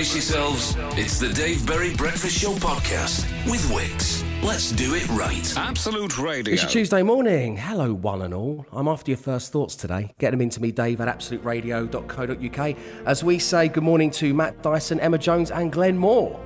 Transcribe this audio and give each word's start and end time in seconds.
Brace 0.00 0.14
yourselves. 0.14 0.76
It's 0.98 1.20
the 1.20 1.28
Dave 1.28 1.66
Berry 1.66 1.94
Breakfast 1.94 2.38
Show 2.40 2.54
podcast 2.54 3.26
with 3.44 3.70
Wix. 3.70 4.24
Let's 4.42 4.72
do 4.72 4.94
it 4.94 5.06
right. 5.10 5.54
Absolute 5.58 6.16
Radio. 6.16 6.54
It's 6.54 6.62
your 6.62 6.70
Tuesday 6.70 7.02
morning. 7.02 7.54
Hello, 7.58 7.92
one 7.92 8.22
and 8.22 8.32
all. 8.32 8.64
I'm 8.72 8.88
after 8.88 9.10
your 9.10 9.18
first 9.18 9.52
thoughts 9.52 9.76
today. 9.76 10.14
Get 10.18 10.30
them 10.30 10.40
into 10.40 10.62
me, 10.62 10.72
Dave 10.72 11.02
at 11.02 11.08
absoluteradio.co.uk. 11.14 12.76
As 13.04 13.22
we 13.22 13.38
say 13.38 13.68
good 13.68 13.82
morning 13.82 14.10
to 14.12 14.32
Matt 14.32 14.62
Dyson, 14.62 15.00
Emma 15.00 15.18
Jones, 15.18 15.50
and 15.50 15.70
Glenn 15.70 15.98
Moore. 15.98 16.40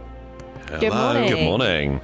Good 0.81 0.93
morning. 0.93 1.29
Good 1.29 1.45
morning. 1.45 2.01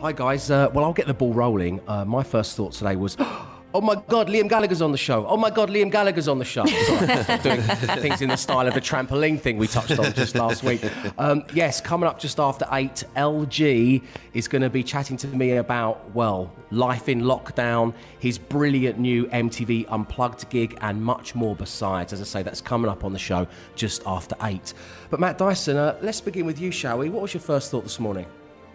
Hi, 0.00 0.12
guys. 0.12 0.50
Uh, 0.50 0.70
well, 0.72 0.86
I'll 0.86 0.94
get 0.94 1.06
the 1.06 1.12
ball 1.12 1.34
rolling. 1.34 1.82
Uh, 1.86 2.06
my 2.06 2.22
first 2.22 2.56
thought 2.56 2.72
today 2.72 2.96
was. 2.96 3.14
Oh 3.74 3.82
my 3.82 3.96
God, 4.08 4.28
Liam 4.28 4.48
Gallagher's 4.48 4.80
on 4.80 4.92
the 4.92 4.98
show. 4.98 5.26
Oh 5.26 5.36
my 5.36 5.50
God, 5.50 5.68
Liam 5.68 5.92
Gallagher's 5.92 6.26
on 6.26 6.38
the 6.38 6.44
show. 6.44 6.64
Sorry, 6.86 7.38
doing 7.42 7.60
things 7.60 8.22
in 8.22 8.30
the 8.30 8.36
style 8.36 8.66
of 8.66 8.72
the 8.72 8.80
trampoline 8.80 9.38
thing 9.38 9.58
we 9.58 9.66
touched 9.66 9.98
on 9.98 10.10
just 10.14 10.34
last 10.34 10.62
week. 10.62 10.82
Um, 11.18 11.44
yes, 11.52 11.78
coming 11.78 12.08
up 12.08 12.18
just 12.18 12.40
after 12.40 12.66
eight, 12.72 13.04
LG 13.14 14.02
is 14.32 14.48
going 14.48 14.62
to 14.62 14.70
be 14.70 14.82
chatting 14.82 15.18
to 15.18 15.26
me 15.28 15.56
about, 15.56 16.10
well, 16.14 16.50
life 16.70 17.10
in 17.10 17.20
lockdown, 17.22 17.92
his 18.20 18.38
brilliant 18.38 18.98
new 18.98 19.26
MTV 19.26 19.84
Unplugged 19.90 20.48
gig, 20.48 20.78
and 20.80 21.02
much 21.02 21.34
more 21.34 21.54
besides. 21.54 22.14
As 22.14 22.22
I 22.22 22.24
say, 22.24 22.42
that's 22.42 22.62
coming 22.62 22.90
up 22.90 23.04
on 23.04 23.12
the 23.12 23.18
show 23.18 23.46
just 23.76 24.02
after 24.06 24.34
eight. 24.44 24.72
But 25.10 25.20
Matt 25.20 25.36
Dyson, 25.36 25.76
uh, 25.76 25.98
let's 26.00 26.22
begin 26.22 26.46
with 26.46 26.58
you, 26.58 26.70
shall 26.70 26.96
we? 26.96 27.10
What 27.10 27.20
was 27.20 27.34
your 27.34 27.42
first 27.42 27.70
thought 27.70 27.82
this 27.82 28.00
morning? 28.00 28.24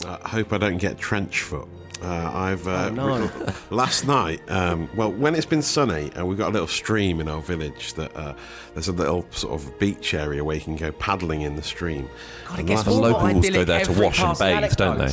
I 0.05 0.29
hope 0.29 0.53
I 0.53 0.59
don't 0.59 0.77
get 0.77 0.99
trench 0.99 1.41
foot. 1.41 1.67
Uh, 2.03 2.31
I've 2.33 2.67
uh, 2.67 2.89
Oh, 2.91 2.93
no. 2.93 3.31
last 3.69 4.05
night. 4.05 4.41
Um, 4.49 4.89
well, 4.95 5.11
when 5.11 5.35
it's 5.35 5.45
been 5.45 5.61
sunny, 5.61 6.11
and 6.15 6.27
we've 6.27 6.37
got 6.37 6.49
a 6.49 6.51
little 6.53 6.67
stream 6.67 7.21
in 7.21 7.29
our 7.29 7.41
village. 7.41 7.93
That 7.93 8.15
uh, 8.15 8.33
there's 8.73 8.89
a 8.89 8.91
little 8.93 9.25
sort 9.31 9.53
of 9.53 9.79
beach 9.79 10.13
area 10.13 10.43
where 10.43 10.55
you 10.55 10.61
can 10.61 10.75
go 10.75 10.91
paddling 10.91 11.41
in 11.41 11.55
the 11.55 11.63
stream. 11.63 12.09
God, 12.47 12.55
it 12.55 12.59
And 12.59 12.67
gets 12.67 12.85
last- 12.85 12.95
more 12.95 13.09
locals 13.11 13.49
go 13.49 13.63
there 13.63 13.85
to 13.85 13.91
wash 14.01 14.19
and 14.21 14.37
bathe, 14.37 14.75
don't 14.75 14.97
they? 14.97 15.11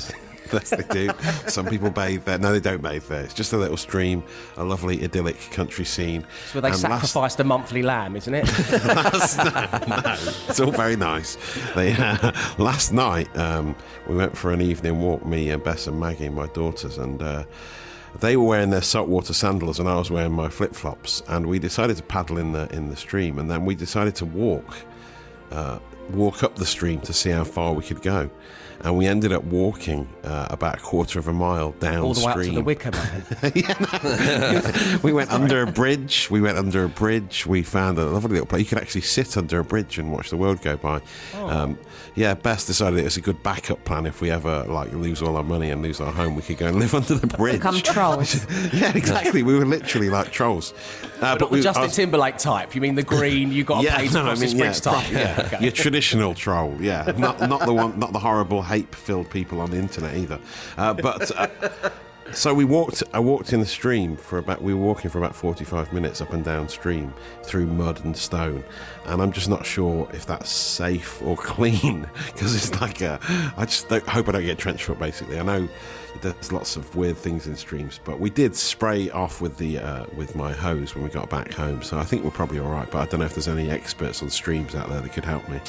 Yes, 0.53 0.70
they 0.70 0.83
do. 0.91 1.11
Some 1.48 1.67
people 1.67 1.91
bathe 1.91 2.25
there. 2.25 2.39
No, 2.39 2.53
they 2.53 2.61
don't 2.61 2.83
bathe 2.83 3.05
there. 3.05 3.23
It's 3.25 3.34
just 3.34 3.53
a 3.53 3.56
little 3.56 3.77
stream, 3.77 4.23
a 4.56 4.65
lovely 4.65 5.03
idyllic 5.05 5.39
country 5.53 5.84
scene. 5.84 6.25
It's 6.45 6.55
where 6.55 6.62
they 6.62 6.70
And 6.70 6.83
last- 6.83 7.39
a 7.41 7.45
monthly 7.45 7.83
lamb, 7.83 8.17
isn't 8.17 8.34
it? 8.34 8.47
No, 8.91 10.17
it's 10.48 10.61
all 10.61 10.71
very 10.73 10.97
nice. 10.97 11.37
They, 11.75 11.93
uh, 11.95 12.33
last 12.59 12.93
night, 12.93 13.34
um, 13.37 13.75
we 14.09 14.17
went 14.17 14.37
for 14.37 14.53
an 14.53 14.61
evening 14.61 15.01
walk, 15.01 15.25
me 15.25 15.51
and 15.51 15.62
Bess 15.62 15.87
and 15.87 15.98
Maggie, 15.98 16.28
my 16.28 16.47
daughters, 16.48 16.98
and 16.98 17.23
uh, 17.23 17.45
they 18.21 18.37
were 18.37 18.45
wearing 18.45 18.71
their 18.71 18.83
saltwater 18.83 19.33
sandals, 19.33 19.78
and 19.78 19.89
I 19.89 19.95
was 19.97 20.11
wearing 20.11 20.33
my 20.33 20.48
flip 20.48 20.75
flops. 20.75 21.23
And 21.28 21.47
we 21.47 21.59
decided 21.59 21.97
to 21.98 22.03
paddle 22.03 22.39
in 22.39 22.53
the 22.53 22.69
in 22.75 22.89
the 22.91 22.97
stream, 22.97 23.39
and 23.39 23.51
then 23.51 23.65
we 23.65 23.75
decided 23.75 24.15
to 24.17 24.27
walk, 24.27 24.77
uh, 25.53 25.78
walk 26.11 26.43
up 26.43 26.56
the 26.56 26.67
stream 26.67 27.01
to 27.03 27.12
see 27.12 27.31
how 27.31 27.45
far 27.45 27.73
we 27.73 27.83
could 27.83 28.03
go. 28.03 28.31
And 28.83 28.97
we 28.97 29.06
ended 29.06 29.31
up 29.31 29.45
walking 29.45 30.09
uh, 30.25 30.47
about 30.48 30.77
a 30.77 30.81
quarter 30.81 31.19
of 31.19 31.29
a 31.29 31.34
mile 31.34 31.73
downstream. 31.73 32.03
All 32.03 32.15
the 32.15 32.25
way 32.25 32.33
up 32.33 32.43
to 32.43 32.51
the 32.53 32.62
Wicker 32.62 32.91
Man. 32.93 33.25
we 35.03 35.12
went 35.12 35.31
under 35.31 35.61
a 35.61 35.67
bridge. 35.71 36.31
We 36.31 36.41
went 36.41 36.56
under 36.56 36.84
a 36.84 36.89
bridge. 36.89 37.45
We 37.47 37.62
found 37.62 37.98
a 37.98 38.06
lovely 38.06 38.31
little 38.31 38.47
place. 38.47 38.61
You 38.61 38.67
could 38.67 38.78
actually 38.78 39.03
sit 39.03 39.37
under 39.37 39.59
a 39.59 39.65
bridge 39.65 39.98
and 39.98 40.11
watch 40.11 40.31
the 40.31 40.39
world 40.39 40.62
go 40.62 40.78
by. 40.78 41.03
Um, 41.34 41.78
yeah, 42.15 42.33
Bess 42.33 42.65
decided 42.67 43.01
it 43.01 43.05
was 43.05 43.19
a 43.19 43.21
good 43.21 43.43
backup 43.43 43.84
plan 43.84 44.06
if 44.06 44.23
we 44.23 44.31
ever 44.31 44.65
like 44.65 44.91
lose 44.93 45.21
all 45.21 45.37
our 45.37 45.45
money 45.45 45.69
and 45.71 45.83
lose 45.83 46.01
our 46.01 46.12
home. 46.12 46.34
We 46.34 46.41
could 46.41 46.56
go 46.56 46.69
and 46.69 46.78
live 46.78 46.95
under 46.95 47.17
the 47.17 47.27
bridge. 47.27 47.56
Become 47.56 47.83
trolls. 47.83 48.47
yeah, 48.73 48.97
exactly. 48.97 49.43
We 49.43 49.59
were 49.59 49.67
literally 49.67 50.09
like 50.09 50.33
trolls. 50.33 50.73
Uh, 51.21 51.33
Not 51.33 51.39
the 51.39 51.47
we, 51.48 51.61
Justin 51.61 51.83
I 51.83 51.87
was- 51.87 51.97
Timberlake 51.97 52.39
type. 52.39 52.75
You 52.75 52.81
mean 52.81 52.95
the 52.95 53.03
green? 53.03 53.53
You 53.53 53.62
got 53.62 53.81
to 53.81 53.84
yeah, 53.84 53.98
pay 53.98 54.09
to 54.09 54.15
no, 54.15 54.27
I 54.27 54.37
mean, 54.37 54.56
yeah, 54.56 54.65
bridge 54.65 54.81
type. 54.81 55.12
Yeah, 55.12 55.43
okay. 55.47 55.62
your 55.62 55.73
traditional 55.73 55.91
troll, 56.01 56.77
yeah, 56.81 57.12
not 57.19 57.41
not 57.41 57.67
the 57.67 57.75
one, 57.75 57.98
not 57.98 58.12
the 58.12 58.19
horrible 58.19 58.62
hate-filled 58.62 59.31
people 59.31 59.61
on 59.61 59.70
the 59.70 59.77
internet 59.77 60.17
either. 60.17 60.39
Uh, 60.77 60.95
but 60.95 61.31
uh, 61.37 61.48
so 62.33 62.55
we 62.55 62.65
walked. 62.65 63.03
I 63.12 63.19
walked 63.19 63.53
in 63.53 63.61
the 63.61 63.67
stream 63.67 64.16
for 64.16 64.38
about. 64.38 64.62
We 64.62 64.72
were 64.72 64.84
walking 64.84 65.11
for 65.11 65.19
about 65.19 65.34
forty-five 65.34 65.93
minutes 65.93 66.21
up 66.21 66.33
and 66.33 66.44
down 66.44 66.69
stream 66.69 67.12
through 67.43 67.66
mud 67.66 68.05
and 68.05 68.16
stone, 68.16 68.62
and 69.06 69.21
I'm 69.21 69.33
just 69.33 69.49
not 69.49 69.66
sure 69.66 70.09
if 70.12 70.27
that's 70.27 70.50
safe 70.50 71.21
or 71.22 71.37
clean 71.37 72.09
because 72.27 72.55
it's 72.55 72.81
like 72.81 73.00
a. 73.00 73.19
I 73.56 73.65
just 73.65 73.88
don't, 73.88 74.06
hope 74.06 74.28
I 74.28 74.32
don't 74.32 74.44
get 74.44 74.59
trench 74.59 74.84
foot. 74.84 74.99
Basically, 74.99 75.38
I 75.38 75.43
know. 75.43 75.69
There's 76.22 76.53
lots 76.53 76.77
of 76.77 76.97
weird 76.97 77.17
things 77.17 77.47
in 77.47 77.56
streams, 77.56 78.00
but 78.05 78.19
we 78.19 78.31
did 78.31 78.56
spray 78.56 79.11
off 79.11 79.41
with 79.41 79.56
the 79.59 79.78
uh, 79.78 80.06
with 80.17 80.34
my 80.34 80.53
hose 80.53 80.94
when 80.94 81.05
we 81.05 81.11
got 81.11 81.31
back 81.31 81.53
home, 81.53 81.82
so 81.82 81.99
I 81.99 82.05
think 82.05 82.25
we're 82.25 82.31
probably 82.31 82.59
all 82.59 82.71
right. 82.71 82.91
But 82.91 82.99
I 82.99 83.06
don't 83.06 83.21
know 83.21 83.27
if 83.27 83.34
there's 83.34 83.49
any 83.49 83.71
experts 83.71 84.22
on 84.22 84.31
streams 84.31 84.75
out 84.75 84.88
there 84.88 85.00
that 85.00 85.12
could 85.12 85.25
help 85.25 85.49
me. 85.49 85.61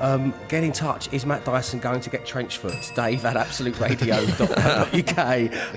Um, 0.00 0.34
get 0.48 0.62
in 0.64 0.72
touch. 0.72 1.12
Is 1.12 1.24
Matt 1.26 1.44
Dyson 1.44 1.78
going 1.80 2.00
to 2.00 2.10
get 2.10 2.26
trench 2.26 2.58
foot? 2.58 2.92
Dave 2.94 3.24
at 3.24 3.36
absoluteradio.co.uk. 3.36 5.16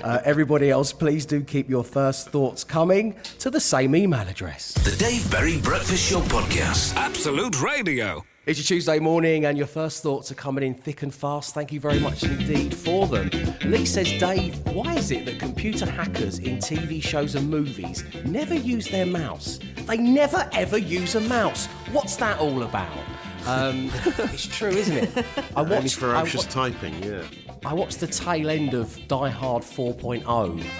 Uh, 0.00 0.18
everybody 0.24 0.70
else, 0.70 0.92
please 0.92 1.26
do 1.26 1.42
keep 1.42 1.68
your 1.68 1.84
first 1.84 2.28
thoughts 2.30 2.64
coming 2.64 3.14
to 3.38 3.50
the 3.50 3.60
same 3.60 3.94
email 3.94 4.26
address. 4.26 4.72
The 4.74 4.96
Dave 4.96 5.30
Berry 5.30 5.58
Breakfast 5.60 6.10
Show 6.10 6.20
podcast. 6.22 6.94
Absolute 6.96 7.60
Radio. 7.60 8.24
It's 8.46 8.58
your 8.58 8.64
Tuesday 8.64 8.98
morning, 8.98 9.44
and 9.44 9.58
your 9.58 9.66
first 9.66 10.02
thoughts 10.02 10.32
are 10.32 10.34
coming 10.34 10.64
in 10.64 10.74
thick 10.74 11.02
and 11.02 11.14
fast. 11.14 11.52
Thank 11.54 11.72
you 11.72 11.78
very 11.80 12.00
much 12.00 12.22
indeed 12.22 12.74
for 12.74 13.06
them. 13.06 13.30
Lee 13.64 13.84
says, 13.84 14.10
Dave, 14.18 14.58
why 14.66 14.96
is 14.96 15.10
it 15.10 15.26
that 15.26 15.38
computer 15.38 15.88
hackers 15.88 16.38
in 16.38 16.56
TV 16.56 17.02
shows 17.02 17.34
and 17.34 17.48
movies 17.50 18.02
never 18.24 18.54
use 18.54 18.88
their 18.88 19.06
mouse? 19.06 19.60
They 19.86 19.98
never 19.98 20.48
ever 20.52 20.78
use 20.78 21.14
a 21.14 21.20
mouse. 21.20 21.66
What's 21.92 22.16
that 22.16 22.38
all 22.38 22.62
about? 22.62 22.96
Um, 23.46 23.90
it's 24.32 24.46
true, 24.46 24.68
isn't 24.68 24.96
it? 24.96 25.10
I 25.56 25.60
Only 25.60 25.76
watched. 25.76 25.96
I 25.98 26.00
ferocious 26.00 26.44
wa- 26.46 26.68
typing, 26.68 27.02
yeah. 27.02 27.22
I 27.64 27.74
watched 27.74 28.00
the 28.00 28.06
tail 28.06 28.48
end 28.48 28.72
of 28.72 28.98
Die 29.06 29.28
Hard 29.28 29.62
4.0 29.62 30.24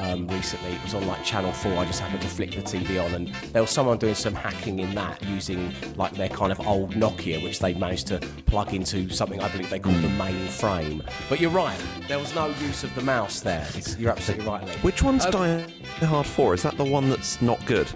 um, 0.01 0.29
recently. 0.29 0.71
It 0.73 0.83
was 0.83 0.95
on 0.95 1.07
like 1.07 1.23
Channel 1.25 1.53
4. 1.53 1.77
I 1.77 1.85
just 1.85 2.01
happened 2.01 2.23
to 2.23 2.29
flick 2.29 2.53
the 2.53 2.63
TV 2.63 3.05
on, 3.05 3.13
and 3.15 3.29
there 3.53 3.61
was 3.61 3.71
someone 3.71 3.99
doing 3.99 4.15
some 4.15 4.35
hacking 4.35 4.79
in 4.79 4.95
that 4.95 5.23
using 5.27 5.75
like 5.97 6.15
their 6.15 6.31
kind 6.31 6.51
of 6.53 6.67
old 6.67 6.93
Nokia, 6.93 7.43
which 7.43 7.59
they 7.59 7.75
managed 7.75 8.07
to 8.09 8.19
plug 8.47 8.73
into 8.73 9.11
something 9.11 9.41
I 9.43 9.49
believe 9.51 9.69
they 9.69 9.79
call 9.79 9.93
the 9.93 10.09
mainframe. 10.09 11.07
But 11.29 11.39
you're 11.41 11.51
right, 11.51 11.79
there 12.09 12.19
was 12.19 12.35
no 12.35 12.47
use 12.47 12.83
of 12.83 12.95
the 12.95 13.03
mouse 13.03 13.41
there. 13.41 13.67
It's, 13.75 13.99
you're 13.99 14.11
absolutely 14.11 14.47
right, 14.47 14.65
Lee. 14.67 14.73
Which 14.81 15.03
one's 15.03 15.27
Die 15.27 15.67
Hard 16.01 16.27
4? 16.27 16.55
Is 16.55 16.63
that 16.63 16.79
the 16.79 16.85
one 16.85 17.11
that's 17.11 17.43
not 17.43 17.65
good? 17.67 17.89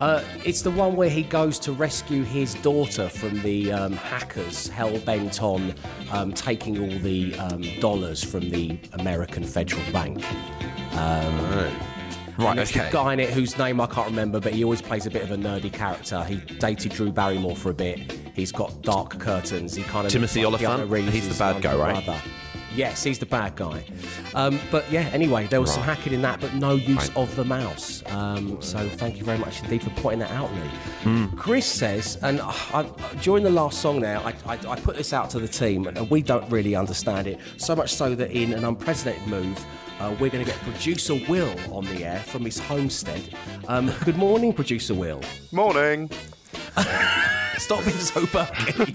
Uh, 0.00 0.22
it's 0.44 0.62
the 0.62 0.70
one 0.70 0.96
where 0.96 1.08
he 1.08 1.22
goes 1.22 1.58
to 1.60 1.72
rescue 1.72 2.24
his 2.24 2.54
daughter 2.54 3.08
from 3.08 3.40
the 3.42 3.72
um, 3.72 3.92
hackers 3.92 4.68
hell 4.68 4.98
bent 5.00 5.42
on 5.42 5.74
um, 6.10 6.32
taking 6.32 6.78
all 6.78 6.98
the 7.00 7.34
um, 7.38 7.62
dollars 7.80 8.22
from 8.22 8.50
the 8.50 8.78
American 8.94 9.44
Federal 9.44 9.82
Bank. 9.92 10.22
Right, 12.36 12.56
There's 12.56 12.72
the 12.72 12.88
guy 12.90 13.12
in 13.12 13.20
it 13.20 13.30
whose 13.30 13.56
name 13.58 13.80
I 13.80 13.86
can't 13.86 14.08
remember, 14.08 14.40
but 14.40 14.52
he 14.52 14.64
always 14.64 14.82
plays 14.82 15.06
a 15.06 15.10
bit 15.10 15.22
of 15.22 15.30
a 15.30 15.36
nerdy 15.36 15.72
character. 15.72 16.24
He 16.24 16.36
dated 16.58 16.92
Drew 16.92 17.12
Barrymore 17.12 17.54
for 17.54 17.70
a 17.70 17.74
bit. 17.74 18.12
He's 18.34 18.50
got 18.50 18.82
dark 18.82 19.20
curtains. 19.20 19.74
He 19.74 19.84
kind 19.84 20.06
of 20.06 20.12
Timothy 20.12 20.44
Olyphant? 20.44 20.92
He's 21.10 21.28
the 21.28 21.38
bad 21.38 21.62
guy, 21.62 21.76
right? 21.76 22.04
brother. 22.04 22.20
Yes, 22.74 23.04
he's 23.04 23.18
the 23.18 23.26
bad 23.26 23.54
guy. 23.56 23.84
Um, 24.34 24.58
but 24.70 24.90
yeah, 24.90 25.02
anyway, 25.12 25.46
there 25.46 25.60
was 25.60 25.72
some 25.72 25.82
hacking 25.82 26.12
in 26.12 26.22
that, 26.22 26.40
but 26.40 26.54
no 26.54 26.74
use 26.74 26.96
Right. 27.08 27.16
of 27.16 27.34
the 27.36 27.44
mouse. 27.44 28.02
Um, 28.06 28.60
so 28.60 28.88
thank 28.88 29.16
you 29.16 29.24
very 29.24 29.38
much 29.38 29.62
indeed 29.62 29.82
for 29.82 29.90
pointing 29.90 30.20
that 30.20 30.32
out, 30.32 30.52
Lee. 30.54 30.60
Hmm. 31.04 31.26
Chris 31.36 31.66
says, 31.66 32.18
and 32.22 32.40
I, 32.42 32.82
during 33.22 33.44
the 33.44 33.50
last 33.50 33.80
song 33.80 34.00
there, 34.00 34.18
I, 34.18 34.34
I, 34.46 34.58
I 34.68 34.76
put 34.80 34.96
this 34.96 35.12
out 35.12 35.30
to 35.30 35.38
the 35.38 35.48
team, 35.48 35.86
and 35.86 36.10
we 36.10 36.20
don't 36.22 36.48
really 36.50 36.74
understand 36.74 37.26
it. 37.28 37.38
So 37.58 37.76
much 37.76 37.94
so 37.94 38.14
that 38.16 38.32
in 38.32 38.52
an 38.52 38.64
unprecedented 38.64 39.26
move, 39.28 39.64
uh, 40.00 40.10
we're 40.18 40.30
going 40.30 40.44
to 40.44 40.50
get 40.50 40.60
producer 40.62 41.14
Will 41.28 41.54
on 41.72 41.84
the 41.84 42.04
air 42.04 42.18
from 42.20 42.44
his 42.44 42.58
homestead. 42.58 43.22
Um, 43.68 43.92
good 44.04 44.16
morning, 44.16 44.52
producer 44.52 44.94
Will. 44.94 45.20
Morning. 45.52 46.10
Stop 47.58 47.84
being 47.84 47.96
so 47.96 48.26
perky. 48.26 48.94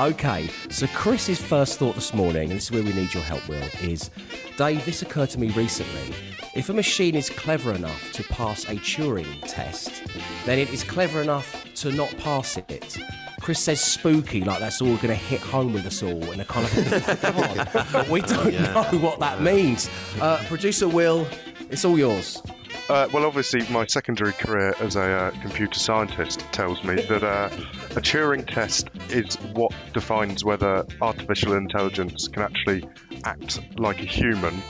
okay, 0.00 0.48
so 0.70 0.86
Chris's 0.88 1.42
first 1.42 1.78
thought 1.78 1.96
this 1.96 2.14
morning, 2.14 2.50
and 2.50 2.52
this 2.52 2.64
is 2.64 2.72
where 2.72 2.82
we 2.82 2.92
need 2.92 3.12
your 3.12 3.22
help, 3.22 3.46
Will, 3.48 3.62
is 3.82 4.10
Dave, 4.56 4.84
this 4.84 5.02
occurred 5.02 5.30
to 5.30 5.40
me 5.40 5.50
recently. 5.50 6.14
If 6.54 6.68
a 6.68 6.72
machine 6.72 7.16
is 7.16 7.28
clever 7.30 7.72
enough 7.72 8.12
to 8.12 8.22
pass 8.24 8.64
a 8.64 8.76
Turing 8.76 9.40
test, 9.42 10.04
then 10.46 10.58
it 10.58 10.72
is 10.72 10.84
clever 10.84 11.20
enough 11.20 11.64
to 11.74 11.90
not 11.90 12.16
pass 12.18 12.56
it. 12.56 12.96
Chris 13.40 13.58
says 13.58 13.80
spooky, 13.80 14.42
like 14.42 14.60
that's 14.60 14.80
all 14.80 14.96
going 14.96 15.08
to 15.08 15.14
hit 15.14 15.40
home 15.40 15.72
with 15.72 15.84
us 15.86 16.02
all, 16.02 16.22
and 16.30 16.40
a 16.40 16.44
kind 16.44 16.64
of, 16.64 17.92
God, 17.92 18.08
we 18.08 18.20
don't 18.22 18.54
know 18.54 18.84
what 19.00 19.18
that 19.18 19.42
means. 19.42 19.90
Uh, 20.20 20.42
Producer 20.46 20.88
Will, 20.88 21.26
it's 21.68 21.84
all 21.84 21.98
yours. 21.98 22.40
Uh, 22.86 23.08
well, 23.14 23.24
obviously, 23.24 23.66
my 23.72 23.86
secondary 23.86 24.34
career 24.34 24.74
as 24.78 24.94
a 24.96 25.02
uh, 25.02 25.30
computer 25.40 25.78
scientist 25.78 26.40
tells 26.52 26.84
me 26.84 26.96
that 26.96 27.22
uh, 27.22 27.48
a 27.92 28.00
Turing 28.00 28.46
test 28.46 28.88
is 29.08 29.36
what 29.54 29.72
defines 29.94 30.44
whether 30.44 30.84
artificial 31.00 31.54
intelligence 31.54 32.28
can 32.28 32.42
actually 32.42 32.86
act 33.24 33.60
like 33.78 34.00
a 34.00 34.04
human. 34.04 34.62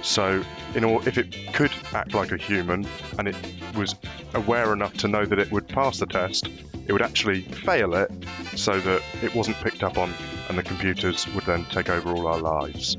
So, 0.00 0.42
in 0.74 0.84
or 0.84 1.06
if 1.06 1.18
it 1.18 1.36
could 1.52 1.72
act 1.92 2.14
like 2.14 2.32
a 2.32 2.38
human 2.38 2.86
and 3.18 3.28
it 3.28 3.36
was 3.76 3.94
aware 4.32 4.72
enough 4.72 4.94
to 4.98 5.08
know 5.08 5.26
that 5.26 5.38
it 5.38 5.52
would 5.52 5.68
pass 5.68 5.98
the 5.98 6.06
test, 6.06 6.48
it 6.86 6.92
would 6.92 7.02
actually 7.02 7.42
fail 7.42 7.94
it 7.94 8.10
so 8.56 8.80
that 8.80 9.02
it 9.22 9.34
wasn't 9.34 9.58
picked 9.58 9.82
up 9.82 9.98
on 9.98 10.14
and 10.48 10.56
the 10.56 10.62
computers 10.62 11.28
would 11.34 11.44
then 11.44 11.66
take 11.66 11.90
over 11.90 12.10
all 12.10 12.26
our 12.26 12.38
lives. 12.38 12.96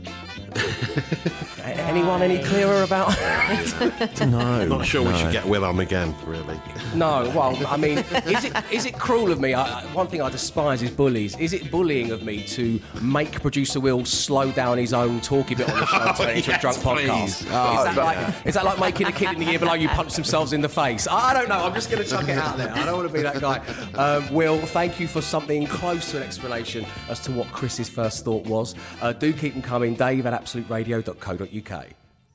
A- 0.56 1.62
Anyone 1.92 2.22
any 2.22 2.42
clearer 2.44 2.84
about? 2.84 3.16
it? 3.20 4.22
No. 4.32 4.66
Not 4.66 4.86
sure 4.86 5.04
we 5.08 5.18
should 5.18 5.32
get 5.32 5.46
Will 5.46 5.66
on 5.66 5.80
again, 5.80 6.16
really. 6.26 6.60
no. 6.96 7.32
Well, 7.36 7.58
I 7.68 7.76
mean, 7.78 7.98
is 8.00 8.46
it 8.46 8.54
is 8.72 8.86
it 8.86 8.98
cruel 8.98 9.32
of 9.32 9.40
me? 9.40 9.54
I, 9.54 9.82
I- 9.82 9.84
one 9.94 10.08
thing 10.08 10.22
I 10.22 10.30
despise 10.30 10.82
is 10.82 10.92
bullies. 10.92 11.38
Is 11.38 11.54
it 11.54 11.70
bullying 11.72 12.12
of 12.12 12.24
me 12.24 12.44
to 12.48 12.80
make 13.02 13.42
producer 13.42 13.80
Will 13.80 14.06
slow 14.06 14.52
down 14.52 14.78
his 14.78 14.94
own 14.94 15.20
talky 15.22 15.56
bit 15.56 15.70
on 15.70 15.80
the 15.80 15.86
show 15.86 16.00
to 16.06 16.14
turn 16.14 16.30
it 16.30 16.38
into 16.38 16.52
a 16.52 16.54
yes, 16.54 16.62
drunk 16.62 16.78
podcast? 16.78 17.20
please. 17.20 17.42
is, 17.42 17.46
that 17.48 17.98
like, 17.98 18.46
is 18.46 18.54
that 18.56 18.66
like 18.66 18.80
making 18.80 19.08
a 19.08 19.12
kid 19.12 19.30
in 19.34 19.40
the 19.40 19.46
year 19.46 19.60
below 19.60 19.74
you 19.74 19.90
punch 19.90 20.14
themselves 20.14 20.54
in 20.54 20.62
the 20.62 20.70
face? 20.70 21.08
I, 21.08 21.32
I 21.32 21.34
don't 21.34 21.50
know. 21.50 21.64
I'm 21.66 21.74
just 21.74 21.90
going 21.92 22.04
to 22.04 22.10
chuck 22.10 22.28
it 22.30 22.38
out 22.38 22.58
there. 22.58 22.72
I 22.72 22.86
don't 22.86 22.98
want 22.98 23.08
to 23.08 23.14
be 23.14 23.22
that 23.22 23.40
guy. 23.42 23.58
Um, 23.96 24.32
Will, 24.34 24.58
thank 24.60 25.00
you 25.00 25.08
for 25.08 25.22
something 25.22 25.66
close 25.68 26.12
to 26.12 26.18
an 26.18 26.24
explanation 26.24 26.86
as 27.10 27.20
to 27.22 27.32
what 27.32 27.48
Chris's 27.52 27.90
first 27.90 28.24
thought 28.26 28.46
was. 28.46 28.76
Uh, 29.02 29.14
do 29.14 29.34
keep 29.34 29.54
them 29.54 29.62
coming. 29.62 29.96
Dave 29.96 30.26
at 30.26 30.34
absoluteradio.co.uk. 30.42 31.86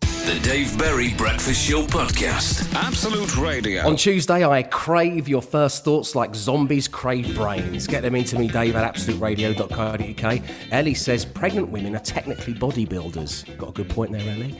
The 0.01 0.41
Dave 0.41 0.77
Berry 0.77 1.15
Breakfast 1.15 1.69
Show 1.69 1.87
Podcast. 1.87 2.75
Absolute 2.75 3.37
Radio. 3.37 3.87
On 3.87 3.95
Tuesday, 3.95 4.45
I 4.45 4.65
crave 4.65 5.29
your 5.29 5.41
first 5.41 5.85
thoughts 5.85 6.17
like 6.17 6.35
zombies 6.35 6.89
crave 6.89 7.37
brains. 7.37 7.87
Get 7.87 8.03
them 8.03 8.17
into 8.17 8.37
me, 8.37 8.49
Dave 8.49 8.75
at 8.75 8.93
absoluteradio.co.uk. 8.93 10.43
Ellie 10.73 10.95
says 10.95 11.25
pregnant 11.25 11.69
women 11.69 11.95
are 11.95 12.01
technically 12.01 12.55
bodybuilders. 12.55 13.57
Got 13.57 13.69
a 13.69 13.73
good 13.73 13.89
point 13.89 14.11
there, 14.11 14.29
Ellie. 14.29 14.59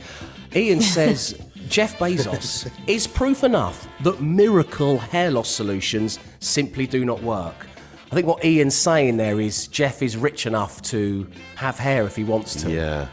Ian 0.55 0.79
says 0.95 1.37
Jeff 1.67 1.99
Bezos 1.99 2.71
is 2.87 3.05
proof 3.05 3.43
enough 3.43 3.89
that 4.03 4.21
miracle 4.21 4.97
hair 4.97 5.31
loss 5.31 5.49
solutions 5.49 6.17
simply 6.39 6.87
do 6.87 7.03
not 7.03 7.21
work. 7.21 7.67
I 8.09 8.15
think 8.15 8.25
what 8.25 8.45
Ian's 8.45 8.73
saying 8.75 9.17
there 9.17 9.41
is 9.41 9.67
Jeff 9.67 10.01
is 10.01 10.15
rich 10.15 10.45
enough 10.45 10.81
to 10.83 11.27
have 11.55 11.77
hair 11.77 12.05
if 12.05 12.15
he 12.15 12.23
wants 12.23 12.55
to 12.63 12.71
Yeah. 12.71 13.09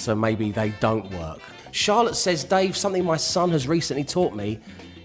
So 0.00 0.14
maybe 0.14 0.50
they 0.50 0.70
don't 0.80 1.10
work. 1.12 1.40
Charlotte 1.72 2.16
says, 2.16 2.44
Dave, 2.44 2.76
something 2.76 3.04
my 3.04 3.16
son 3.16 3.50
has 3.50 3.68
recently 3.68 4.04
taught 4.04 4.34
me. 4.34 4.58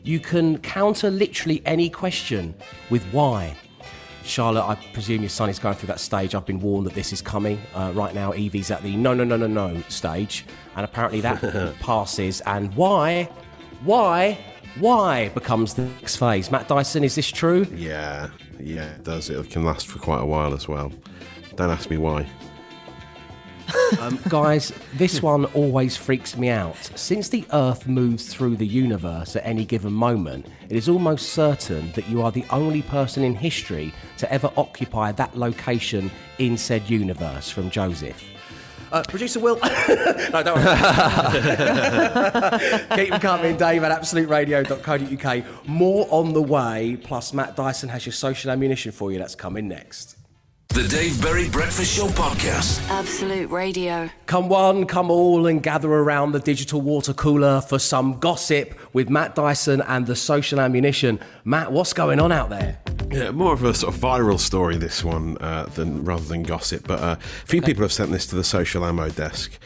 You 0.03 0.19
can 0.19 0.59
counter 0.59 1.09
literally 1.09 1.61
any 1.65 1.89
question 1.89 2.55
with 2.89 3.03
why. 3.11 3.55
Charlotte, 4.23 4.65
I 4.65 4.75
presume 4.93 5.21
your 5.21 5.29
son 5.29 5.49
is 5.49 5.59
going 5.59 5.75
through 5.75 5.87
that 5.87 5.99
stage. 5.99 6.33
I've 6.33 6.45
been 6.45 6.59
warned 6.59 6.87
that 6.87 6.95
this 6.95 7.13
is 7.13 7.21
coming. 7.21 7.61
Uh, 7.75 7.91
right 7.93 8.13
now, 8.15 8.31
Evie's 8.31 8.71
at 8.71 8.81
the 8.81 8.95
no, 8.95 9.13
no, 9.13 9.23
no, 9.23 9.37
no, 9.37 9.47
no 9.47 9.81
stage. 9.87 10.45
And 10.75 10.83
apparently 10.83 11.21
that 11.21 11.75
passes. 11.79 12.41
And 12.41 12.73
why, 12.75 13.29
why, 13.83 14.39
why 14.79 15.29
becomes 15.29 15.75
the 15.75 15.83
next 15.83 16.17
phase. 16.17 16.49
Matt 16.49 16.67
Dyson, 16.67 17.03
is 17.03 17.15
this 17.15 17.29
true? 17.29 17.67
Yeah, 17.71 18.29
yeah, 18.59 18.95
it 18.95 19.03
does. 19.03 19.29
It 19.29 19.49
can 19.51 19.63
last 19.63 19.87
for 19.87 19.99
quite 19.99 20.21
a 20.21 20.25
while 20.25 20.53
as 20.53 20.67
well. 20.67 20.91
Don't 21.55 21.69
ask 21.69 21.89
me 21.89 21.97
why. 21.97 22.27
Guys, 24.29 24.71
this 24.93 25.21
one 25.21 25.45
always 25.45 25.97
freaks 25.97 26.37
me 26.37 26.49
out. 26.49 26.75
Since 26.95 27.29
the 27.29 27.45
Earth 27.53 27.87
moves 27.87 28.33
through 28.33 28.57
the 28.57 28.67
universe 28.67 29.35
at 29.35 29.45
any 29.45 29.65
given 29.65 29.93
moment, 29.93 30.47
it 30.69 30.75
is 30.75 30.89
almost 30.89 31.29
certain 31.29 31.91
that 31.93 32.07
you 32.09 32.21
are 32.21 32.31
the 32.31 32.45
only 32.49 32.81
person 32.81 33.23
in 33.23 33.35
history 33.35 33.93
to 34.17 34.31
ever 34.31 34.51
occupy 34.57 35.11
that 35.13 35.37
location 35.37 36.11
in 36.37 36.57
said 36.57 36.89
universe. 36.89 37.49
From 37.49 37.69
Joseph. 37.69 38.23
Uh, 38.91 39.03
Producer 39.07 39.39
Will. 39.39 39.55
no, 39.61 40.43
don't 40.43 40.55
worry. 40.55 40.65
Keep 42.95 43.09
them 43.09 43.19
coming, 43.19 43.57
Dave 43.57 43.83
at 43.83 43.99
absoluteradio.co.uk. 43.99 45.67
More 45.67 46.07
on 46.11 46.33
the 46.33 46.41
way, 46.41 46.97
plus 47.03 47.33
Matt 47.33 47.55
Dyson 47.55 47.89
has 47.89 48.05
your 48.05 48.13
social 48.13 48.51
ammunition 48.51 48.91
for 48.91 49.11
you. 49.11 49.19
That's 49.19 49.35
coming 49.35 49.67
next. 49.67 50.14
The 50.75 50.85
Dave 50.89 51.21
Berry 51.21 51.47
Breakfast 51.47 51.95
Show 51.95 52.07
Podcast. 52.07 52.85
Absolute 52.89 53.49
Radio. 53.49 54.09
Come 54.25 54.49
one, 54.49 54.85
come 54.85 55.09
all, 55.09 55.47
and 55.47 55.63
gather 55.63 55.89
around 55.89 56.33
the 56.33 56.41
digital 56.41 56.81
water 56.81 57.13
cooler 57.13 57.61
for 57.61 57.79
some 57.79 58.19
gossip 58.19 58.77
with 58.91 59.09
Matt 59.09 59.35
Dyson 59.35 59.79
and 59.87 60.05
the 60.05 60.17
social 60.17 60.59
ammunition. 60.59 61.21
Matt, 61.45 61.71
what's 61.71 61.93
going 61.93 62.19
on 62.19 62.33
out 62.33 62.49
there? 62.49 62.77
Yeah, 63.09 63.31
more 63.31 63.53
of 63.53 63.63
a 63.63 63.73
sort 63.73 63.95
of 63.95 64.01
viral 64.01 64.37
story, 64.37 64.75
this 64.75 65.01
one, 65.01 65.37
uh, 65.37 65.67
than 65.75 66.03
rather 66.03 66.25
than 66.25 66.43
gossip. 66.43 66.85
But 66.85 66.99
uh, 66.99 67.15
a 67.19 67.45
few 67.45 67.61
people 67.61 67.83
have 67.83 67.93
sent 67.93 68.11
this 68.11 68.25
to 68.27 68.35
the 68.35 68.43
social 68.43 68.83
ammo 68.83 69.07
desk. 69.07 69.57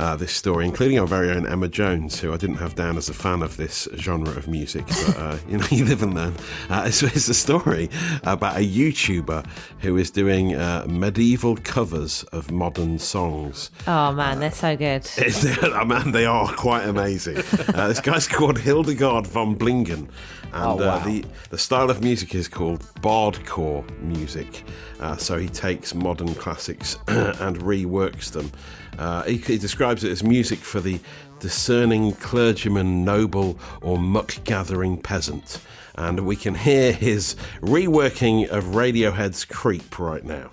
Uh, 0.00 0.16
this 0.16 0.32
story, 0.32 0.64
including 0.64 0.98
our 0.98 1.06
very 1.06 1.30
own 1.30 1.46
Emma 1.46 1.68
Jones, 1.68 2.18
who 2.18 2.32
I 2.32 2.38
didn't 2.38 2.56
have 2.56 2.74
down 2.74 2.96
as 2.96 3.10
a 3.10 3.12
fan 3.12 3.42
of 3.42 3.58
this 3.58 3.86
genre 3.96 4.30
of 4.34 4.48
music, 4.48 4.86
but 4.86 5.16
uh, 5.18 5.36
you 5.50 5.58
know, 5.58 5.66
you 5.70 5.84
live 5.84 6.02
and 6.02 6.14
learn. 6.14 6.34
Uh, 6.70 6.84
it's, 6.86 7.02
it's 7.02 7.28
a 7.28 7.34
story 7.34 7.90
about 8.22 8.56
a 8.56 8.60
YouTuber 8.66 9.44
who 9.80 9.98
is 9.98 10.10
doing 10.10 10.54
uh, 10.56 10.86
medieval 10.88 11.54
covers 11.58 12.22
of 12.32 12.50
modern 12.50 12.98
songs. 12.98 13.70
Oh 13.86 14.12
man, 14.12 14.40
they're 14.40 14.50
so 14.66 14.74
good. 14.74 15.06
It's, 15.18 15.44
oh, 15.62 15.84
man, 15.84 16.12
they 16.12 16.24
are 16.24 16.48
quite 16.54 16.84
amazing. 16.88 17.36
Uh, 17.80 17.88
this 17.88 18.00
guy's 18.00 18.26
called 18.26 18.58
Hildegard 18.58 19.26
von 19.26 19.54
Blingen, 19.56 20.08
and 20.52 20.64
Oh, 20.64 20.76
wow. 20.76 20.96
uh, 20.96 21.04
the 21.04 21.24
the 21.50 21.58
style 21.58 21.90
of 21.90 22.02
music 22.02 22.34
is 22.34 22.48
called 22.48 22.80
bardcore 23.02 23.84
music. 24.00 24.64
Uh, 24.98 25.16
so 25.16 25.38
he 25.38 25.48
takes 25.48 25.94
modern 25.94 26.34
classics 26.34 26.96
and 27.08 27.58
reworks 27.58 28.32
them. 28.32 28.50
Uh, 28.98 29.22
he, 29.22 29.36
he 29.38 29.56
describes 29.56 29.89
it 29.98 30.04
as 30.04 30.22
music 30.22 30.58
for 30.58 30.80
the 30.80 31.00
discerning 31.40 32.12
clergyman, 32.12 33.04
noble, 33.04 33.58
or 33.80 33.98
muck 33.98 34.36
gathering 34.44 34.98
peasant. 34.98 35.60
And 35.96 36.20
we 36.20 36.36
can 36.36 36.54
hear 36.54 36.92
his 36.92 37.34
reworking 37.60 38.48
of 38.48 38.64
Radiohead's 38.64 39.44
"Creep" 39.44 39.98
right 39.98 40.24
now. 40.24 40.50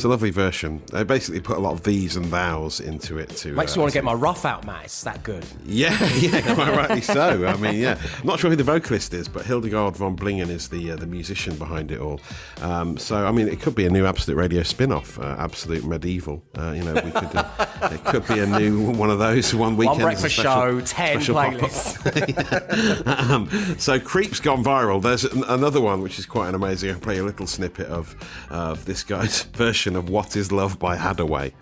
It's 0.00 0.06
a 0.06 0.08
lovely 0.08 0.30
version. 0.30 0.80
They 0.92 1.04
basically 1.04 1.42
put 1.42 1.58
a 1.58 1.60
lot 1.60 1.74
of 1.74 1.82
these 1.82 2.16
and 2.16 2.24
thous 2.24 2.80
into 2.80 3.18
it 3.18 3.28
too. 3.28 3.52
Makes 3.52 3.74
uh, 3.74 3.76
me 3.76 3.80
want 3.82 3.92
to 3.92 3.96
get 3.98 4.04
my 4.04 4.14
rough 4.14 4.46
out, 4.46 4.64
Matt. 4.64 4.86
It's 4.86 5.02
that 5.02 5.22
good. 5.22 5.44
Yeah, 5.66 5.92
yeah, 6.14 6.40
quite 6.54 6.74
rightly 6.74 7.02
so. 7.02 7.44
I 7.46 7.54
mean, 7.58 7.74
yeah, 7.74 8.00
I'm 8.18 8.26
not 8.26 8.40
sure 8.40 8.48
who 8.48 8.56
the 8.56 8.64
vocalist 8.64 9.12
is, 9.12 9.28
but 9.28 9.44
Hildegard 9.44 9.98
von 9.98 10.16
Blingen 10.16 10.48
is 10.48 10.70
the 10.70 10.92
uh, 10.92 10.96
the 10.96 11.06
musician 11.06 11.54
behind 11.56 11.92
it 11.92 12.00
all. 12.00 12.18
Um, 12.62 12.96
so, 12.96 13.26
I 13.26 13.30
mean, 13.30 13.46
it 13.46 13.60
could 13.60 13.74
be 13.74 13.84
a 13.84 13.90
new 13.90 14.06
Absolute 14.06 14.38
Radio 14.38 14.62
spin-off, 14.62 15.18
uh, 15.18 15.36
Absolute 15.38 15.84
Medieval. 15.84 16.42
Uh, 16.56 16.70
you 16.70 16.82
know, 16.82 16.94
we 16.94 17.10
could. 17.10 17.36
Uh, 17.36 17.68
it 17.92 18.02
could 18.06 18.26
be 18.26 18.38
a 18.38 18.46
new 18.46 18.92
one 18.92 19.10
of 19.10 19.18
those 19.18 19.54
one 19.54 19.76
weekend. 19.76 19.98
One 19.98 20.06
breakfast 20.06 20.34
show, 20.34 20.80
10 20.80 20.86
special 20.86 21.34
pop-up. 21.34 21.60
playlists. 21.60 23.06
um, 23.30 23.50
so, 23.78 24.00
Creep's 24.00 24.40
gone 24.40 24.64
viral. 24.64 25.02
There's 25.02 25.24
an, 25.24 25.44
another 25.44 25.82
one 25.82 26.00
which 26.00 26.18
is 26.18 26.24
quite 26.24 26.48
an 26.48 26.54
amazing. 26.54 26.90
I'll 26.90 27.00
play 27.00 27.18
a 27.18 27.22
little 27.22 27.46
snippet 27.46 27.88
of 27.88 28.16
uh, 28.50 28.70
of 28.70 28.84
this 28.84 29.02
guy's 29.02 29.42
version 29.42 29.89
of 29.96 30.08
"What 30.08 30.36
Is 30.36 30.52
Love" 30.52 30.78
by 30.78 30.96
Hadaway. 30.96 31.52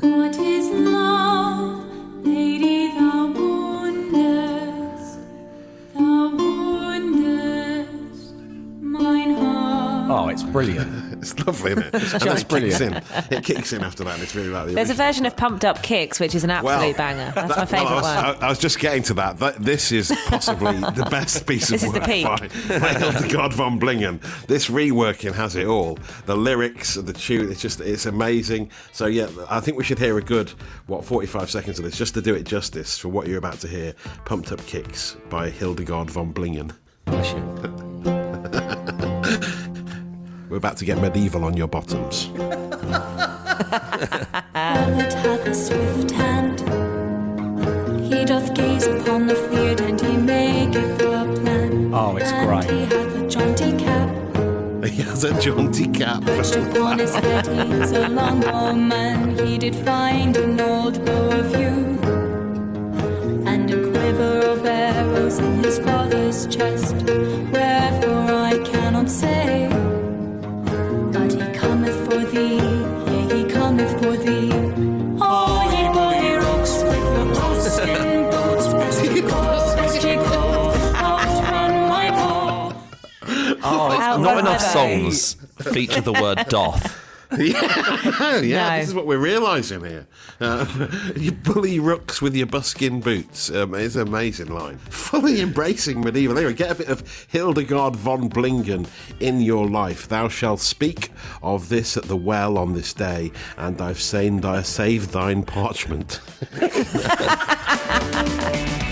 What 0.00 0.36
is 0.38 0.68
love, 0.70 1.84
lady? 2.24 2.88
Wonders, 3.34 5.18
wonders, 5.94 8.32
mine 8.80 9.34
heart. 9.34 9.51
Oh, 10.12 10.28
it's 10.28 10.42
brilliant. 10.42 11.12
It's 11.22 11.38
lovely, 11.46 11.70
isn't 11.70 11.84
it? 11.84 11.94
And 11.94 12.02
then 12.02 12.20
just 12.20 12.48
kicks 12.48 12.78
brilliant. 12.78 12.82
in. 13.30 13.38
It 13.38 13.44
kicks 13.44 13.72
in 13.72 13.82
after 13.84 14.02
that, 14.02 14.14
and 14.14 14.22
it's 14.24 14.34
really 14.34 14.48
like 14.48 14.66
the 14.66 14.72
There's 14.72 14.90
a 14.90 14.94
version 14.94 15.24
of 15.24 15.36
Pumped 15.36 15.64
Up 15.64 15.80
Kicks, 15.80 16.18
which 16.18 16.34
is 16.34 16.42
an 16.42 16.50
absolute 16.50 16.96
banger. 16.96 17.30
That's 17.32 17.56
my 17.56 17.64
favourite 17.64 17.84
well, 17.84 18.04
I 18.04 18.28
was, 18.30 18.34
one. 18.34 18.42
I, 18.42 18.46
I 18.46 18.48
was 18.48 18.58
just 18.58 18.80
getting 18.80 19.04
to 19.04 19.14
that. 19.14 19.38
that 19.38 19.62
this 19.62 19.92
is 19.92 20.12
possibly 20.26 20.78
the 20.80 21.06
best 21.08 21.46
piece 21.46 21.70
of 21.70 21.80
This 21.80 21.84
is 21.84 21.92
the 21.92 22.00
work 22.00 22.08
peak. 22.08 22.24
by, 22.24 22.36
by 22.80 22.88
Hildegard 22.98 23.52
von 23.52 23.78
Blingen. 23.78 24.20
This 24.48 24.68
reworking 24.68 25.32
has 25.32 25.54
it 25.54 25.68
all. 25.68 25.96
The 26.26 26.36
lyrics, 26.36 26.94
the 26.94 27.12
tune, 27.12 27.52
it's 27.52 27.62
just 27.62 27.80
it's 27.80 28.06
amazing. 28.06 28.68
So 28.90 29.06
yeah, 29.06 29.28
I 29.48 29.60
think 29.60 29.78
we 29.78 29.84
should 29.84 30.00
hear 30.00 30.18
a 30.18 30.22
good 30.22 30.50
what 30.88 31.04
45 31.04 31.50
seconds 31.52 31.78
of 31.78 31.84
this 31.84 31.96
just 31.96 32.14
to 32.14 32.20
do 32.20 32.34
it 32.34 32.42
justice 32.42 32.98
for 32.98 33.10
what 33.10 33.28
you're 33.28 33.38
about 33.38 33.60
to 33.60 33.68
hear. 33.68 33.94
Pumped 34.24 34.50
Up 34.50 34.66
Kicks 34.66 35.16
by 35.30 35.50
Hildegard 35.50 36.10
von 36.10 36.34
Blingen. 36.34 36.72
We're 40.52 40.58
about 40.58 40.76
to 40.76 40.84
get 40.84 41.00
medieval 41.00 41.46
on 41.46 41.56
your 41.56 41.66
bottoms. 41.66 42.28
Albert 44.54 45.14
hath 45.14 45.46
a 45.46 45.54
swift 45.54 46.10
hand. 46.10 46.60
He 48.04 48.22
doth 48.26 48.52
gaze 48.52 48.86
upon 48.86 49.28
the 49.28 49.34
field 49.34 49.80
and 49.80 49.98
he 49.98 50.14
maketh 50.14 51.00
a 51.00 51.24
plan. 51.40 51.94
Oh, 51.94 52.18
it's 52.18 52.30
and 52.30 52.46
great. 52.46 52.70
He 52.70 52.84
hath 52.84 53.16
a 53.16 53.28
jaunty 53.28 53.72
has 55.02 55.24
a 55.24 55.40
jaunty 55.40 55.86
cap. 55.86 56.22
Upon 56.22 56.98
his 56.98 57.14
head 57.14 57.46
he's 57.46 57.92
a 57.92 58.08
longbow 58.08 58.74
man. 58.74 59.38
He 59.38 59.56
did 59.56 59.74
find 59.74 60.36
an 60.36 60.60
old 60.60 61.02
bow 61.06 61.30
of 61.30 61.50
yew 61.52 61.98
and 63.46 63.70
a 63.70 63.90
quiver 63.90 64.48
of 64.48 64.66
arrows 64.66 65.38
in 65.38 65.64
his 65.64 65.78
father's 65.78 66.46
chest. 66.46 66.96
Wherefore 67.50 68.34
I 68.34 68.58
cannot 68.66 69.08
say, 69.08 69.81
How 72.32 72.40
oh, 83.64 84.18
Not 84.22 84.38
enough 84.38 84.62
songs 84.62 85.36
feature 85.58 86.00
the 86.00 86.14
word 86.14 86.46
doth. 86.48 87.01
Oh, 88.24 88.40
yeah, 88.42 88.68
No. 88.70 88.78
this 88.78 88.88
is 88.88 88.94
what 88.94 89.06
we're 89.06 89.18
realising 89.18 89.84
here. 89.84 90.06
Uh, 90.40 90.66
you 91.16 91.32
bully 91.32 91.80
rooks 91.80 92.20
with 92.20 92.34
your 92.36 92.46
buskin 92.46 93.00
boots. 93.00 93.50
Um, 93.50 93.74
it's 93.74 93.96
an 93.96 94.06
amazing 94.06 94.48
line. 94.48 94.78
Fully 94.78 95.40
embracing 95.40 96.00
medieval 96.02 96.38
era. 96.38 96.52
Get 96.52 96.70
a 96.70 96.74
bit 96.74 96.88
of 96.88 97.26
Hildegard 97.28 97.96
von 97.96 98.28
Blingen 98.28 98.86
in 99.20 99.40
your 99.40 99.66
life. 99.68 100.08
Thou 100.08 100.28
shalt 100.28 100.60
speak 100.60 101.10
of 101.42 101.68
this 101.68 101.96
at 101.96 102.04
the 102.04 102.16
well 102.16 102.58
on 102.58 102.74
this 102.74 102.92
day, 102.92 103.32
and 103.56 103.80
I've 103.80 104.00
saved, 104.00 104.44
I 104.44 104.62
saved 104.62 105.10
thine 105.10 105.42
parchment. 105.42 106.20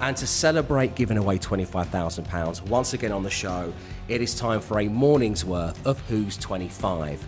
And 0.00 0.16
to 0.16 0.26
celebrate 0.26 0.94
giving 0.94 1.18
away 1.18 1.38
£25,000 1.38 2.62
once 2.68 2.92
again 2.94 3.12
on 3.12 3.22
the 3.22 3.30
show, 3.30 3.72
it 4.08 4.20
is 4.20 4.34
time 4.34 4.60
for 4.60 4.80
a 4.80 4.88
morning's 4.88 5.44
worth 5.44 5.84
of 5.86 6.00
Who's 6.08 6.36
25. 6.36 7.26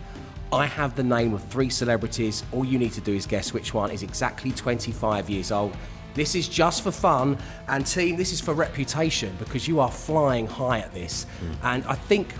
I 0.53 0.65
have 0.65 0.95
the 0.95 1.03
name 1.03 1.33
of 1.33 1.43
three 1.45 1.69
celebrities. 1.69 2.43
All 2.51 2.65
you 2.65 2.77
need 2.79 2.93
to 2.93 3.01
do 3.01 3.13
is 3.13 3.25
guess 3.25 3.53
which 3.53 3.73
one 3.73 3.91
is 3.91 4.03
exactly 4.03 4.51
25 4.51 5.29
years 5.29 5.51
old. 5.51 5.75
This 6.13 6.35
is 6.35 6.49
just 6.49 6.81
for 6.81 6.91
fun, 6.91 7.37
and 7.69 7.85
team, 7.85 8.17
this 8.17 8.33
is 8.33 8.41
for 8.41 8.53
reputation 8.53 9.33
because 9.39 9.65
you 9.65 9.79
are 9.79 9.89
flying 9.91 10.45
high 10.45 10.79
at 10.79 10.93
this. 10.93 11.25
And 11.63 11.85
I 11.85 11.95
think, 11.95 12.33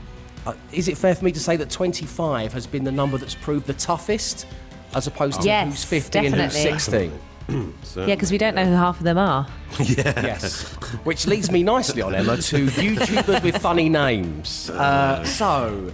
uh, 0.45 0.53
is 0.73 0.89
it 0.89 0.97
fair 0.97 1.15
for 1.15 1.23
me 1.23 1.31
to 1.31 1.39
say 1.39 1.55
that 1.55 1.69
25 1.69 2.51
has 2.51 2.67
been 2.67 2.83
the 2.83 2.91
number 2.91 3.17
that's 3.17 3.35
proved 3.35 3.67
the 3.67 3.73
toughest, 3.73 4.45
as 4.93 5.07
opposed 5.07 5.39
to 5.41 5.47
Yes, 5.47 5.69
who's 5.69 5.83
50 5.85 6.19
and 6.19 6.27
who's 6.35 6.53
definitely. 6.53 6.79
60? 6.79 7.11
Yeah, 7.95 8.05
because 8.15 8.31
we 8.31 8.37
don't 8.37 8.55
know 8.55 8.63
who 8.65 8.71
half 8.73 8.97
of 8.99 9.03
them 9.03 9.17
are. 9.17 9.47
Yes. 9.79 10.63
Which 11.03 11.27
leads 11.27 11.51
me 11.51 11.63
nicely 11.63 12.01
on, 12.01 12.13
Emma, 12.15 12.37
to 12.37 12.65
YouTubers 12.67 13.43
with 13.43 13.57
funny 13.57 13.89
names. 13.89 14.69
Uh, 14.69 15.23
so, 15.25 15.91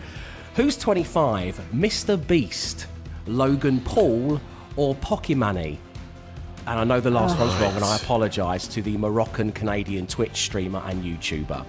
who's 0.56 0.78
25? 0.78 1.60
Mr. 1.74 2.28
Beast, 2.28 2.88
Logan 3.26 3.80
Paul, 3.82 4.40
or 4.76 4.96
Pokimane? 4.96 5.78
And 6.68 6.80
I 6.80 6.84
know 6.84 7.00
the 7.00 7.12
last 7.12 7.40
one's 7.40 7.54
wrong, 7.62 7.74
and 7.76 7.84
I 7.84 7.96
apologise 7.96 8.68
to 8.70 8.82
the 8.82 8.98
Moroccan 8.98 9.52
Canadian 9.54 10.06
Twitch 10.06 10.36
streamer 10.36 10.82
and 10.86 11.04
YouTuber. 11.04 11.66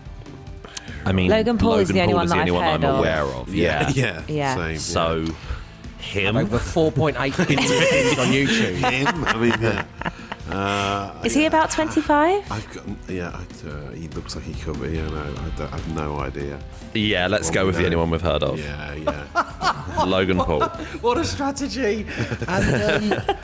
I 1.05 1.13
mean, 1.13 1.31
Logan 1.31 1.57
Paul 1.59 1.75
is 1.77 1.89
the 1.89 2.01
only 2.01 2.15
one 2.15 2.25
is 2.25 2.31
that 2.33 2.45
the 2.47 2.51
only 2.51 2.65
I've 2.67 2.83
one 2.83 2.85
I'm 2.85 2.95
of. 2.95 2.99
aware 2.99 3.25
of. 3.25 3.55
Yeah. 3.55 3.89
yeah, 3.91 4.23
Yeah. 4.29 4.57
Same, 4.57 4.79
So, 4.79 5.27
him. 5.99 6.37
Over 6.37 6.59
4.8 6.59 7.37
billion 7.37 7.63
views 7.69 8.19
on 8.19 8.27
YouTube. 8.29 8.91
Him? 8.91 9.25
I 9.25 9.37
mean, 9.37 9.55
yeah. 9.61 9.85
Uh, 10.51 11.13
Is 11.25 11.35
he 11.35 11.45
about 11.45 11.71
25? 11.71 12.51
I've 12.51 12.73
got, 12.73 12.85
yeah, 13.09 13.31
I, 13.35 13.69
uh, 13.69 13.91
he 13.91 14.09
looks 14.09 14.35
like 14.35 14.47
he 14.47 14.55
could 14.55 14.81
be. 14.81 14.97
Yeah, 14.97 15.09
no, 15.09 15.21
I, 15.21 15.59
don't, 15.59 15.73
I 15.73 15.77
have 15.77 15.95
no 15.95 16.19
idea. 16.21 16.59
Yeah, 16.95 17.27
let's 17.27 17.51
go 17.51 17.67
with 17.67 17.75
the 17.75 17.83
no. 17.83 17.87
only 17.87 17.97
one 17.97 18.11
we've 18.11 18.23
heard 18.23 18.43
of. 18.43 18.59
Yeah, 18.59 18.95
yeah. 18.95 20.05
Logan 20.07 20.39
Paul. 20.39 20.61
What 21.01 21.19
a 21.19 21.25
strategy! 21.25 22.07
And 22.47 23.13
um, 23.15 23.37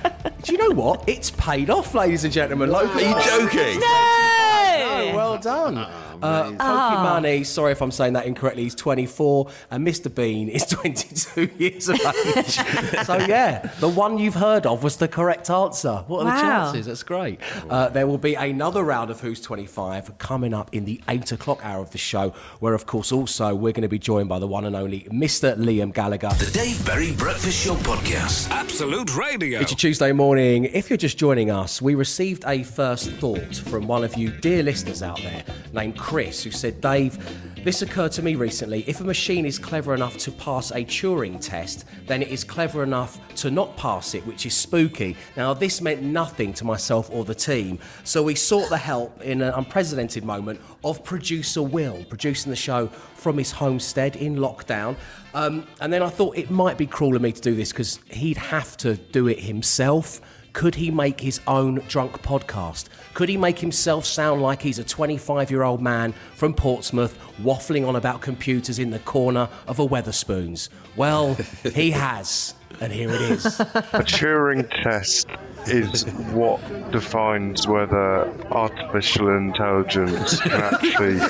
do 0.42 0.52
you 0.52 0.58
know 0.58 0.70
what? 0.70 1.06
It's 1.06 1.30
paid 1.30 1.68
off, 1.68 1.94
ladies 1.94 2.24
and 2.24 2.32
gentlemen. 2.32 2.70
Logan 2.70 2.96
Are 2.96 3.00
you 3.02 3.24
joking? 3.24 3.80
No! 3.80 5.12
well 5.14 5.38
done. 5.38 5.86
Uh, 6.22 6.52
Pokimane, 6.52 7.44
sorry 7.46 7.72
if 7.72 7.80
I'm 7.82 7.90
saying 7.90 8.12
that 8.14 8.26
incorrectly, 8.26 8.64
he's 8.64 8.74
24, 8.74 9.50
and 9.70 9.86
Mr. 9.86 10.14
Bean 10.14 10.48
is 10.48 10.64
22 10.66 11.50
years 11.58 11.88
of 11.88 11.96
age. 12.36 12.46
so, 13.04 13.16
yeah, 13.26 13.70
the 13.80 13.88
one 13.88 14.18
you've 14.18 14.34
heard 14.34 14.66
of 14.66 14.82
was 14.82 14.96
the 14.96 15.08
correct 15.08 15.50
answer. 15.50 16.04
What 16.06 16.20
are 16.20 16.24
the 16.24 16.30
Wow. 16.30 16.40
chances? 16.72 16.86
That's 16.86 17.02
great. 17.02 17.40
Uh, 17.68 17.88
there 17.88 18.06
will 18.06 18.18
be 18.18 18.34
another 18.34 18.82
round 18.84 19.10
of 19.10 19.20
Who's 19.20 19.40
25 19.40 20.18
coming 20.18 20.52
up 20.54 20.74
in 20.74 20.84
the 20.84 21.00
8 21.08 21.32
o'clock 21.32 21.60
hour 21.64 21.80
of 21.80 21.90
the 21.90 21.98
show, 21.98 22.30
where, 22.60 22.74
of 22.74 22.86
course, 22.86 23.12
also 23.12 23.54
we're 23.54 23.72
going 23.72 23.82
to 23.82 23.88
be 23.88 23.98
joined 23.98 24.28
by 24.28 24.38
the 24.38 24.46
one 24.46 24.64
and 24.64 24.74
only 24.76 25.00
Mr. 25.10 25.56
Liam 25.56 25.92
Gallagher. 25.92 26.30
The 26.38 26.50
Dave 26.52 26.84
Berry 26.86 27.12
Breakfast 27.12 27.64
Show 27.64 27.74
Podcast. 27.76 28.50
Absolute 28.50 29.16
Radio. 29.16 29.60
It's 29.60 29.72
a 29.72 29.76
Tuesday 29.76 30.12
morning. 30.12 30.64
If 30.66 30.90
you're 30.90 30.96
just 30.96 31.18
joining 31.18 31.50
us, 31.50 31.80
we 31.82 31.94
received 31.94 32.44
a 32.46 32.62
first 32.62 33.10
thought 33.12 33.56
from 33.56 33.86
one 33.86 34.04
of 34.04 34.16
you 34.16 34.30
dear 34.30 34.62
listeners 34.62 35.02
out 35.02 35.18
there 35.22 35.44
named 35.72 35.96
Chris, 36.14 36.44
who 36.44 36.52
said, 36.52 36.80
Dave, 36.80 37.18
this 37.64 37.82
occurred 37.82 38.12
to 38.12 38.22
me 38.22 38.36
recently. 38.36 38.84
If 38.86 39.00
a 39.00 39.04
machine 39.04 39.44
is 39.44 39.58
clever 39.58 39.94
enough 39.94 40.16
to 40.18 40.30
pass 40.30 40.70
a 40.70 40.84
Turing 40.84 41.40
test, 41.40 41.86
then 42.06 42.22
it 42.22 42.28
is 42.28 42.44
clever 42.44 42.84
enough 42.84 43.18
to 43.38 43.50
not 43.50 43.76
pass 43.76 44.14
it, 44.14 44.24
which 44.24 44.46
is 44.46 44.54
spooky. 44.54 45.16
Now, 45.36 45.54
this 45.54 45.80
meant 45.80 46.02
nothing 46.02 46.54
to 46.54 46.64
myself 46.64 47.10
or 47.10 47.24
the 47.24 47.34
team, 47.34 47.80
so 48.04 48.22
we 48.22 48.36
sought 48.36 48.68
the 48.68 48.76
help 48.76 49.22
in 49.22 49.42
an 49.42 49.54
unprecedented 49.54 50.22
moment 50.24 50.60
of 50.84 51.02
producer 51.02 51.64
Will, 51.64 52.04
producing 52.04 52.50
the 52.50 52.54
show 52.54 52.86
from 53.16 53.36
his 53.36 53.50
homestead 53.50 54.14
in 54.14 54.36
lockdown. 54.36 54.94
Um, 55.34 55.66
and 55.80 55.92
then 55.92 56.00
I 56.00 56.10
thought 56.10 56.38
it 56.38 56.48
might 56.48 56.78
be 56.78 56.86
cruel 56.86 57.16
of 57.16 57.22
me 57.22 57.32
to 57.32 57.40
do 57.40 57.56
this 57.56 57.72
because 57.72 57.98
he'd 58.08 58.36
have 58.36 58.76
to 58.76 58.94
do 58.94 59.26
it 59.26 59.40
himself. 59.40 60.20
Could 60.54 60.76
he 60.76 60.90
make 60.92 61.20
his 61.20 61.40
own 61.48 61.82
drunk 61.88 62.22
podcast? 62.22 62.86
Could 63.12 63.28
he 63.28 63.36
make 63.36 63.58
himself 63.58 64.06
sound 64.06 64.40
like 64.40 64.62
he's 64.62 64.78
a 64.78 64.84
25 64.84 65.50
year 65.50 65.64
old 65.64 65.82
man 65.82 66.14
from 66.36 66.54
Portsmouth 66.54 67.18
waffling 67.42 67.86
on 67.86 67.96
about 67.96 68.22
computers 68.22 68.78
in 68.78 68.90
the 68.90 69.00
corner 69.00 69.48
of 69.66 69.80
a 69.80 69.86
Wetherspoons? 69.86 70.68
Well, 70.96 71.34
he 71.74 71.90
has, 71.90 72.54
and 72.80 72.92
here 72.92 73.10
it 73.10 73.20
is. 73.20 73.46
A 73.46 74.04
Turing 74.04 74.70
test 74.84 75.26
is 75.66 76.04
what 76.32 76.60
defines 76.92 77.66
whether 77.66 78.32
artificial 78.52 79.36
intelligence 79.36 80.40
can 80.40 80.52
actually 80.52 81.20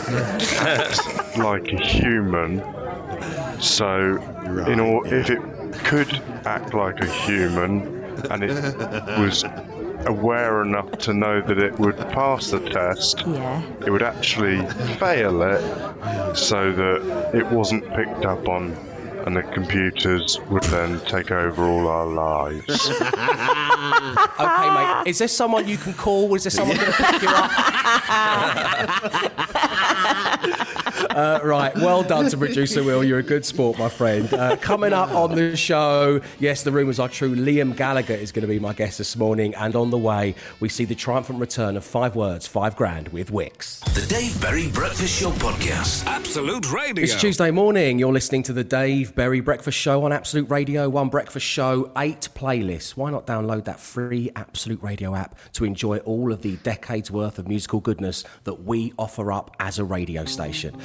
act 0.58 1.38
like 1.38 1.72
a 1.72 1.82
human. 1.82 2.62
So, 3.58 4.20
in 4.66 4.80
or, 4.80 5.06
if 5.06 5.30
it 5.30 5.40
could 5.84 6.12
act 6.44 6.74
like 6.74 7.00
a 7.00 7.06
human 7.06 8.03
and 8.30 8.42
it 8.44 8.50
was 9.18 9.44
aware 10.06 10.62
enough 10.62 10.90
to 10.98 11.14
know 11.14 11.40
that 11.40 11.58
it 11.58 11.78
would 11.78 11.96
pass 11.96 12.50
the 12.50 12.60
test, 12.60 13.22
Yeah. 13.26 13.62
it 13.86 13.90
would 13.90 14.02
actually 14.02 14.64
fail 14.98 15.42
it 15.42 16.36
so 16.36 16.72
that 16.72 17.30
it 17.34 17.46
wasn't 17.46 17.88
picked 17.94 18.24
up 18.24 18.48
on 18.48 18.76
and 19.24 19.36
the 19.36 19.42
computers 19.42 20.38
would 20.50 20.62
then 20.64 21.00
take 21.00 21.30
over 21.30 21.64
all 21.64 21.88
our 21.88 22.06
lives. 22.06 22.90
Okay, 24.36 24.68
mate. 24.74 25.02
Is 25.06 25.18
there 25.18 25.28
someone 25.28 25.68
you 25.68 25.76
can 25.76 25.94
call? 25.94 26.34
Is 26.34 26.42
there 26.44 26.50
someone 26.50 26.76
going 26.76 26.92
to 26.92 27.02
pick 27.02 27.22
you 27.22 27.28
up? 27.28 27.50
uh, 31.10 31.40
right. 31.42 31.74
Well 31.76 32.02
done 32.02 32.28
to 32.30 32.36
producer 32.36 32.82
Will. 32.82 33.04
You're 33.04 33.20
a 33.20 33.22
good 33.22 33.44
sport, 33.44 33.78
my 33.78 33.88
friend. 33.88 34.32
Uh, 34.32 34.56
coming 34.56 34.92
up 34.92 35.12
on 35.12 35.34
the 35.34 35.56
show, 35.56 36.20
yes, 36.38 36.62
the 36.62 36.72
rumours 36.72 36.98
are 36.98 37.08
true. 37.08 37.34
Liam 37.34 37.76
Gallagher 37.76 38.14
is 38.14 38.32
going 38.32 38.42
to 38.42 38.48
be 38.48 38.58
my 38.58 38.72
guest 38.72 38.98
this 38.98 39.16
morning, 39.16 39.54
and 39.54 39.76
on 39.76 39.90
the 39.90 39.98
way, 39.98 40.34
we 40.60 40.68
see 40.68 40.84
the 40.84 40.94
triumphant 40.94 41.38
return 41.38 41.76
of 41.76 41.84
five 41.84 42.16
words, 42.16 42.46
five 42.46 42.76
grand 42.76 43.08
with 43.08 43.30
Wix. 43.30 43.80
The 43.94 44.06
Dave 44.08 44.40
Berry 44.40 44.68
Breakfast 44.68 45.20
Show 45.20 45.30
Podcast. 45.32 46.06
Absolute 46.06 46.72
Radio. 46.72 47.04
It's 47.04 47.20
Tuesday 47.20 47.50
morning. 47.50 47.98
You're 47.98 48.12
listening 48.12 48.42
to 48.44 48.52
the 48.52 48.64
Dave 48.64 49.13
Berry 49.14 49.40
Breakfast 49.40 49.78
Show 49.78 50.04
on 50.04 50.12
Absolute 50.12 50.50
Radio. 50.50 50.88
One 50.88 51.08
breakfast 51.08 51.46
show, 51.46 51.92
eight 51.96 52.28
playlists. 52.34 52.96
Why 52.96 53.10
not 53.10 53.26
download 53.26 53.64
that 53.66 53.78
free 53.78 54.30
Absolute 54.34 54.82
Radio 54.82 55.14
app 55.14 55.38
to 55.52 55.64
enjoy 55.64 55.98
all 55.98 56.32
of 56.32 56.42
the 56.42 56.56
decades 56.56 57.12
worth 57.12 57.38
of 57.38 57.46
musical 57.46 57.78
goodness 57.78 58.24
that 58.42 58.64
we 58.64 58.92
offer 58.98 59.30
up 59.30 59.54
as 59.60 59.78
a 59.78 59.84
radio 59.84 60.24
station? 60.24 60.76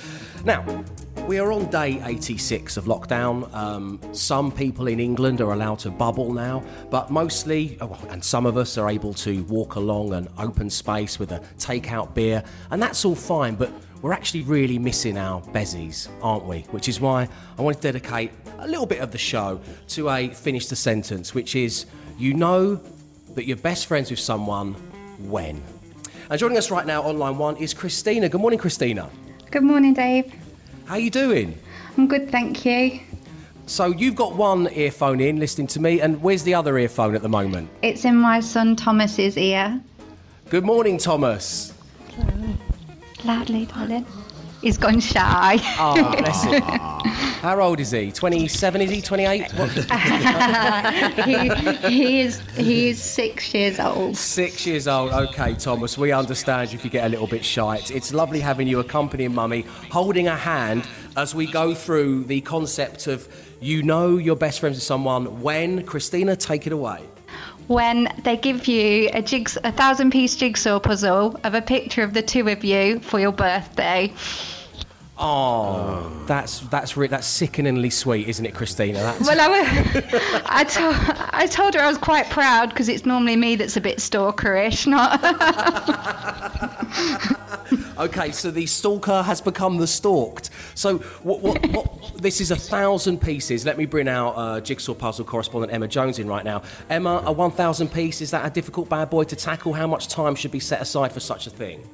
Now, 0.45 0.83
we 1.27 1.39
are 1.39 1.51
on 1.51 1.71
day 1.71 2.01
86 2.05 2.77
of 2.77 2.85
lockdown. 2.85 3.51
Um, 3.53 3.99
some 4.11 4.51
people 4.51 4.87
in 4.87 4.99
England 4.99 5.41
are 5.41 5.51
allowed 5.51 5.79
to 5.79 5.89
bubble 5.89 6.31
now, 6.31 6.63
but 6.91 7.09
mostly, 7.09 7.77
oh, 7.81 7.97
and 8.09 8.23
some 8.23 8.45
of 8.45 8.57
us 8.57 8.77
are 8.77 8.89
able 8.89 9.13
to 9.15 9.43
walk 9.45 9.75
along 9.75 10.13
an 10.13 10.27
open 10.37 10.69
space 10.69 11.17
with 11.17 11.31
a 11.31 11.39
takeout 11.57 12.13
beer, 12.13 12.43
and 12.69 12.79
that's 12.79 13.05
all 13.05 13.15
fine, 13.15 13.55
but 13.55 13.71
we're 14.01 14.13
actually 14.13 14.43
really 14.43 14.79
missing 14.79 15.17
our 15.17 15.41
bezies, 15.41 16.07
aren't 16.21 16.45
we? 16.45 16.61
Which 16.71 16.87
is 16.87 17.01
why 17.01 17.27
I 17.57 17.61
want 17.61 17.77
to 17.77 17.81
dedicate 17.81 18.31
a 18.59 18.67
little 18.67 18.85
bit 18.85 19.01
of 19.01 19.11
the 19.11 19.17
show 19.17 19.59
to 19.89 20.09
a 20.09 20.29
finish 20.29 20.67
the 20.67 20.75
sentence, 20.75 21.33
which 21.33 21.55
is 21.55 21.85
you 22.17 22.33
know 22.33 22.81
that 23.35 23.45
you're 23.45 23.57
best 23.57 23.87
friends 23.87 24.09
with 24.09 24.19
someone 24.19 24.73
when. 25.19 25.61
And 26.29 26.39
joining 26.39 26.57
us 26.57 26.71
right 26.71 26.85
now 26.85 27.01
on 27.03 27.17
line 27.17 27.37
one 27.37 27.57
is 27.57 27.73
Christina. 27.73 28.29
Good 28.29 28.41
morning, 28.41 28.59
Christina. 28.59 29.09
Good 29.51 29.63
morning, 29.63 29.93
Dave. 29.93 30.33
How 30.85 30.93
are 30.95 30.99
you 30.99 31.09
doing? 31.09 31.57
I'm 31.97 32.07
good, 32.07 32.29
thank 32.29 32.65
you. 32.65 32.99
So 33.65 33.87
you've 33.87 34.15
got 34.15 34.35
one 34.35 34.67
earphone 34.73 35.19
in 35.19 35.39
listening 35.39 35.67
to 35.67 35.79
me, 35.79 36.01
and 36.01 36.21
where's 36.21 36.43
the 36.43 36.53
other 36.53 36.77
earphone 36.77 37.15
at 37.15 37.21
the 37.21 37.29
moment? 37.29 37.69
It's 37.81 38.05
in 38.05 38.15
my 38.15 38.39
son 38.39 38.75
Thomas's 38.75 39.37
ear. 39.37 39.79
Good 40.49 40.63
morning, 40.63 40.97
Thomas. 40.97 41.73
Loudly, 43.23 43.65
darling. 43.65 44.05
He's 44.61 44.77
gone 44.77 44.99
shy. 44.99 45.57
Ah, 45.77 46.15
bless 46.19 46.43
him. 46.43 46.61
How 46.61 47.61
old 47.61 47.79
is 47.79 47.91
he? 47.91 48.11
27, 48.11 48.81
is 48.81 48.89
he? 48.91 49.01
28? 49.01 49.51
He, 51.25 51.49
he 51.89 52.21
is 52.21 52.39
he 52.55 52.89
is 52.89 53.01
six 53.01 53.53
years 53.53 53.79
old. 53.79 54.17
Six 54.17 54.65
years 54.65 54.87
old. 54.87 55.11
Okay, 55.11 55.53
Thomas, 55.53 55.97
we 55.97 56.11
understand 56.11 56.73
if 56.73 56.83
you 56.83 56.89
get 56.89 57.05
a 57.05 57.09
little 57.09 57.27
bit 57.27 57.45
shy. 57.45 57.77
It's, 57.77 57.91
it's 57.91 58.13
lovely 58.13 58.39
having 58.39 58.67
you 58.67 58.79
accompanying 58.79 59.33
Mummy, 59.33 59.61
holding 59.91 60.27
a 60.27 60.35
hand 60.35 60.87
as 61.15 61.33
we 61.35 61.45
go 61.49 61.73
through 61.73 62.25
the 62.25 62.41
concept 62.41 63.07
of 63.07 63.27
you 63.61 63.83
know 63.83 64.17
you're 64.17 64.35
best 64.35 64.59
friends 64.59 64.77
with 64.77 64.83
someone 64.83 65.41
when. 65.41 65.83
Christina, 65.83 66.35
take 66.35 66.67
it 66.67 66.73
away. 66.73 67.01
When 67.69 68.11
they 68.23 68.35
give 68.35 68.67
you 68.67 69.09
a 69.13 69.21
jigs 69.21 69.55
a 69.63 69.71
thousand 69.71 70.09
piece 70.09 70.35
jigsaw 70.35 70.79
puzzle 70.79 71.39
of 71.43 71.53
a 71.53 71.61
picture 71.61 72.01
of 72.01 72.15
the 72.15 72.23
two 72.23 72.47
of 72.49 72.63
you 72.63 72.99
for 72.99 73.19
your 73.19 73.31
birthday. 73.31 74.11
Oh, 75.19 76.11
that's 76.25 76.61
that's 76.61 76.97
re- 76.97 77.05
that's 77.07 77.27
sickeningly 77.27 77.91
sweet, 77.91 78.27
isn't 78.27 78.43
it, 78.43 78.55
Christina? 78.55 78.97
That's, 78.99 79.27
Well, 79.27 79.39
I, 79.39 79.47
wa- 79.49 79.65
I, 80.45 81.29
I 81.31 81.45
told 81.45 81.75
her 81.75 81.81
I 81.81 81.87
was 81.87 81.99
quite 81.99 82.27
proud 82.31 82.69
because 82.69 82.89
it's 82.89 83.05
normally 83.05 83.35
me 83.35 83.55
that's 83.55 83.77
a 83.77 83.81
bit 83.81 83.99
stalkerish, 83.99 84.87
not. 84.87 85.21
Okay, 87.99 88.31
so 88.31 88.49
the 88.49 88.65
stalker 88.65 89.21
has 89.23 89.41
become 89.41 89.77
the 89.77 89.85
stalked. 89.87 90.51
So 90.73 90.99
what? 91.23 91.41
What? 91.41 91.67
what 91.71 91.99
this 92.21 92.39
is 92.39 92.51
a 92.51 92.55
thousand 92.55 93.19
pieces. 93.19 93.65
Let 93.65 93.77
me 93.77 93.85
bring 93.85 94.07
out 94.07 94.31
uh, 94.31 94.61
jigsaw 94.61 94.93
puzzle 94.93 95.25
correspondent 95.25 95.73
Emma 95.73 95.87
Jones 95.87 96.17
in 96.17 96.27
right 96.27 96.45
now. 96.45 96.61
Emma, 96.89 97.21
a 97.25 97.31
one 97.31 97.51
thousand 97.51 97.91
piece 97.91 98.21
is 98.21 98.31
that 98.31 98.45
a 98.45 98.49
difficult 98.49 98.87
bad 98.87 99.09
boy 99.09 99.25
to 99.25 99.35
tackle? 99.35 99.73
How 99.73 99.85
much 99.85 100.07
time 100.07 100.35
should 100.35 100.51
be 100.51 100.61
set 100.61 100.81
aside 100.81 101.11
for 101.11 101.19
such 101.19 101.45
a 101.45 101.49
thing? 101.49 101.87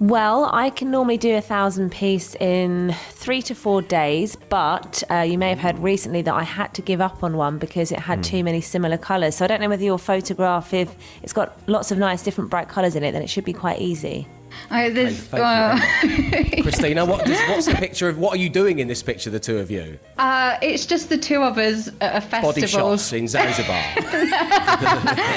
Well, 0.00 0.50
I 0.52 0.70
can 0.70 0.90
normally 0.90 1.18
do 1.18 1.36
a 1.36 1.40
thousand 1.40 1.90
piece 1.90 2.34
in 2.36 2.94
three 3.10 3.42
to 3.42 3.54
four 3.54 3.80
days, 3.80 4.36
but 4.36 5.02
uh, 5.10 5.20
you 5.20 5.38
may 5.38 5.48
have 5.48 5.60
heard 5.60 5.78
recently 5.78 6.20
that 6.22 6.34
I 6.34 6.42
had 6.42 6.74
to 6.74 6.82
give 6.82 7.00
up 7.00 7.22
on 7.22 7.36
one 7.36 7.58
because 7.58 7.90
it 7.90 8.00
had 8.00 8.22
too 8.22 8.42
many 8.42 8.60
similar 8.60 8.98
colours. 8.98 9.36
So 9.36 9.44
I 9.44 9.48
don't 9.48 9.60
know 9.60 9.68
whether 9.68 9.84
your 9.84 9.98
photograph, 9.98 10.74
if 10.74 10.94
it's 11.22 11.32
got 11.32 11.56
lots 11.68 11.92
of 11.92 11.98
nice 11.98 12.22
different 12.22 12.50
bright 12.50 12.68
colours 12.68 12.96
in 12.96 13.04
it, 13.04 13.12
then 13.12 13.22
it 13.22 13.30
should 13.30 13.44
be 13.44 13.52
quite 13.52 13.80
easy. 13.80 14.26
Oh, 14.70 14.90
there's, 14.90 15.18
Thank 15.18 16.56
you, 16.56 16.62
Christina, 16.62 17.04
what 17.04 17.28
what's 17.28 17.66
the 17.66 17.74
picture 17.74 18.08
of? 18.08 18.18
What 18.18 18.34
are 18.34 18.38
you 18.38 18.48
doing 18.48 18.78
in 18.78 18.88
this 18.88 19.02
picture, 19.02 19.30
the 19.30 19.40
two 19.40 19.58
of 19.58 19.70
you? 19.70 19.98
uh, 20.18 20.56
it's 20.62 20.86
just 20.86 21.08
the 21.08 21.18
two 21.18 21.42
of 21.42 21.58
us 21.58 21.88
at 22.00 22.16
a 22.16 22.20
festival. 22.20 22.52
Body 22.52 22.66
shots 22.66 23.12
in 23.12 23.28
Zanzibar. 23.28 23.82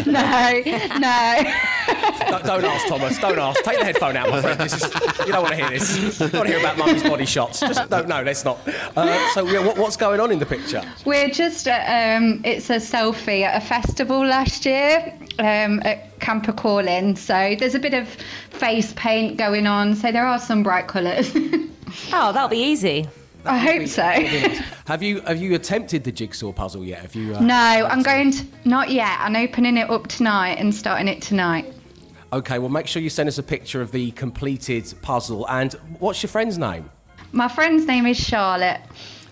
no, 0.05 0.62
no. 0.97 1.43
don't, 2.29 2.45
don't 2.45 2.65
ask, 2.65 2.88
Thomas. 2.88 3.19
Don't 3.19 3.39
ask. 3.39 3.63
Take 3.63 3.79
the 3.79 3.86
headphone 3.86 4.17
out, 4.17 4.29
my 4.29 4.41
friend. 4.41 4.59
This 4.59 4.74
is, 4.74 4.83
you 5.25 5.33
don't 5.33 5.43
want 5.43 5.55
to 5.55 5.55
hear 5.55 5.69
this. 5.69 5.97
You 5.97 6.29
don't 6.29 6.33
want 6.33 6.47
to 6.47 6.53
hear 6.53 6.59
about 6.59 6.77
mummy's 6.77 7.03
body 7.03 7.25
shots. 7.25 7.59
Just 7.59 7.89
don't. 7.89 8.07
No, 8.07 8.24
let's 8.24 8.45
not. 8.45 8.59
Uh, 8.95 9.33
so, 9.33 9.47
yeah, 9.47 9.65
what, 9.65 9.77
what's 9.77 9.97
going 9.97 10.19
on 10.19 10.31
in 10.31 10.39
the 10.39 10.45
picture? 10.45 10.81
We're 11.05 11.29
just 11.29 11.67
at, 11.67 12.17
um, 12.17 12.41
it's 12.43 12.69
a 12.69 12.77
selfie 12.77 13.43
at 13.43 13.62
a 13.62 13.65
festival 13.65 14.25
last 14.25 14.65
year 14.65 15.17
um, 15.39 15.82
at 15.86 16.20
Camper 16.20 16.53
Calling. 16.53 17.15
So 17.15 17.56
there's 17.60 17.75
a 17.75 17.79
bit 17.79 17.94
of 17.94 18.08
face 18.51 18.94
paint 18.96 19.38
going 19.38 19.67
on. 19.67 19.96
So 19.96 20.12
there 20.12 20.25
are 20.25 20.39
some 20.39 20.63
bright 20.63 20.88
colours. 20.88 21.34
Oh, 22.12 22.32
that'll 22.34 22.50
be 22.50 22.58
easy. 22.62 23.08
I 23.46 23.58
hope 23.58 23.88
so. 23.88 24.03
Have 24.88 25.01
you 25.01 25.22
have 25.22 25.41
you 25.41 25.56
attempted 25.56 26.03
the 26.03 26.12
jigsaw 26.12 26.51
puzzle 26.51 26.84
yet? 26.84 27.00
Have 27.00 27.15
you? 27.15 27.34
Uh, 27.34 27.39
No, 27.39 27.56
I'm 27.56 28.03
going 28.03 28.32
to, 28.32 28.45
not 28.65 28.91
yet. 28.91 29.17
I'm 29.19 29.36
opening 29.36 29.78
it 29.78 29.89
up 29.89 30.08
tonight 30.08 30.56
and 30.60 30.76
starting 30.76 31.08
it 31.08 31.21
tonight. 31.21 31.73
Okay, 32.34 32.60
well, 32.60 32.69
make 32.69 32.88
sure 32.88 33.02
you 33.02 33.10
send 33.10 33.30
us 33.30 33.38
a 33.38 33.43
picture 33.43 33.82
of 33.82 33.91
the 33.91 34.12
completed 34.12 34.93
puzzle. 35.02 35.47
And 35.50 35.73
what's 36.00 36.21
your 36.21 36.30
friend's 36.30 36.58
name? 36.58 36.89
My 37.32 37.47
friend's 37.47 37.86
name 37.88 38.06
is 38.06 38.17
Charlotte. 38.17 38.82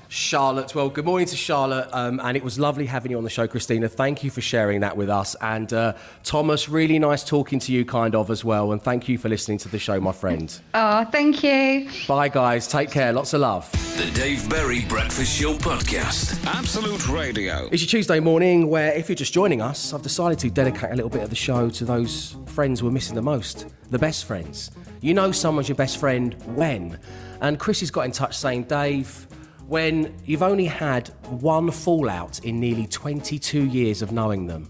Charlotte. 0.08 0.76
Well, 0.76 0.90
good 0.90 1.06
morning 1.06 1.28
to 1.28 1.36
Charlotte, 1.36 1.90
um, 1.92 2.20
and 2.24 2.38
it 2.38 2.44
was 2.44 2.60
lovely 2.60 2.86
having 2.86 3.12
you 3.12 3.18
on 3.18 3.24
the 3.24 3.30
show, 3.30 3.48
Christina. 3.48 3.88
Thank 3.88 4.24
you 4.24 4.30
for 4.30 4.42
sharing 4.42 4.82
that 4.82 4.96
with 4.96 5.10
us. 5.10 5.36
And 5.42 5.72
uh, 5.74 5.94
Thomas, 6.24 6.70
really 6.70 7.00
nice 7.00 7.24
talking 7.24 7.60
to 7.60 7.72
you, 7.72 7.86
kind 7.86 8.16
of, 8.16 8.30
as 8.30 8.44
well. 8.44 8.72
And 8.72 8.82
thank 8.82 9.08
you 9.08 9.18
for 9.18 9.30
listening 9.30 9.58
to 9.60 9.70
the 9.70 9.80
show, 9.80 10.00
my 10.00 10.12
friend. 10.12 10.60
Oh, 10.74 11.06
thank 11.06 11.44
you. 11.44 11.90
Bye, 12.08 12.30
guys. 12.30 12.68
Take 12.68 12.92
care. 12.92 13.14
Lots 13.14 13.34
of 13.34 13.42
love. 13.42 13.72
The 13.98 14.12
Dave 14.14 14.50
Berry 14.50 14.86
Breakfast 14.86 15.40
Show 15.40 15.54
Podcast. 15.56 16.46
Absolute 16.46 17.08
Radio. 17.08 17.70
It's 17.72 17.82
your 17.82 17.90
Tuesday 17.90 18.20
morning 18.20 18.70
where, 18.70 18.94
if 18.94 19.10
you're 19.10 19.16
just 19.16 19.34
joining 19.34 19.62
us, 19.62 19.94
I've 19.94 20.02
decided 20.02 20.40
to 20.40 20.50
dedicate 20.50 20.92
a 20.92 20.96
little 20.96 21.10
bit 21.10 21.24
of 21.24 21.30
the 21.30 21.36
show 21.36 21.70
to 21.70 21.86
those 21.86 22.36
friends 22.48 22.84
we're 22.84 22.92
missing 22.92 23.16
the 23.16 23.22
most 23.22 23.68
the 23.92 24.00
best 24.00 24.26
friends. 24.26 24.72
You 25.02 25.14
know 25.14 25.32
someone's 25.32 25.70
your 25.70 25.76
best 25.76 25.98
friend 25.98 26.36
when? 26.56 27.00
And 27.42 27.60
Chris 27.60 27.82
has 27.82 27.92
got 27.92 28.02
in 28.06 28.12
touch 28.12 28.38
saying, 28.38 28.64
Dave, 28.64 29.28
when 29.68 30.16
you've 30.26 30.44
only 30.44 30.66
had 30.66 31.08
one 31.30 31.72
fallout 31.72 32.40
in 32.46 32.60
nearly 32.60 32.86
22 32.86 33.66
years 33.66 34.02
of 34.02 34.12
knowing 34.12 34.46
them. 34.46 34.70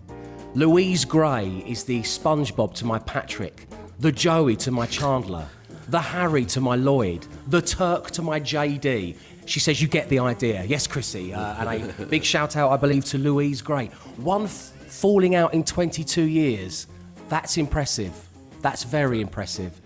Louise 0.54 1.04
Gray 1.04 1.64
is 1.68 1.84
the 1.84 2.02
SpongeBob 2.02 2.74
to 2.76 2.86
my 2.86 3.00
Patrick, 3.00 3.68
the 4.00 4.12
Joey 4.12 4.56
to 4.58 4.72
my 4.72 4.86
Chandler, 4.86 5.48
the 5.90 6.00
Harry 6.00 6.46
to 6.46 6.62
my 6.62 6.76
Lloyd, 6.76 7.28
the 7.48 7.62
Turk 7.62 8.12
to 8.12 8.22
my 8.22 8.40
JD. 8.40 9.18
She 9.46 9.60
says 9.60 9.82
you 9.82 9.88
get 9.90 10.08
the 10.08 10.20
idea. 10.20 10.64
Yes, 10.64 10.88
Chrissy. 10.88 11.34
Uh, 11.34 11.68
and 11.68 11.92
a 12.00 12.06
big 12.06 12.24
shout 12.24 12.56
out, 12.56 12.72
I 12.72 12.78
believe, 12.78 13.04
to 13.06 13.18
Louise 13.18 13.62
Gray. 13.62 13.88
One 14.18 14.46
f- 14.46 14.52
falling 14.88 15.36
out 15.36 15.54
in 15.54 15.64
22 15.64 16.24
years. 16.24 16.88
That's 17.28 17.58
impressive. 17.58 18.30
That's 18.62 18.84
very 18.84 19.20
impressive. 19.20 19.80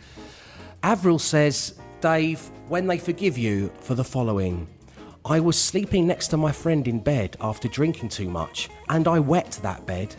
Avril 0.83 1.19
says, 1.19 1.79
Dave, 1.99 2.39
when 2.69 2.87
they 2.87 2.99
forgive 2.99 3.37
you 3.37 3.71
for 3.81 3.95
the 3.95 4.03
following. 4.03 4.67
I 5.29 5.39
was 5.39 5.57
sleeping 5.57 6.07
next 6.07 6.29
to 6.29 6.37
my 6.37 6.51
friend 6.51 6.87
in 6.87 6.99
bed 6.99 7.37
after 7.39 7.67
drinking 7.67 8.09
too 8.09 8.29
much, 8.29 8.67
and 8.89 9.07
I 9.07 9.19
wet 9.19 9.59
that 9.61 9.85
bed. 9.85 10.15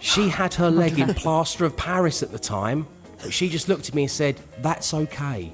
She 0.00 0.28
had 0.28 0.52
her 0.54 0.70
leg 0.82 0.98
in 0.98 1.14
plaster 1.14 1.64
of 1.64 1.76
Paris 1.76 2.22
at 2.22 2.32
the 2.32 2.38
time, 2.38 2.86
she 3.30 3.48
just 3.48 3.68
looked 3.68 3.88
at 3.88 3.94
me 3.94 4.02
and 4.02 4.10
said, 4.10 4.40
That's 4.60 4.92
okay. 4.94 5.52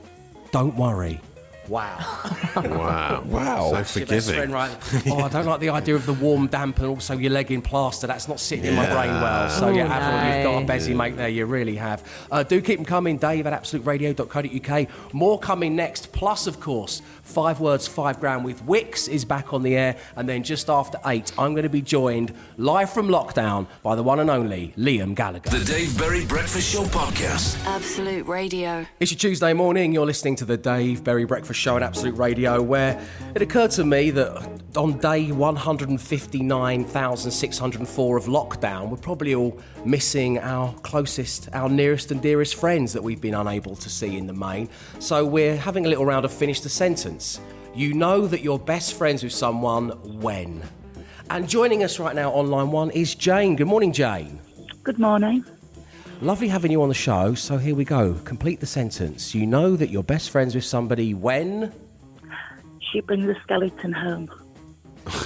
Don't 0.50 0.76
worry. 0.76 1.20
Wow. 1.68 1.98
Wow. 2.54 3.22
Wow. 3.26 3.56
So 3.56 3.64
Your 3.68 3.72
best 3.78 3.92
forgiving. 3.94 4.34
friend, 4.34 4.52
right? 4.52 4.70
Oh, 5.06 5.20
I 5.22 5.28
don't 5.30 5.46
like 5.46 5.60
the 5.60 5.70
idea 5.70 5.94
of 5.94 6.04
the 6.04 6.12
warm 6.12 6.48
damp 6.48 6.78
and 6.80 6.86
also 6.88 7.16
your 7.16 7.30
leg 7.30 7.50
in 7.50 7.62
plaster. 7.62 8.06
That's 8.06 8.28
not 8.28 8.40
sitting 8.40 8.66
in 8.66 8.74
my 8.74 8.84
brain 8.86 9.10
well. 9.10 9.48
So, 9.48 9.70
yeah, 9.70 9.86
Oh, 9.86 9.90
Avril, 9.90 10.34
you've 10.36 10.44
got 10.44 10.56
a 10.58 10.60
no. 10.60 10.66
busy 10.66 10.92
mate 10.92 11.16
there. 11.16 11.30
You 11.30 11.46
really 11.46 11.76
have. 11.76 12.02
Uh, 12.30 12.42
do 12.42 12.60
keep 12.60 12.78
them 12.78 12.84
coming, 12.84 13.16
Dave 13.16 13.46
at 13.46 13.54
absoluteradio.co.uk. 13.58 15.14
More 15.14 15.38
coming 15.38 15.74
next. 15.74 16.12
Plus, 16.12 16.46
of 16.46 16.60
course, 16.60 17.00
five 17.22 17.58
words, 17.60 17.86
five 17.88 18.20
grand 18.20 18.44
with 18.44 18.62
Wix 18.64 19.08
is 19.08 19.24
back 19.24 19.54
on 19.54 19.62
the 19.62 19.74
air. 19.74 19.96
And 20.16 20.28
then 20.28 20.42
just 20.42 20.68
after 20.68 20.98
eight, 21.06 21.32
I'm 21.38 21.52
going 21.54 21.62
to 21.64 21.68
be 21.70 21.82
joined 21.82 22.34
live 22.58 22.92
from 22.92 23.08
lockdown 23.08 23.66
by 23.82 23.94
the 23.94 24.02
one 24.02 24.20
and 24.20 24.28
only 24.28 24.74
Liam 24.76 25.14
Gallagher. 25.14 25.48
The 25.50 25.64
Dave 25.64 25.96
Berry 25.98 26.26
Breakfast 26.26 26.70
Show 26.70 26.84
Podcast. 26.84 27.64
Absolute 27.64 28.26
Radio. 28.26 28.86
It's 29.00 29.10
your 29.10 29.18
Tuesday 29.18 29.54
morning. 29.54 29.92
You're 29.92 30.06
listening 30.06 30.36
to 30.36 30.44
the 30.44 30.58
Dave 30.58 31.02
Berry 31.02 31.24
Breakfast 31.24 31.51
Show 31.52 31.76
on 31.76 31.82
Absolute 31.82 32.16
Radio, 32.16 32.62
where 32.62 32.98
it 33.34 33.42
occurred 33.42 33.72
to 33.72 33.84
me 33.84 34.10
that 34.10 34.62
on 34.76 34.98
day 34.98 35.32
159,604 35.32 38.16
of 38.16 38.24
lockdown, 38.24 38.88
we're 38.88 38.96
probably 38.96 39.34
all 39.34 39.58
missing 39.84 40.38
our 40.38 40.72
closest, 40.82 41.48
our 41.52 41.68
nearest 41.68 42.10
and 42.10 42.22
dearest 42.22 42.54
friends 42.54 42.92
that 42.92 43.02
we've 43.02 43.20
been 43.20 43.34
unable 43.34 43.76
to 43.76 43.90
see 43.90 44.16
in 44.16 44.26
the 44.26 44.32
main. 44.32 44.68
So 44.98 45.26
we're 45.26 45.56
having 45.56 45.86
a 45.86 45.88
little 45.88 46.06
round 46.06 46.24
of 46.24 46.32
finish 46.32 46.60
the 46.60 46.68
sentence. 46.68 47.40
You 47.74 47.94
know 47.94 48.26
that 48.26 48.42
you're 48.42 48.58
best 48.58 48.94
friends 48.94 49.22
with 49.22 49.32
someone 49.32 49.90
when. 50.20 50.62
And 51.30 51.48
joining 51.48 51.82
us 51.82 51.98
right 51.98 52.14
now 52.14 52.30
on 52.32 52.50
line 52.50 52.70
one 52.70 52.90
is 52.90 53.14
Jane. 53.14 53.56
Good 53.56 53.66
morning, 53.66 53.92
Jane. 53.92 54.40
Good 54.82 54.98
morning. 54.98 55.44
Lovely 56.22 56.46
having 56.46 56.70
you 56.70 56.80
on 56.82 56.88
the 56.88 56.94
show. 56.94 57.34
So 57.34 57.58
here 57.58 57.74
we 57.74 57.84
go. 57.84 58.14
Complete 58.24 58.60
the 58.60 58.66
sentence. 58.66 59.34
You 59.34 59.44
know 59.44 59.74
that 59.74 59.90
you're 59.90 60.04
best 60.04 60.30
friends 60.30 60.54
with 60.54 60.64
somebody 60.64 61.14
when 61.14 61.72
She 62.78 63.00
brings 63.00 63.26
a 63.26 63.34
skeleton 63.42 63.92
home. 63.92 64.30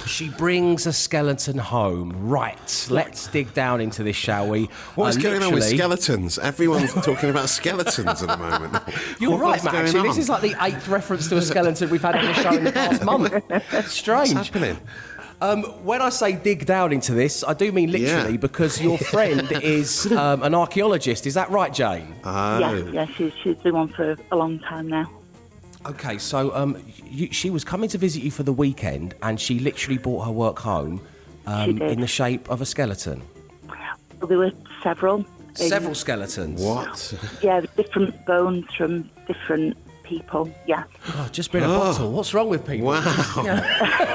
she 0.07 0.29
brings 0.29 0.87
a 0.87 0.93
skeleton 0.93 1.59
home. 1.59 2.13
Right. 2.27 2.87
Let's 2.89 3.27
dig 3.27 3.53
down 3.53 3.79
into 3.79 4.01
this, 4.01 4.15
shall 4.15 4.47
we? 4.47 4.65
What's 4.95 5.17
Uh, 5.17 5.21
going 5.21 5.43
on 5.43 5.53
with 5.53 5.65
skeletons? 5.65 6.39
Everyone's 6.39 6.93
talking 6.93 7.29
about 7.29 7.49
skeletons 7.49 8.23
at 8.23 8.27
the 8.27 8.37
moment. 8.37 8.83
You're 9.19 9.31
What- 9.33 9.39
right, 9.41 9.49
what's 9.51 9.63
Matt. 9.65 9.75
Actually, 9.75 9.99
on? 9.99 10.07
this 10.07 10.17
is 10.17 10.29
like 10.29 10.41
the 10.41 10.55
eighth 10.61 10.87
reference 10.87 11.27
to 11.29 11.37
a 11.37 11.43
skeleton 11.43 11.91
we've 11.91 12.01
had 12.01 12.15
on 12.15 12.25
the 12.25 12.33
show 12.33 12.53
in 12.53 12.63
the 12.63 12.71
past 12.71 13.03
month. 13.03 13.31
Strange. 13.87 14.33
What's 14.33 14.47
happening? 14.49 14.77
Um, 15.39 15.63
when 15.85 16.01
I 16.01 16.09
say 16.09 16.33
dig 16.33 16.65
down 16.65 16.91
into 16.91 17.13
this, 17.13 17.43
I 17.43 17.53
do 17.53 17.71
mean 17.71 17.91
literally 17.91 18.31
Yeah. 18.31 18.37
because 18.37 18.81
your 18.81 18.97
friend 19.13 19.51
is 19.61 20.11
um, 20.11 20.41
an 20.41 20.55
archaeologist. 20.55 21.27
Is 21.27 21.35
that 21.35 21.49
right, 21.51 21.71
Jane? 21.71 22.15
Oh. 22.23 22.59
Yeah, 22.59 22.75
yeah, 22.91 23.05
she's, 23.05 23.33
she's 23.43 23.55
been 23.57 23.75
one 23.75 23.89
for 23.89 24.15
a 24.31 24.35
long 24.35 24.59
time 24.59 24.87
now. 24.87 25.11
Okay, 25.85 26.17
so 26.17 26.53
um, 26.55 26.75
you, 27.05 27.31
she 27.31 27.49
was 27.51 27.63
coming 27.63 27.87
to 27.89 27.97
visit 27.99 28.23
you 28.23 28.31
for 28.31 28.43
the 28.43 28.51
weekend, 28.51 29.13
and 29.21 29.39
she 29.39 29.59
literally 29.59 29.99
brought 29.99 30.25
her 30.25 30.31
work 30.31 30.57
home 30.57 30.99
um, 31.45 31.81
in 31.83 32.01
the 32.01 32.07
shape 32.07 32.49
of 32.49 32.61
a 32.61 32.65
skeleton. 32.65 33.21
Well, 34.19 34.27
there 34.27 34.39
were 34.39 34.51
several. 34.81 35.17
in- 35.19 35.69
Several 35.69 35.93
skeletons. 35.93 36.59
What? 36.61 37.13
Yeah, 37.43 37.61
different 37.77 38.25
bones 38.25 38.65
from 38.75 39.09
different 39.27 39.77
people. 40.07 40.49
Yeah. 40.65 40.83
Oh, 41.09 41.27
just 41.31 41.51
bring 41.51 41.63
a 41.63 41.67
oh. 41.67 41.79
bottle. 41.79 42.11
What's 42.11 42.33
wrong 42.33 42.49
with 42.49 42.65
people? 42.65 42.87
Wow. 42.87 43.01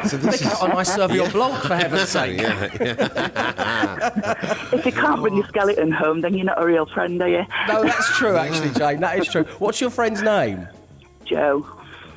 So 0.08 0.16
this 0.16 0.44
out 0.44 0.62
on 0.62 0.70
my 0.70 0.82
Sauvignon 0.82 1.30
Blanc, 1.32 1.62
for 1.62 1.76
heaven's 1.76 2.08
sake. 2.08 2.40
yeah, 2.40 2.68
yeah. 2.80 4.72
If 4.72 4.86
you 4.86 4.92
can't 4.92 5.20
bring 5.20 5.36
your 5.36 5.46
skeleton 5.46 5.92
home, 5.92 6.20
then 6.22 6.34
you're 6.34 6.46
not 6.46 6.62
a 6.62 6.66
real 6.66 6.86
friend, 6.86 7.20
are 7.22 7.28
you? 7.28 7.44
No, 7.68 7.84
that's 7.84 8.16
true, 8.16 8.36
actually, 8.36 8.70
Jane. 8.70 9.00
That 9.00 9.18
is 9.18 9.28
true. 9.28 9.44
What's 9.58 9.80
your 9.80 9.90
friend's 9.90 10.22
name? 10.22 10.66
Joe. 11.24 11.66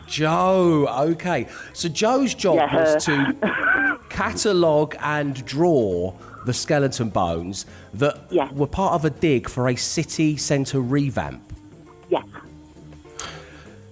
Joe. 0.08 0.88
Okay. 1.12 1.48
So 1.74 1.90
Joe's 1.90 2.34
job 2.34 2.56
Yeah, 2.56 2.94
was 2.94 3.06
to 3.06 4.00
catalogue 4.10 4.96
and 5.02 5.44
draw 5.46 6.14
the 6.46 6.54
skeleton 6.54 7.10
bones 7.10 7.66
that 7.96 8.28
Yeah. 8.30 8.52
were 8.54 8.68
part 8.68 8.94
of 8.94 9.04
a 9.06 9.10
dig 9.10 9.50
for 9.50 9.68
a 9.68 9.76
city 9.76 10.38
centre 10.38 10.80
revamp. 10.80 11.42
Yes. 12.10 12.24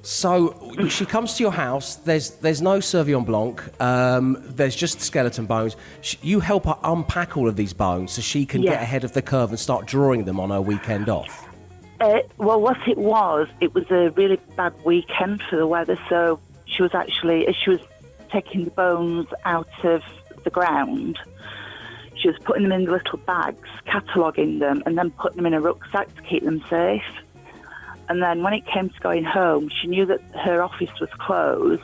So 0.05 0.73
she 0.89 1.05
comes 1.05 1.35
to 1.35 1.43
your 1.43 1.53
house. 1.53 1.95
There's 1.95 2.31
there's 2.31 2.61
no 2.61 2.79
Sauvignon 2.79 3.25
Blanc. 3.25 3.63
Um, 3.81 4.37
there's 4.41 4.75
just 4.75 4.99
skeleton 4.99 5.45
bones. 5.45 5.77
Sh 6.01 6.15
you 6.21 6.41
help 6.41 6.65
her 6.65 6.77
unpack 6.83 7.37
all 7.37 7.47
of 7.47 7.55
these 7.55 7.71
bones 7.71 8.11
so 8.11 8.21
she 8.21 8.45
can 8.45 8.61
Yeah. 8.63 8.71
get 8.71 8.81
ahead 8.83 9.05
of 9.05 9.13
the 9.13 9.21
curve 9.21 9.51
and 9.51 9.59
start 9.59 9.85
drawing 9.87 10.25
them 10.25 10.41
on 10.41 10.49
her 10.49 10.61
weekend 10.61 11.07
off. 11.07 11.47
Uh, 12.01 12.19
well, 12.37 12.59
what 12.59 12.77
it 12.85 12.97
was, 12.97 13.47
it 13.61 13.73
was 13.73 13.89
a 13.91 14.09
really 14.11 14.37
bad 14.57 14.73
weekend 14.83 15.41
for 15.49 15.55
the 15.55 15.65
weather. 15.65 15.97
So 16.09 16.37
she 16.65 16.83
was 16.83 16.93
actually, 16.93 17.47
as 17.47 17.55
she 17.55 17.69
was 17.69 17.79
taking 18.29 18.65
the 18.65 18.71
bones 18.71 19.27
out 19.45 19.69
of 19.85 20.01
the 20.43 20.49
ground, 20.49 21.17
she 22.15 22.27
was 22.27 22.37
putting 22.43 22.63
them 22.63 22.73
in 22.73 22.91
little 22.91 23.19
bags, 23.19 23.69
cataloguing 23.85 24.59
them, 24.59 24.83
and 24.85 24.97
then 24.97 25.11
putting 25.11 25.37
them 25.37 25.45
in 25.45 25.53
a 25.53 25.61
rucksack 25.61 26.13
to 26.15 26.21
keep 26.23 26.43
them 26.43 26.61
safe. 26.69 27.03
And 28.09 28.21
then 28.21 28.43
when 28.43 28.53
it 28.53 28.65
came 28.65 28.89
to 28.89 28.99
going 28.99 29.23
home, 29.23 29.69
she 29.81 29.87
knew 29.87 30.05
that 30.05 30.21
her 30.43 30.61
office 30.61 30.91
was 30.99 31.09
closed. 31.19 31.81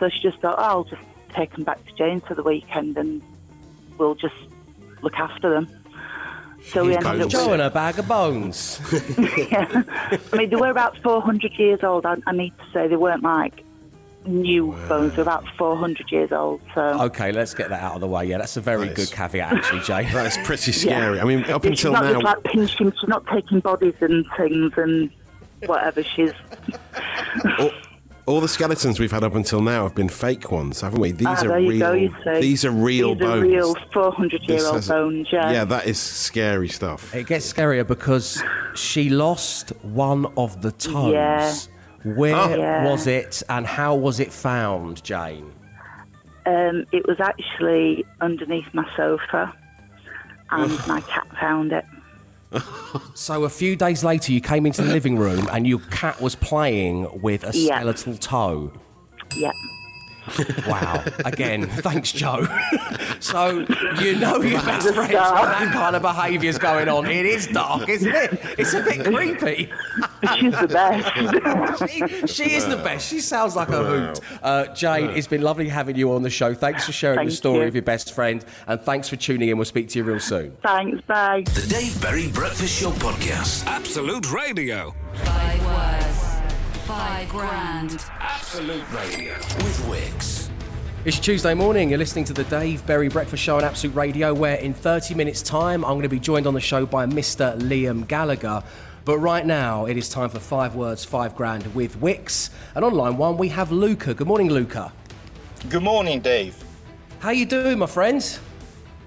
So 0.00 0.08
she 0.08 0.20
just 0.20 0.40
thought, 0.40 0.56
oh, 0.58 0.62
I'll 0.62 0.84
just 0.84 1.02
take 1.34 1.52
them 1.52 1.64
back 1.64 1.84
to 1.86 1.92
Jane 1.94 2.20
for 2.20 2.34
the 2.34 2.42
weekend 2.42 2.96
and 2.96 3.22
we'll 3.98 4.14
just 4.16 4.34
look 5.02 5.14
after 5.18 5.50
them. 5.50 5.68
So 6.64 6.84
we 6.84 6.94
He's 6.96 7.04
ended 7.04 7.22
up 7.22 7.28
Joe 7.28 7.44
with 7.50 7.52
and 7.60 7.62
a 7.62 7.70
bag 7.70 7.98
of 7.98 8.08
bones. 8.08 8.80
yeah. 9.18 9.82
I 10.32 10.36
mean, 10.36 10.50
they 10.50 10.56
were 10.56 10.70
about 10.70 10.96
400 11.02 11.52
years 11.58 11.80
old. 11.82 12.06
I, 12.06 12.16
I 12.26 12.32
need 12.32 12.56
to 12.58 12.64
say 12.72 12.88
they 12.88 12.96
weren't 12.96 13.22
like 13.22 13.62
new 14.26 14.72
bones. 14.88 15.12
They 15.12 15.18
were 15.18 15.22
about 15.22 15.44
400 15.58 16.10
years 16.10 16.32
old. 16.32 16.62
So 16.74 16.80
okay, 17.04 17.32
let's 17.32 17.52
get 17.52 17.68
that 17.68 17.82
out 17.82 17.96
of 17.96 18.00
the 18.00 18.06
way. 18.06 18.24
Yeah, 18.24 18.38
that's 18.38 18.56
a 18.56 18.62
very 18.62 18.88
That 18.88 18.96
good 18.96 19.02
is- 19.02 19.12
caveat, 19.12 19.52
actually, 19.52 19.80
Jane. 19.80 20.10
That's 20.12 20.38
pretty 20.38 20.70
yeah. 20.72 20.76
scary. 20.78 21.20
I 21.20 21.24
mean, 21.24 21.40
up 21.44 21.64
Yeah, 21.64 21.70
until 21.70 21.74
she's 21.74 21.84
not 21.84 22.02
now, 22.04 22.12
just 22.14 22.24
like 22.24 22.42
pinching. 22.44 22.92
She's 22.92 23.08
not 23.08 23.26
taking 23.26 23.60
bodies 23.60 23.94
and 24.00 24.24
things 24.36 24.72
and 24.78 25.10
whatever. 25.66 26.02
She's 26.02 26.32
all, 27.58 27.70
all 28.26 28.40
the 28.40 28.48
skeletons 28.48 28.98
we've 28.98 29.10
had 29.12 29.24
up 29.24 29.34
until 29.34 29.60
now 29.60 29.84
have 29.84 29.94
been 29.94 30.08
fake 30.08 30.50
ones, 30.50 30.80
haven't 30.80 31.00
we? 31.00 31.12
These 31.12 31.26
ah, 31.26 31.44
are 31.44 31.48
there 31.48 31.58
real. 31.58 31.72
you 31.72 31.78
go. 31.78 31.92
You 31.92 32.14
see, 32.24 32.40
These 32.40 32.64
are 32.64 32.70
real 32.70 33.14
bones. 33.14 33.42
These 33.44 33.54
are 33.54 33.60
bones. 33.60 33.76
real 33.76 33.92
400 33.92 34.42
year 34.48 34.66
old 34.66 34.88
bones. 34.88 35.28
Yeah. 35.32 35.52
Yeah, 35.52 35.64
that 35.64 35.86
is 35.86 35.98
scary 35.98 36.68
stuff. 36.68 37.14
It 37.14 37.26
gets 37.26 37.50
scarier 37.52 37.86
because 37.86 38.42
she 38.74 39.10
lost 39.10 39.70
one 39.82 40.26
of 40.36 40.62
the 40.62 40.72
toes. 40.72 41.12
Yeah. 41.12 41.54
Where 42.14 42.36
Oh. 42.36 42.54
Yeah. 42.54 42.84
was 42.90 43.06
it 43.06 43.42
and 43.48 43.66
how 43.66 43.94
was 43.94 44.20
it 44.20 44.32
found, 44.32 45.02
Jane? 45.04 45.50
Um, 46.46 46.84
it 46.92 47.06
was 47.08 47.18
actually 47.20 48.04
underneath 48.20 48.66
my 48.74 48.86
sofa, 48.96 49.50
and 50.50 50.70
my 50.86 51.00
cat 51.00 51.26
found 51.40 51.72
it. 51.72 51.86
So 53.14 53.44
a 53.44 53.48
few 53.48 53.76
days 53.76 54.04
later, 54.04 54.32
you 54.32 54.40
came 54.40 54.66
into 54.66 54.82
the 54.82 54.92
living 54.92 55.16
room 55.16 55.48
and 55.52 55.66
your 55.66 55.80
cat 55.90 56.20
was 56.20 56.34
playing 56.36 57.20
with 57.22 57.42
a 57.44 57.50
Yeah. 57.56 57.76
skeletal 57.78 58.16
toe. 58.16 58.72
Yeah. 59.36 59.50
Wow. 60.66 61.04
Again, 61.24 61.68
thanks, 61.68 62.12
Joe. 62.12 62.46
so 63.20 63.66
you 64.00 64.16
know 64.16 64.40
your 64.40 64.62
best 64.62 64.86
It's 64.86 64.94
friends 64.94 65.12
when 65.12 65.12
that 65.12 65.70
kind 65.72 65.96
of 65.96 66.02
behaviour's 66.02 66.58
going 66.58 66.88
on. 66.88 67.06
It 67.06 67.26
is 67.26 67.46
dark, 67.48 67.88
isn't 67.88 68.14
it? 68.14 68.40
It's 68.58 68.72
a 68.74 68.82
bit 68.82 69.04
creepy. 69.04 69.70
She's 70.34 70.52
the 70.52 70.68
best. 70.68 71.90
she, 72.26 72.26
she 72.26 72.54
is 72.54 72.66
the 72.66 72.76
best. 72.76 73.08
She 73.08 73.20
sounds 73.20 73.54
like 73.56 73.68
a 73.68 73.84
hoot. 73.84 74.20
Uh, 74.42 74.66
Jane, 74.74 75.10
it's 75.10 75.26
been 75.26 75.42
lovely 75.42 75.68
having 75.68 75.96
you 75.96 76.12
on 76.12 76.22
the 76.22 76.30
show. 76.30 76.54
Thanks 76.54 76.84
for 76.86 76.92
sharing 76.92 77.18
Thank 77.18 77.30
the 77.30 77.36
story 77.36 77.60
you. 77.60 77.68
of 77.68 77.74
your 77.74 77.82
best 77.82 78.12
friend, 78.14 78.44
and 78.66 78.80
thanks 78.80 79.08
for 79.08 79.16
tuning 79.16 79.48
in. 79.50 79.58
We'll 79.58 79.64
speak 79.66 79.88
to 79.90 79.98
you 79.98 80.04
real 80.04 80.20
soon. 80.20 80.56
Thanks. 80.62 81.00
Bye. 81.06 81.42
The 81.46 81.66
Dave 81.68 82.00
Berry 82.00 82.28
Breakfast 82.28 82.80
Show 82.80 82.90
Podcast. 82.92 83.66
Absolute 83.66 84.32
Radio. 84.32 84.94
Five 85.14 85.64
words, 85.66 86.03
five 86.84 87.26
grand. 87.30 88.04
Absolute 88.20 88.84
Radio. 88.92 89.32
With 89.32 89.88
Wix. 89.88 90.50
It's 91.06 91.18
Tuesday 91.18 91.54
morning. 91.54 91.88
You're 91.88 91.98
listening 91.98 92.26
to 92.26 92.34
the 92.34 92.44
Dave 92.44 92.84
Berry 92.84 93.08
Breakfast 93.08 93.42
Show 93.42 93.56
on 93.56 93.64
Absolute 93.64 93.96
Radio, 93.96 94.34
where 94.34 94.56
in 94.56 94.74
30 94.74 95.14
minutes' 95.14 95.40
time, 95.40 95.82
I'm 95.82 95.92
going 95.92 96.02
to 96.02 96.10
be 96.10 96.20
joined 96.20 96.46
on 96.46 96.52
the 96.52 96.60
show 96.60 96.84
by 96.84 97.06
Mr. 97.06 97.58
Liam 97.58 98.06
Gallagher. 98.06 98.62
But 99.06 99.18
right 99.18 99.46
now, 99.46 99.86
it 99.86 99.96
is 99.96 100.10
time 100.10 100.28
for 100.28 100.40
five 100.40 100.74
words, 100.74 101.06
five 101.06 101.34
grand 101.34 101.74
with 101.74 101.98
Wix. 102.02 102.50
And 102.74 102.84
on 102.84 102.92
line 102.92 103.16
one, 103.16 103.38
we 103.38 103.48
have 103.48 103.72
Luca. 103.72 104.12
Good 104.12 104.26
morning, 104.26 104.50
Luca. 104.50 104.92
Good 105.70 105.82
morning, 105.82 106.20
Dave. 106.20 106.62
How 107.18 107.30
you 107.30 107.46
doing, 107.46 107.78
my 107.78 107.86
friends? 107.86 108.40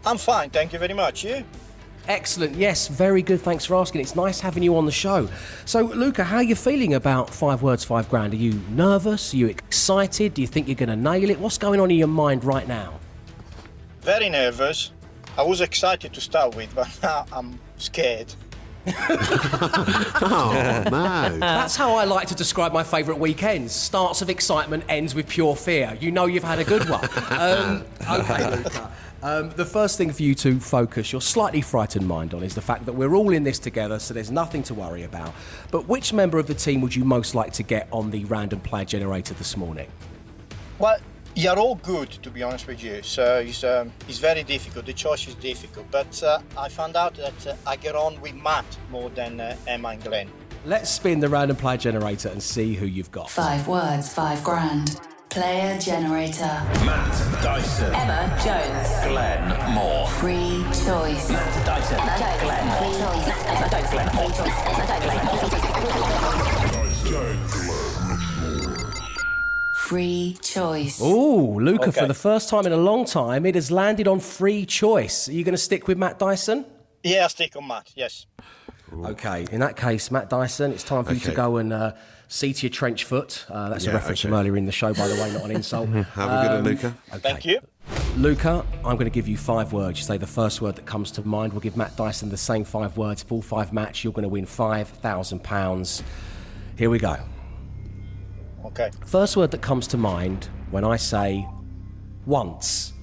I'm 0.04 0.18
fine, 0.18 0.50
thank 0.50 0.74
you 0.74 0.80
very 0.80 0.96
much. 0.96 1.24
You? 1.24 1.44
Excellent. 2.08 2.56
Yes, 2.56 2.88
very 2.88 3.22
good. 3.22 3.42
Thanks 3.42 3.66
for 3.66 3.76
asking. 3.76 4.00
It's 4.00 4.16
nice 4.16 4.40
having 4.40 4.64
you 4.64 4.78
on 4.78 4.86
the 4.86 4.92
show. 4.92 5.28
So, 5.66 5.82
Luca, 5.82 6.24
how 6.24 6.38
are 6.38 6.44
you 6.44 6.56
feeling 6.56 6.94
about 6.94 7.30
five 7.30 7.62
words, 7.62 7.84
five 7.84 8.10
grand? 8.10 8.34
Are 8.34 8.38
you 8.38 8.62
nervous? 8.70 9.34
Are 9.34 9.38
you 9.38 9.48
excited? 9.48 10.34
Do 10.34 10.42
you 10.42 10.48
think 10.48 10.68
you're 10.68 10.76
going 10.76 10.90
to 10.90 10.96
nail 10.96 11.30
it? 11.30 11.40
What's 11.40 11.58
going 11.58 11.82
on 11.82 11.92
in 11.92 11.98
your 11.98 12.08
mind 12.08 12.46
right 12.46 12.68
now? 12.68 13.00
Very 14.02 14.30
nervous. 14.30 14.92
I 15.38 15.44
was 15.44 15.60
excited 15.60 16.14
to 16.14 16.22
start 16.22 16.56
with, 16.56 16.74
but 16.74 16.88
now 17.04 17.26
I'm 17.32 17.60
scared. 17.78 18.34
Oh 20.20 20.84
no! 20.90 21.40
That's 21.40 21.76
how 21.76 21.96
I 21.96 22.06
like 22.06 22.28
to 22.30 22.36
describe 22.36 22.74
my 22.74 22.84
favourite 22.84 23.20
weekends. 23.20 23.74
Starts 23.74 24.20
with 24.20 24.30
excitement, 24.30 24.84
ends 24.90 25.14
with 25.14 25.28
pure 25.28 25.56
fear. 25.56 25.98
You 26.00 26.12
know 26.12 26.26
you've 26.26 26.44
had 26.44 26.60
a 26.60 26.64
good 26.64 26.88
one. 26.90 27.08
Um, 27.38 27.84
okay, 28.10 28.50
Luca. 28.50 28.92
Um, 29.22 29.50
the 29.52 29.66
first 29.66 29.98
thing 29.98 30.12
for 30.12 30.24
you 30.24 30.34
to 30.36 30.60
focus 30.60 31.12
your 31.12 31.22
slightly 31.22 31.62
frightened 31.62 32.08
mind 32.08 32.34
on 32.34 32.44
is 32.44 32.56
the 32.56 32.62
fact 32.62 32.86
that 32.86 32.94
we're 32.94 33.16
all 33.16 33.32
in 33.32 33.44
this 33.44 33.60
together, 33.60 34.00
so 34.00 34.14
there's 34.14 34.32
nothing 34.32 34.64
to 34.64 34.74
worry 34.74 35.04
about. 35.04 35.34
But 35.72 35.88
which 35.88 36.14
member 36.14 36.38
of 36.38 36.48
the 36.48 36.54
team 36.54 36.82
would 36.82 36.96
you 36.96 37.04
most 37.04 37.36
like 37.36 37.52
to 37.54 37.64
get 37.64 37.88
on 37.92 38.12
the 38.12 38.26
random 38.26 38.60
player 38.60 38.86
generator 38.86 39.34
this 39.34 39.58
morning? 39.58 39.88
Well, 40.80 40.98
you're 41.38 41.60
all 41.60 41.76
good, 41.76 42.10
to 42.10 42.32
be 42.32 42.42
honest 42.42 42.66
with 42.66 42.84
you. 42.84 43.04
So 43.04 43.38
it's, 43.38 43.64
um, 43.64 43.94
it's 44.08 44.18
very 44.18 44.42
difficult. 44.44 44.88
The 44.88 44.94
choice 44.94 45.28
is 45.28 45.36
difficult. 45.36 45.86
But 45.92 46.24
uh, 46.24 46.40
I 46.58 46.68
found 46.68 46.96
out 46.96 47.14
that 47.16 47.48
uh, 47.48 47.56
I 47.68 47.76
get 47.76 47.96
on 47.96 48.20
with 48.22 48.34
Matt 48.34 48.66
more 48.90 49.12
than 49.12 49.40
uh, 49.40 49.56
Emma 49.68 49.90
and 49.90 50.04
Glenn. 50.04 50.30
Let's 50.66 50.90
spin 50.90 51.20
the 51.20 51.30
random 51.30 51.56
player 51.56 51.78
generator 51.78 52.30
and 52.30 52.42
see 52.42 52.74
who 52.74 52.88
you've 52.88 53.12
got. 53.12 53.30
Five 53.30 53.68
words, 53.68 54.12
five 54.12 54.44
grand. 54.44 55.00
Player 55.30 55.78
generator. 55.78 56.42
Matt 56.84 57.44
Dyson. 57.44 57.94
Emma 57.94 58.36
Jones. 58.44 59.08
Glenn 59.08 59.74
Moore. 59.76 60.08
Free 60.08 60.64
choice. 60.70 61.30
Matt 61.30 61.66
Dyson. 61.66 61.98
Glenn. 62.42 62.68
Free 62.80 62.98
choice. 62.98 63.28
Emma 63.46 63.70
Jones. 63.70 63.90
Glenn. 63.92 64.10
Free 64.10 64.32
choice. 64.34 64.58
Emma 66.74 66.86
Jones. 67.06 67.67
Free 69.88 70.36
choice. 70.42 71.02
Ooh, 71.02 71.62
Luca, 71.62 71.94
for 71.94 72.08
the 72.08 72.14
first 72.14 72.50
time 72.50 72.66
in 72.66 72.74
a 72.74 72.78
long 72.78 73.06
time, 73.06 73.46
it 73.46 73.56
has 73.56 73.72
landed 73.72 74.06
on 74.06 74.20
free 74.20 74.66
choice. 74.66 75.30
Are 75.30 75.32
you 75.32 75.46
going 75.46 75.54
to 75.54 75.58
stick 75.58 75.88
with 75.88 75.98
Matt 75.98 76.20
Dyson? 76.20 76.66
Yeah, 77.04 77.24
I'll 77.24 77.30
stick 77.30 77.56
on 77.56 77.66
Matt, 77.66 77.94
yes. 77.96 78.26
Okay, 78.94 79.48
in 79.50 79.62
that 79.62 79.78
case, 79.78 80.12
Matt 80.12 80.30
Dyson, 80.30 80.74
it's 80.74 80.84
time 80.84 81.06
for 81.06 81.14
you 81.14 81.22
to 81.22 81.32
go 81.32 81.56
and 81.56 81.72
uh, 81.72 81.94
see 82.28 82.52
to 82.52 82.68
your 82.68 82.70
trench 82.70 83.06
foot. 83.06 83.46
Uh, 83.48 83.70
that's 83.70 83.86
a 83.86 83.94
reference 83.94 84.20
okay. 84.20 84.28
from 84.28 84.38
earlier 84.38 84.58
in 84.58 84.66
the 84.66 84.74
show, 84.74 84.94
by 84.94 85.08
the 85.08 85.16
way, 85.16 85.32
not 85.32 85.46
an 85.46 85.52
insult. 85.52 85.88
Have 86.16 86.32
a 86.32 86.42
good 86.42 86.54
one, 86.56 86.64
Luca. 86.66 86.98
Thank 87.20 87.46
you. 87.46 87.62
Luca, 88.18 88.66
I'm 88.80 88.98
going 88.98 89.06
to 89.06 89.10
give 89.10 89.30
you 89.30 89.38
five 89.38 89.72
words. 89.72 90.00
You 90.00 90.04
say 90.04 90.18
the 90.18 90.28
first 90.28 90.62
word 90.62 90.76
that 90.76 90.86
comes 90.86 91.12
to 91.12 91.26
mind. 91.26 91.54
We'll 91.54 91.62
give 91.62 91.78
Matt 91.78 91.96
Dyson 91.96 92.28
the 92.28 92.36
same 92.36 92.66
five 92.66 92.98
words. 92.98 93.24
Full 93.24 93.42
five 93.42 93.72
match. 93.72 94.04
You're 94.04 94.12
going 94.12 94.24
to 94.24 94.30
win 94.30 94.46
£5,000. 94.46 96.02
Here 96.76 96.90
we 96.90 97.00
go. 97.00 97.16
Okay. 98.68 98.92
First 99.06 99.38
word 99.38 99.52
that 99.52 99.62
comes 99.62 99.88
to 99.88 99.98
mind 99.98 100.50
when 100.72 100.84
I 100.84 100.98
say 100.98 101.48
once. 102.26 102.94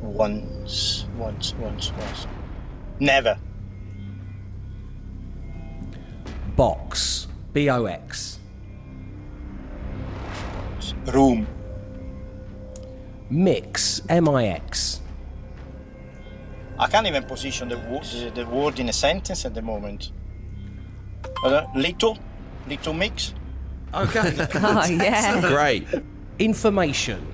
Once, 0.00 1.06
once, 1.16 1.54
once, 1.54 1.92
once. 1.92 2.26
Never. 3.00 3.38
Box. 6.56 7.26
B 7.52 7.68
O 7.70 7.86
X. 7.86 8.38
Room. 11.06 11.46
Mix. 13.30 14.00
M 14.08 14.28
I 14.28 14.46
X. 14.46 15.00
I 16.78 16.86
can't 16.86 17.06
even 17.08 17.24
position 17.24 17.68
the, 17.68 17.78
wo- 17.78 18.00
the, 18.00 18.30
the 18.30 18.46
word 18.46 18.78
in 18.78 18.88
a 18.88 18.92
sentence 18.92 19.44
at 19.44 19.54
the 19.54 19.62
moment. 19.62 20.12
Uh, 21.44 21.64
little, 21.74 22.16
little 22.68 22.94
mix. 22.94 23.34
Okay. 23.94 24.46
Oh, 24.54 24.86
yeah. 24.86 25.40
Great. 25.40 25.86
Information. 26.38 27.26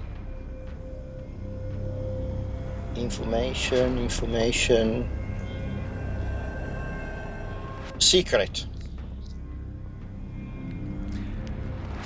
Information, 2.97 3.99
information. 3.99 5.09
Secret. 7.99 8.67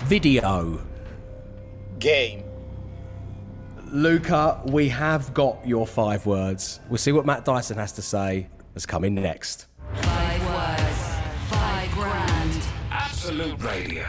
Video. 0.07 0.81
Game. 1.99 2.45
Luca, 3.91 4.61
we 4.67 4.89
have 4.89 5.33
got 5.35 5.67
your 5.67 5.87
five 5.87 6.25
words. 6.27 6.81
We'll 6.89 6.99
see 6.99 7.13
what 7.13 7.27
Matt 7.27 7.45
Dyson 7.45 7.77
has 7.79 7.93
to 7.93 8.03
say. 8.03 8.49
That's 8.75 8.87
coming 8.87 9.15
next. 9.15 9.68
Absolute 13.39 13.63
Radio. 13.63 14.05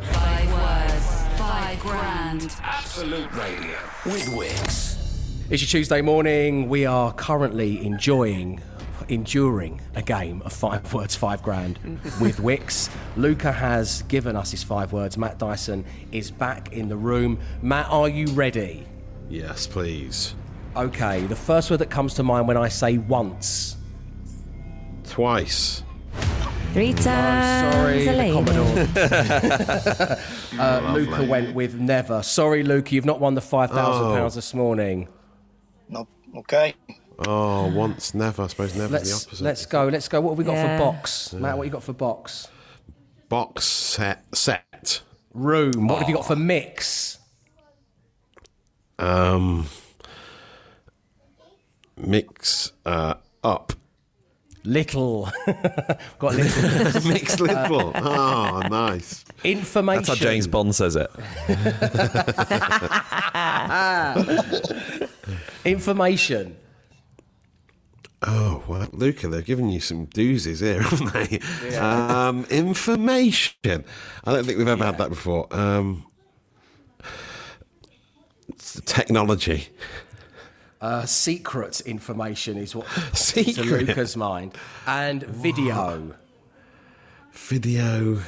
Five 0.00 0.52
words, 0.52 1.38
five 1.38 1.78
grand. 1.78 2.56
Absolute 2.60 3.32
Radio. 3.32 3.78
With 4.04 4.28
Wix. 4.34 5.36
It's 5.50 5.62
your 5.62 5.68
Tuesday 5.68 6.00
morning. 6.00 6.68
We 6.68 6.84
are 6.84 7.12
currently 7.12 7.86
enjoying, 7.86 8.60
enduring 9.08 9.80
a 9.94 10.02
game 10.02 10.42
of 10.44 10.52
five 10.52 10.92
words, 10.94 11.14
five 11.14 11.44
grand 11.44 11.78
with 12.20 12.40
Wix. 12.40 12.90
Luca 13.16 13.52
has 13.52 14.02
given 14.08 14.34
us 14.34 14.50
his 14.50 14.64
five 14.64 14.92
words. 14.92 15.16
Matt 15.16 15.38
Dyson 15.38 15.84
is 16.10 16.32
back 16.32 16.72
in 16.72 16.88
the 16.88 16.96
room. 16.96 17.38
Matt, 17.62 17.86
are 17.88 18.08
you 18.08 18.26
ready? 18.32 18.84
Yes, 19.30 19.68
please. 19.68 20.34
Okay, 20.74 21.24
the 21.26 21.36
first 21.36 21.70
word 21.70 21.76
that 21.76 21.90
comes 21.90 22.14
to 22.14 22.24
mind 22.24 22.48
when 22.48 22.56
I 22.56 22.66
say 22.66 22.98
once. 22.98 23.76
Twice. 25.04 25.84
Three 26.72 26.94
times 26.94 27.74
Sorry, 27.74 28.04
the. 28.06 28.32
Commodore. 28.32 28.78
uh, 30.58 30.92
Luca 30.94 31.24
went 31.24 31.54
with 31.54 31.74
never. 31.74 32.22
Sorry, 32.22 32.62
Luca, 32.62 32.94
you've 32.94 33.04
not 33.04 33.20
won 33.20 33.34
the 33.34 33.42
£5,000 33.42 33.70
Oh. 33.70 34.28
this 34.30 34.54
morning. 34.54 35.06
No, 35.90 36.08
okay. 36.36 36.74
Oh, 37.26 37.70
once, 37.74 38.14
never. 38.14 38.44
I 38.44 38.46
suppose 38.46 38.74
never 38.74 38.88
the 38.88 38.92
Let's, 38.94 39.26
opposite. 39.26 39.44
let's 39.44 39.66
go. 39.66 39.88
Let's 39.88 40.08
go. 40.08 40.22
What 40.22 40.30
have 40.30 40.38
we 40.38 40.44
got 40.44 40.54
Yeah. 40.54 40.78
for 40.78 40.84
box? 40.92 41.32
Matt, 41.34 41.58
what 41.58 41.64
you 41.64 41.70
got 41.70 41.82
for 41.82 41.92
box? 41.92 42.48
Box 43.28 43.64
set. 43.64 44.24
Set. 44.34 45.02
Room. 45.34 45.88
What 45.88 45.98
have 45.98 46.08
you 46.08 46.14
got 46.14 46.26
for 46.26 46.36
mix? 46.36 47.18
Um. 48.98 49.66
Mix 51.98 52.72
uh, 52.86 53.14
up. 53.44 53.74
Little. 54.64 55.28
got 56.18 56.34
little. 56.34 57.02
Mix 57.10 57.40
little. 57.40 57.92
oh, 57.94 58.62
nice. 58.70 59.24
Information. 59.42 60.02
That's 60.04 60.08
how 60.20 60.24
James 60.24 60.46
Bond 60.46 60.74
says 60.74 60.96
it. 60.96 61.10
Information. 65.64 66.56
Oh, 68.24 68.62
well, 68.68 68.88
Luca, 68.92 69.26
they've 69.26 69.44
given 69.44 69.68
you 69.68 69.80
some 69.80 70.06
doozies 70.06 70.60
here, 70.60 70.80
haven't 70.80 71.12
they? 71.12 71.76
Um, 71.76 72.44
information. 72.50 73.84
I 74.24 74.32
don't 74.32 74.44
think 74.44 74.58
we've 74.58 74.68
ever 74.68 74.84
had 74.84 74.98
that 74.98 75.08
before. 75.08 75.48
Um, 75.50 76.06
it's 78.48 78.80
technology. 78.84 79.70
Uh, 80.82 81.06
secret 81.06 81.80
information 81.82 82.58
is 82.58 82.74
what 82.74 82.86
to 83.10 83.16
Secret. 83.16 83.86
Luca's 83.86 84.16
mind. 84.16 84.54
And 84.86 85.22
video. 85.22 86.14
Video. 87.32 88.20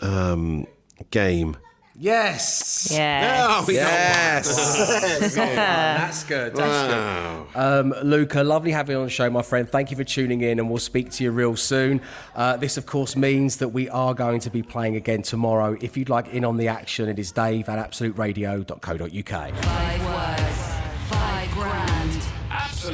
Um, 0.00 0.66
game. 1.10 1.56
Yes. 1.96 2.88
Yes. 2.90 3.46
Oh, 3.48 3.64
we 3.68 3.74
got 3.74 3.82
Yes. 3.82 5.34
That's 5.36 6.24
good. 6.24 6.54
That's 6.56 6.92
Wow. 6.92 7.46
good. 7.52 7.58
Um, 7.60 7.94
Luca, 8.02 8.42
lovely 8.42 8.72
having 8.72 8.94
you 8.94 8.98
on 9.00 9.06
the 9.06 9.10
show, 9.10 9.30
my 9.30 9.42
friend. 9.42 9.68
Thank 9.68 9.92
you 9.92 9.96
for 9.96 10.02
tuning 10.02 10.40
in, 10.40 10.58
and 10.58 10.68
we'll 10.68 10.78
speak 10.80 11.12
to 11.12 11.24
you 11.24 11.30
real 11.30 11.54
soon. 11.54 12.00
Uh, 12.34 12.56
this, 12.56 12.76
of 12.76 12.84
course, 12.86 13.14
means 13.14 13.58
that 13.58 13.68
we 13.68 13.88
are 13.90 14.12
going 14.12 14.40
to 14.40 14.50
be 14.50 14.60
playing 14.62 14.96
again 14.96 15.22
tomorrow. 15.22 15.76
If 15.80 15.96
you'd 15.96 16.08
like 16.08 16.26
in 16.34 16.44
on 16.44 16.56
the 16.56 16.66
action, 16.66 17.08
it 17.08 17.18
is 17.20 17.30
dave 17.30 17.68
at 17.68 17.78
absoluteradio.co.uk. 17.78 19.54
Five 19.54 19.54
words, 19.54 19.62
five 19.62 20.02
grand. 20.02 20.53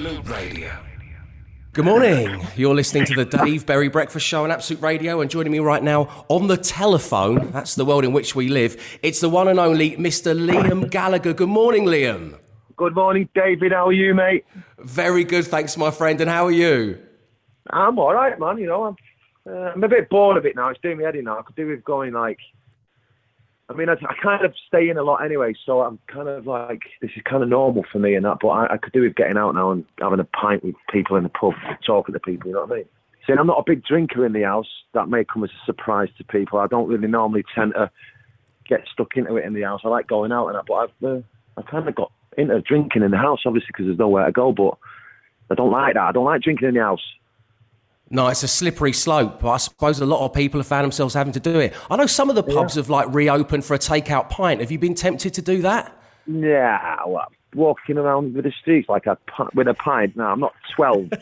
Absolute 0.01 0.29
Radio. 0.31 0.73
Good 1.75 1.85
morning. 1.85 2.41
You're 2.57 2.75
listening 2.75 3.05
to 3.05 3.15
the 3.23 3.27
Dave 3.27 3.67
Berry 3.67 3.89
Breakfast 3.89 4.25
Show 4.25 4.45
on 4.45 4.51
Absolute 4.51 4.83
Radio, 4.83 5.21
and 5.21 5.31
joining 5.31 5.53
me 5.53 5.59
right 5.59 5.83
now 5.83 6.25
on 6.29 6.47
the 6.47 6.57
telephone, 6.57 7.51
that's 7.51 7.75
the 7.75 7.85
world 7.85 8.05
in 8.05 8.15
which 8.15 8.35
we 8.35 8.49
live, 8.49 8.99
it's 9.03 9.21
the 9.21 9.29
one 9.29 9.47
and 9.47 9.61
only 9.61 9.99
Mr. 9.99 10.35
Liam 10.35 10.91
Gallagher. 10.91 11.35
Good 11.35 11.51
morning, 11.51 11.85
Liam. 11.85 12.39
Good 12.79 12.95
morning, 12.95 13.29
David. 13.35 13.73
How 13.73 13.89
are 13.89 13.93
you, 13.93 14.15
mate? 14.15 14.47
Very 14.79 15.23
good, 15.23 15.45
thanks, 15.45 15.77
my 15.77 15.91
friend. 15.91 16.19
And 16.23 16.31
how 16.31 16.47
are 16.47 16.51
you? 16.51 16.99
I'm 17.69 17.99
all 17.99 18.15
right, 18.15 18.41
man. 18.41 18.57
You 18.57 18.69
know, 18.69 18.85
I'm, 18.85 18.97
uh, 19.47 19.73
I'm 19.75 19.85
a 19.85 19.89
bit 19.89 20.09
bored 20.09 20.39
of 20.39 20.47
it 20.47 20.57
now. 20.57 20.71
It's 20.71 20.81
doing 20.81 20.97
me 20.97 21.05
head 21.05 21.15
in 21.15 21.25
now. 21.25 21.41
I 21.41 21.43
could 21.43 21.57
do 21.57 21.67
with 21.67 21.85
going 21.85 22.15
like. 22.15 22.39
I 23.71 23.73
mean, 23.73 23.89
I, 23.89 23.93
I 23.93 24.15
kind 24.21 24.45
of 24.45 24.53
stay 24.67 24.89
in 24.89 24.99
a 24.99 25.03
lot 25.05 25.25
anyway, 25.25 25.55
so 25.65 25.83
I'm 25.83 26.01
kind 26.09 26.29
of 26.29 26.45
like 26.45 26.81
this 27.01 27.13
is 27.17 27.23
kind 27.23 27.45
of 27.45 27.49
normal 27.49 27.85
for 27.91 28.01
me 28.01 28.17
and 28.17 28.25
that. 28.25 28.39
But 28.43 28.49
I, 28.49 28.75
I 28.75 28.77
could 28.77 28.93
do 28.93 29.03
with 29.03 29.15
getting 29.15 29.37
out 29.37 29.55
now 29.55 29.71
and 29.71 29.85
having 30.01 30.19
a 30.19 30.25
pint 30.25 30.65
with 30.65 30.75
people 30.93 31.17
in 31.17 31.23
the 31.23 31.29
pub, 31.29 31.53
talking 31.87 32.13
to 32.13 32.19
people. 32.19 32.49
You 32.49 32.55
know 32.55 32.63
what 32.63 32.73
I 32.73 32.75
mean? 32.77 32.85
See, 33.27 33.33
I'm 33.39 33.47
not 33.47 33.61
a 33.61 33.65
big 33.65 33.85
drinker 33.85 34.27
in 34.27 34.33
the 34.33 34.43
house. 34.43 34.67
That 34.93 35.09
may 35.09 35.25
come 35.25 35.45
as 35.45 35.51
a 35.51 35.67
surprise 35.67 36.09
to 36.19 36.25
people. 36.25 36.59
I 36.59 36.67
don't 36.67 36.89
really 36.89 37.07
normally 37.07 37.45
tend 37.55 37.75
to 37.75 37.93
get 38.69 38.81
stuck 38.93 39.17
into 39.17 39.37
it 39.37 39.45
in 39.45 39.55
the 39.55 39.63
house. 39.63 39.83
I 39.85 39.89
like 39.89 40.09
going 40.09 40.33
out 40.33 40.49
and 40.49 40.57
that, 40.57 40.65
but 40.67 40.75
I've 40.75 41.05
uh, 41.05 41.21
I 41.57 41.63
kind 41.71 41.89
of 41.89 41.95
got 41.95 42.11
into 42.37 42.61
drinking 42.63 43.05
in 43.05 43.13
the 43.13 43.19
house, 43.19 43.41
obviously, 43.47 43.69
because 43.69 43.87
there's 43.87 43.99
nowhere 43.99 44.27
to 44.27 44.33
go. 44.33 44.51
But 44.51 44.79
I 45.49 45.55
don't 45.55 45.71
like 45.71 45.95
that. 45.95 46.03
I 46.03 46.13
don't 46.13 46.25
like 46.25 46.43
drinking 46.43 46.69
in 46.69 46.75
the 46.75 46.81
house. 46.81 47.03
No, 48.13 48.27
it's 48.27 48.43
a 48.43 48.49
slippery 48.49 48.93
slope, 48.93 49.39
but 49.41 49.51
I 49.51 49.57
suppose 49.59 50.01
a 50.01 50.07
lot 50.07 50.25
of 50.25 50.35
people 50.35 50.59
have 50.59 50.67
found 50.67 50.83
themselves 50.83 51.15
having 51.15 51.33
to 51.35 51.41
do 51.41 51.61
it. 51.61 51.73
I 51.89 51.95
know 51.97 52.07
some 52.07 52.29
of 52.29 52.35
the 52.35 52.43
pubs 52.43 52.75
have 52.75 52.91
like 52.91 53.07
reopened 53.15 53.65
for 53.65 53.75
a 53.75 53.79
takeout 53.79 54.29
pint. 54.29 54.61
Have 54.61 54.73
you 54.73 54.81
been 54.81 54.95
tempted 54.95 55.33
to 55.35 55.43
do 55.43 55.63
that? 55.63 55.97
Yeah, 56.27 56.97
well, 57.07 57.31
walking 57.55 57.99
around 57.99 58.35
with 58.35 58.43
the 58.45 58.51
streets 58.51 58.89
like 58.89 59.07
a 59.07 59.17
with 59.55 59.69
a 59.69 59.75
pint. 59.75 60.17
No, 60.17 60.25
I'm 60.25 60.41
not 60.41 60.55
twelve. 60.75 61.03
you 61.03 61.09
know 61.09 61.19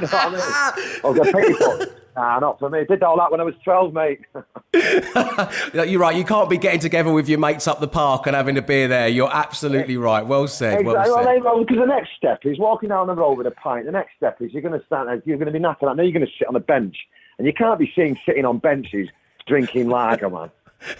what 0.00 0.14
I 0.14 0.30
mean? 0.30 0.40
I 0.42 0.72
was 1.04 1.18
a 1.18 1.24
people. 1.32 1.84
Nah, 2.16 2.38
not 2.40 2.58
for 2.58 2.68
me. 2.68 2.84
Did 2.84 3.02
all 3.02 3.16
that 3.18 3.30
when 3.30 3.40
I 3.40 3.44
was 3.44 3.54
twelve, 3.62 3.92
mate. 3.94 4.20
You're 5.74 6.00
right. 6.00 6.16
You 6.16 6.24
can't 6.24 6.50
be 6.50 6.58
getting 6.58 6.80
together 6.80 7.12
with 7.12 7.28
your 7.28 7.38
mates 7.38 7.68
up 7.68 7.80
the 7.80 7.88
park 7.88 8.26
and 8.26 8.34
having 8.34 8.56
a 8.58 8.62
beer 8.62 8.88
there. 8.88 9.08
You're 9.08 9.32
absolutely 9.32 9.94
eh, 9.94 10.00
right. 10.00 10.26
Well 10.26 10.48
said. 10.48 10.84
Well 10.84 10.96
Exactly. 10.96 11.24
said. 11.24 11.44
Well, 11.44 11.60
because 11.60 11.78
the 11.78 11.86
next 11.86 12.10
step 12.16 12.40
is 12.44 12.58
walking 12.58 12.88
down 12.88 13.06
the 13.06 13.14
road 13.14 13.38
with 13.38 13.46
a 13.46 13.52
pint. 13.52 13.86
The 13.86 13.92
next 13.92 14.16
step 14.16 14.40
is 14.40 14.52
you're 14.52 14.62
going 14.62 14.78
to 14.78 14.84
stand 14.86 15.22
you're 15.24 15.38
going 15.38 15.52
to 15.52 15.52
be 15.52 15.64
knackered. 15.64 15.88
I 15.88 15.94
know 15.94 16.02
you're 16.02 16.12
going 16.12 16.26
to 16.26 16.32
sit 16.38 16.48
on 16.48 16.56
a 16.56 16.60
bench, 16.60 16.96
and 17.38 17.46
you 17.46 17.52
can't 17.52 17.78
be 17.78 17.90
seen 17.94 18.18
sitting 18.26 18.44
on 18.44 18.58
benches 18.58 19.08
drinking 19.46 19.88
lager, 19.88 20.30
man. 20.30 20.50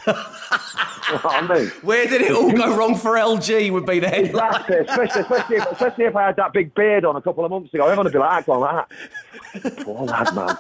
You 0.07 0.13
know 0.13 1.21
what 1.23 1.51
I 1.51 1.55
mean? 1.55 1.69
Where 1.83 2.07
did 2.07 2.23
it 2.23 2.33
all 2.33 2.53
go 2.53 2.77
wrong 2.77 2.97
for 2.97 3.13
LG? 3.13 3.73
Would 3.73 3.87
be 3.87 4.01
the 4.01 4.09
headline. 4.09 4.51
Exactly, 4.51 4.77
especially, 4.77 5.23
especially, 5.23 5.57
if, 5.57 5.67
especially 5.73 6.05
if 6.05 6.17
I 6.17 6.27
had 6.27 6.37
that 6.37 6.53
big 6.53 6.75
beard 6.75 7.05
on 7.05 7.17
a 7.17 7.23
couple 7.23 7.45
of 7.45 7.51
months 7.51 7.73
ago. 7.73 7.89
I'm 7.89 8.03
to 8.05 8.11
be 8.11 8.19
like 8.19 8.47
going 8.47 8.61
like 8.61 8.89
that. 8.89 9.85
Poor 9.85 10.05
lad, 10.05 10.35
man. 10.35 10.57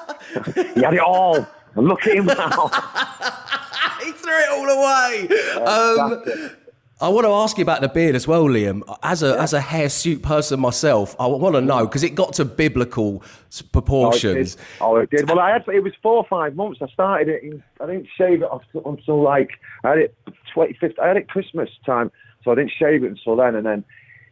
he 0.74 0.82
had 0.82 0.94
it 0.94 1.00
all. 1.00 1.46
Look 1.76 2.06
at 2.06 2.14
him 2.14 2.26
now. 2.26 2.68
he 4.02 4.12
threw 4.12 4.32
it 4.32 4.48
all 4.50 4.68
away. 4.68 5.28
Um, 5.64 6.50
I 7.02 7.08
want 7.08 7.24
to 7.24 7.32
ask 7.32 7.56
you 7.56 7.62
about 7.62 7.80
the 7.80 7.88
beard 7.88 8.14
as 8.14 8.28
well, 8.28 8.44
Liam. 8.44 8.82
As 9.02 9.22
a 9.22 9.40
as 9.40 9.54
a 9.54 9.60
hirsute 9.60 10.22
person 10.22 10.60
myself, 10.60 11.16
I 11.18 11.26
want 11.26 11.54
to 11.54 11.62
know 11.62 11.86
because 11.86 12.02
it 12.02 12.14
got 12.14 12.34
to 12.34 12.44
biblical 12.44 13.22
proportions. 13.72 14.58
Oh, 14.80 14.96
oh, 14.96 14.96
it 14.96 15.10
did. 15.10 15.28
Well, 15.28 15.40
I 15.40 15.50
had 15.50 15.66
it 15.68 15.82
was 15.82 15.94
four 16.02 16.16
or 16.16 16.26
five 16.26 16.56
months. 16.56 16.80
I 16.82 16.88
started 16.88 17.28
it. 17.28 17.42
In, 17.42 17.62
I 17.80 17.86
didn't 17.86 18.08
shave 18.18 18.42
it 18.42 18.50
off 18.50 18.64
until 18.84 19.22
like 19.22 19.50
I 19.82 19.90
had 19.90 19.98
it 19.98 20.14
twenty 20.52 20.74
fifth. 20.74 20.98
I 20.98 21.08
had 21.08 21.16
it 21.16 21.28
Christmas 21.28 21.70
time, 21.86 22.12
so 22.44 22.52
I 22.52 22.54
didn't 22.56 22.72
shave 22.78 23.02
it 23.02 23.10
until 23.10 23.36
then. 23.36 23.54
And 23.54 23.64
then 23.64 23.84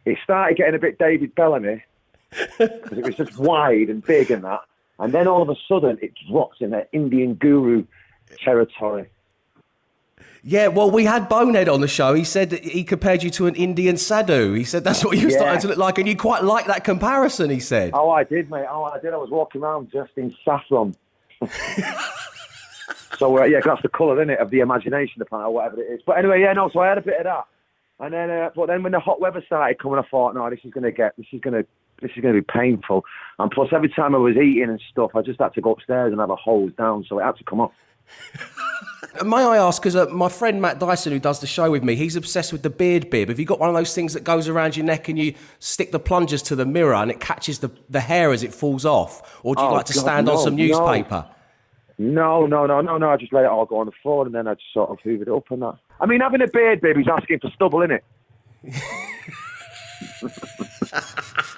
it 0.05 0.19
started 0.23 0.57
getting 0.57 0.75
a 0.75 0.79
bit 0.79 0.99
David 0.99 1.33
Bellamy 1.33 1.83
because 2.59 2.97
it 2.97 3.03
was 3.03 3.15
just 3.15 3.39
wide 3.39 3.89
and 3.89 4.03
big 4.03 4.29
and 4.29 4.43
that. 4.43 4.61
And 4.99 5.11
then 5.11 5.27
all 5.27 5.41
of 5.41 5.49
a 5.49 5.55
sudden, 5.67 5.97
it 6.03 6.13
dropped 6.29 6.61
in 6.61 6.69
that 6.69 6.89
Indian 6.91 7.33
guru 7.33 7.85
territory. 8.43 9.09
Yeah, 10.43 10.67
well, 10.67 10.89
we 10.89 11.03
had 11.05 11.27
Bonehead 11.27 11.67
on 11.67 11.81
the 11.81 11.87
show. 11.87 12.13
He 12.13 12.23
said 12.23 12.49
that 12.51 12.63
he 12.63 12.83
compared 12.85 13.23
you 13.23 13.29
to 13.31 13.47
an 13.47 13.55
Indian 13.55 13.97
sadhu. 13.97 14.53
He 14.53 14.63
said 14.63 14.83
that's 14.85 15.03
what 15.03 15.17
you 15.17 15.25
were 15.27 15.31
Yeah. 15.31 15.37
starting 15.39 15.61
to 15.61 15.67
look 15.67 15.77
like, 15.77 15.97
and 15.97 16.07
you 16.07 16.15
quite 16.15 16.43
like 16.43 16.65
that 16.67 16.83
comparison. 16.85 17.49
He 17.49 17.59
said. 17.59 17.91
Oh, 17.93 18.09
I 18.09 18.23
did, 18.23 18.49
mate. 18.49 18.65
Oh, 18.69 18.83
I 18.83 18.99
did. 18.99 19.13
I 19.13 19.17
was 19.17 19.29
walking 19.29 19.61
around 19.61 19.91
dressed 19.91 20.17
in 20.17 20.33
saffron. 20.45 20.95
so 23.17 23.37
uh, 23.37 23.43
yeah, 23.45 23.59
that's 23.63 23.81
the 23.81 23.89
colour, 23.89 24.21
isn't 24.21 24.29
it, 24.29 24.39
of 24.39 24.49
the 24.49 24.59
imagination, 24.59 25.21
apparently, 25.21 25.49
or 25.51 25.53
whatever 25.53 25.81
it 25.81 25.91
is. 25.93 26.01
But 26.05 26.17
anyway, 26.17 26.41
yeah, 26.41 26.53
no. 26.53 26.69
So 26.69 26.79
I 26.79 26.87
had 26.87 26.97
a 26.97 27.01
bit 27.01 27.17
of 27.17 27.23
that, 27.25 27.45
and 27.99 28.13
then, 28.13 28.29
uh, 28.29 28.49
but 28.55 28.67
then 28.67 28.83
when 28.83 28.91
the 28.93 28.99
hot 28.99 29.19
weather 29.19 29.43
started 29.45 29.79
coming, 29.79 29.99
I 29.99 30.03
thought, 30.09 30.35
no, 30.35 30.49
this 30.49 30.59
is 30.63 30.71
gonna 30.71 30.91
get, 30.91 31.15
this 31.17 31.27
is 31.31 31.41
gonna, 31.41 31.63
this 32.01 32.11
is 32.15 32.21
gonna 32.21 32.33
be 32.35 32.41
painful. 32.41 33.03
And 33.39 33.51
plus, 33.51 33.69
every 33.73 33.89
time 33.89 34.15
I 34.15 34.19
was 34.19 34.37
eating 34.37 34.69
and 34.69 34.81
stuff, 34.89 35.11
I 35.15 35.21
just 35.21 35.39
had 35.39 35.53
to 35.55 35.61
go 35.61 35.71
upstairs 35.73 36.11
and 36.11 36.19
have 36.21 36.29
a 36.29 36.35
hose 36.35 36.71
down, 36.77 37.05
so 37.07 37.19
it 37.19 37.23
had 37.23 37.35
to 37.37 37.43
come 37.43 37.59
off. 37.59 37.71
May 39.25 39.37
I 39.37 39.57
ask, 39.57 39.81
because 39.81 39.95
uh, 39.95 40.05
my 40.07 40.29
friend 40.29 40.61
Matt 40.61 40.79
Dyson, 40.79 41.11
who 41.11 41.19
does 41.19 41.39
the 41.41 41.47
show 41.47 41.71
with 41.71 41.83
me, 41.83 41.95
he's 41.95 42.15
obsessed 42.15 42.53
with 42.53 42.61
the 42.63 42.69
beard 42.69 43.09
bib. 43.09 43.29
Have 43.29 43.39
you 43.39 43.45
got 43.45 43.59
one 43.59 43.67
of 43.69 43.75
those 43.75 43.93
things 43.93 44.13
that 44.13 44.23
goes 44.23 44.47
around 44.47 44.77
your 44.77 44.85
neck 44.85 45.09
and 45.09 45.17
you 45.17 45.33
stick 45.59 45.91
the 45.91 45.99
plungers 45.99 46.41
to 46.43 46.55
the 46.55 46.65
mirror 46.65 46.93
and 46.93 47.11
it 47.11 47.19
catches 47.19 47.59
the, 47.59 47.69
the 47.89 47.99
hair 48.01 48.31
as 48.31 48.43
it 48.43 48.53
falls 48.53 48.85
off? 48.85 49.39
Or 49.43 49.55
do 49.55 49.61
you 49.61 49.67
Oh, 49.67 49.73
like 49.73 49.85
to 49.87 49.93
God, 49.93 50.01
stand 50.01 50.29
on 50.29 50.37
some 50.37 50.55
newspaper? 50.55 51.25
No, 51.97 52.45
no, 52.45 52.65
no, 52.65 52.79
no, 52.79 52.97
no. 52.97 53.09
I 53.09 53.17
just 53.17 53.33
let 53.33 53.43
it 53.43 53.49
all 53.49 53.65
go 53.65 53.79
on 53.79 53.87
the 53.87 53.91
floor, 54.01 54.25
and 54.25 54.33
then 54.33 54.47
I 54.47 54.53
just 54.53 54.71
sort 54.73 54.89
of 54.89 54.99
hoovered 54.99 55.23
it 55.23 55.29
up 55.29 55.51
and 55.51 55.61
that. 55.63 55.75
I 55.99 56.05
mean, 56.05 56.21
having 56.21 56.41
a 56.41 56.47
beard, 56.47 56.79
baby's 56.79 57.07
asking 57.11 57.39
for 57.39 57.49
stubble, 57.49 57.79
innit? 57.79 58.01
go 58.63 60.29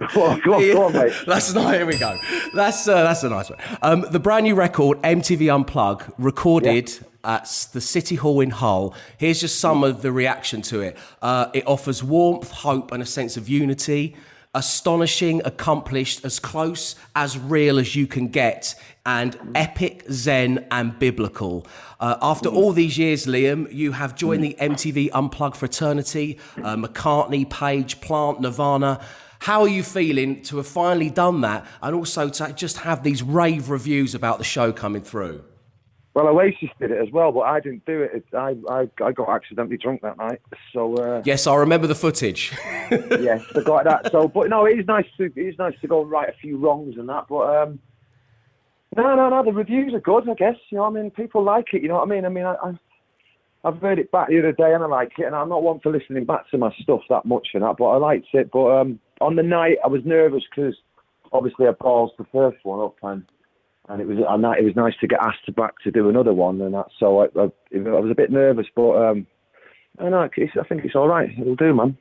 on, 0.16 0.40
go 0.40 0.54
on, 0.54 0.60
go 0.62 0.84
on, 0.86 0.92
mate. 0.94 1.12
That's 1.26 1.52
nice. 1.52 1.76
Here 1.76 1.86
we 1.86 1.98
go. 1.98 2.18
That's 2.54 2.88
uh, 2.88 3.02
that's 3.02 3.22
a 3.22 3.28
nice 3.28 3.50
one. 3.50 3.58
Um, 3.82 4.06
the 4.10 4.18
brand 4.18 4.44
new 4.44 4.54
record, 4.54 4.98
MTV 5.02 5.64
Unplug, 5.64 6.10
recorded 6.16 6.90
at 7.22 7.68
the 7.74 7.82
City 7.82 8.16
Hall 8.16 8.40
in 8.40 8.48
Hull. 8.48 8.94
Here's 9.18 9.40
just 9.40 9.60
some 9.60 9.84
of 9.84 10.00
the 10.00 10.10
reaction 10.10 10.62
to 10.62 10.80
it. 10.80 10.96
Uh, 11.20 11.50
it 11.52 11.66
offers 11.66 12.02
warmth, 12.02 12.50
hope, 12.50 12.92
and 12.92 13.02
a 13.02 13.06
sense 13.06 13.36
of 13.36 13.48
unity. 13.48 14.16
Astonishing, 14.52 15.42
accomplished, 15.44 16.24
as 16.24 16.40
close, 16.40 16.96
as 17.14 17.38
real 17.38 17.78
as 17.78 17.94
you 17.94 18.08
can 18.08 18.28
get, 18.28 18.74
and 19.06 19.38
epic, 19.54 20.04
zen, 20.10 20.66
and 20.72 20.98
biblical. 20.98 21.66
Uh, 22.00 22.16
after 22.20 22.48
all 22.48 22.72
these 22.72 22.98
years, 22.98 23.26
Liam, 23.26 23.72
you 23.72 23.92
have 23.92 24.16
joined 24.16 24.42
the 24.42 24.56
MTV 24.58 25.10
Unplugged 25.12 25.56
fraternity, 25.56 26.36
uh, 26.64 26.74
McCartney, 26.74 27.48
Page, 27.48 28.00
Plant, 28.00 28.40
Nirvana. 28.40 29.00
How 29.40 29.62
are 29.62 29.68
you 29.68 29.82
feeling 29.82 30.42
to 30.42 30.58
have 30.58 30.66
finally 30.66 31.08
done 31.08 31.40
that 31.40 31.66
and 31.82 31.96
also 31.96 32.28
to 32.28 32.52
just 32.52 32.78
have 32.78 33.02
these 33.02 33.22
rave 33.22 33.70
reviews 33.70 34.14
about 34.14 34.36
the 34.36 34.44
show 34.44 34.70
coming 34.70 35.02
through? 35.02 35.42
Well, 36.12 36.26
Oasis 36.26 36.68
did 36.78 36.90
it 36.90 37.00
as 37.00 37.10
well, 37.10 37.32
but 37.32 37.40
I 37.40 37.60
didn't 37.60 37.86
do 37.86 38.02
it. 38.02 38.24
I, 38.34 38.56
I, 38.68 38.90
I 39.02 39.12
got 39.12 39.30
accidentally 39.30 39.78
drunk 39.78 40.02
that 40.02 40.18
night, 40.18 40.40
so 40.72 40.94
uh, 40.96 41.22
Yes, 41.24 41.46
I 41.46 41.54
remember 41.54 41.86
the 41.86 41.94
footage. 41.94 42.52
yes, 42.90 43.42
I 43.54 43.60
got 43.62 43.84
that. 43.84 44.10
So, 44.12 44.28
but 44.28 44.50
no, 44.50 44.66
it 44.66 44.78
is 44.78 44.86
nice 44.86 45.06
to 45.16 45.24
it 45.24 45.40
is 45.40 45.56
nice 45.58 45.74
to 45.80 45.88
go 45.88 46.02
and 46.02 46.10
right 46.10 46.28
a 46.28 46.32
few 46.32 46.58
wrongs 46.58 46.96
and 46.98 47.08
that. 47.08 47.26
But 47.28 47.56
um, 47.56 47.78
no, 48.96 49.14
no, 49.14 49.30
no, 49.30 49.44
the 49.44 49.52
reviews 49.52 49.94
are 49.94 50.00
good. 50.00 50.28
I 50.28 50.34
guess 50.34 50.56
you 50.70 50.78
know. 50.78 50.84
I 50.84 50.90
mean, 50.90 51.12
people 51.12 51.44
like 51.44 51.72
it. 51.72 51.82
You 51.82 51.88
know 51.88 51.94
what 51.94 52.08
I 52.08 52.10
mean? 52.10 52.24
I 52.24 52.28
mean, 52.28 52.44
I, 52.44 52.54
I 52.54 52.78
I've 53.64 53.78
heard 53.78 53.98
it 53.98 54.10
back 54.10 54.28
the 54.28 54.40
other 54.40 54.52
day 54.52 54.74
and 54.74 54.82
I 54.82 54.86
like 54.86 55.12
it, 55.18 55.24
and 55.24 55.34
I'm 55.34 55.48
not 55.48 55.62
one 55.62 55.80
for 55.80 55.92
listening 55.92 56.24
back 56.24 56.50
to 56.50 56.58
my 56.58 56.74
stuff 56.82 57.02
that 57.08 57.24
much 57.24 57.48
and 57.54 57.62
that, 57.62 57.76
but 57.78 57.86
I 57.86 57.96
liked 57.96 58.28
it. 58.32 58.50
But 58.50 58.80
um, 58.80 59.00
on 59.20 59.36
the 59.36 59.42
night, 59.42 59.78
I 59.84 59.88
was 59.88 60.02
nervous 60.04 60.42
because 60.48 60.74
obviously 61.32 61.66
I 61.66 61.72
paused 61.72 62.14
the 62.18 62.26
first 62.32 62.58
one 62.64 62.80
up 62.80 62.96
and. 63.02 63.24
And 63.88 64.00
it 64.00 64.06
was 64.06 64.18
it 64.18 64.64
was 64.64 64.76
nice 64.76 64.92
to 65.00 65.08
get 65.08 65.18
asked 65.20 65.52
back 65.56 65.72
to 65.82 65.90
do 65.90 66.08
another 66.08 66.32
one, 66.32 66.60
and 66.60 66.74
that 66.74 66.86
so 67.00 67.22
I, 67.22 67.24
I, 67.36 67.44
I 67.74 67.98
was 67.98 68.10
a 68.12 68.14
bit 68.14 68.30
nervous, 68.30 68.66
but 68.76 68.92
um, 68.92 69.26
I 69.98 70.08
know 70.08 70.20
I 70.20 70.28
think 70.28 70.84
it's 70.84 70.94
all 70.94 71.08
right. 71.08 71.28
It'll 71.40 71.56
do, 71.56 71.74
man. 71.74 71.98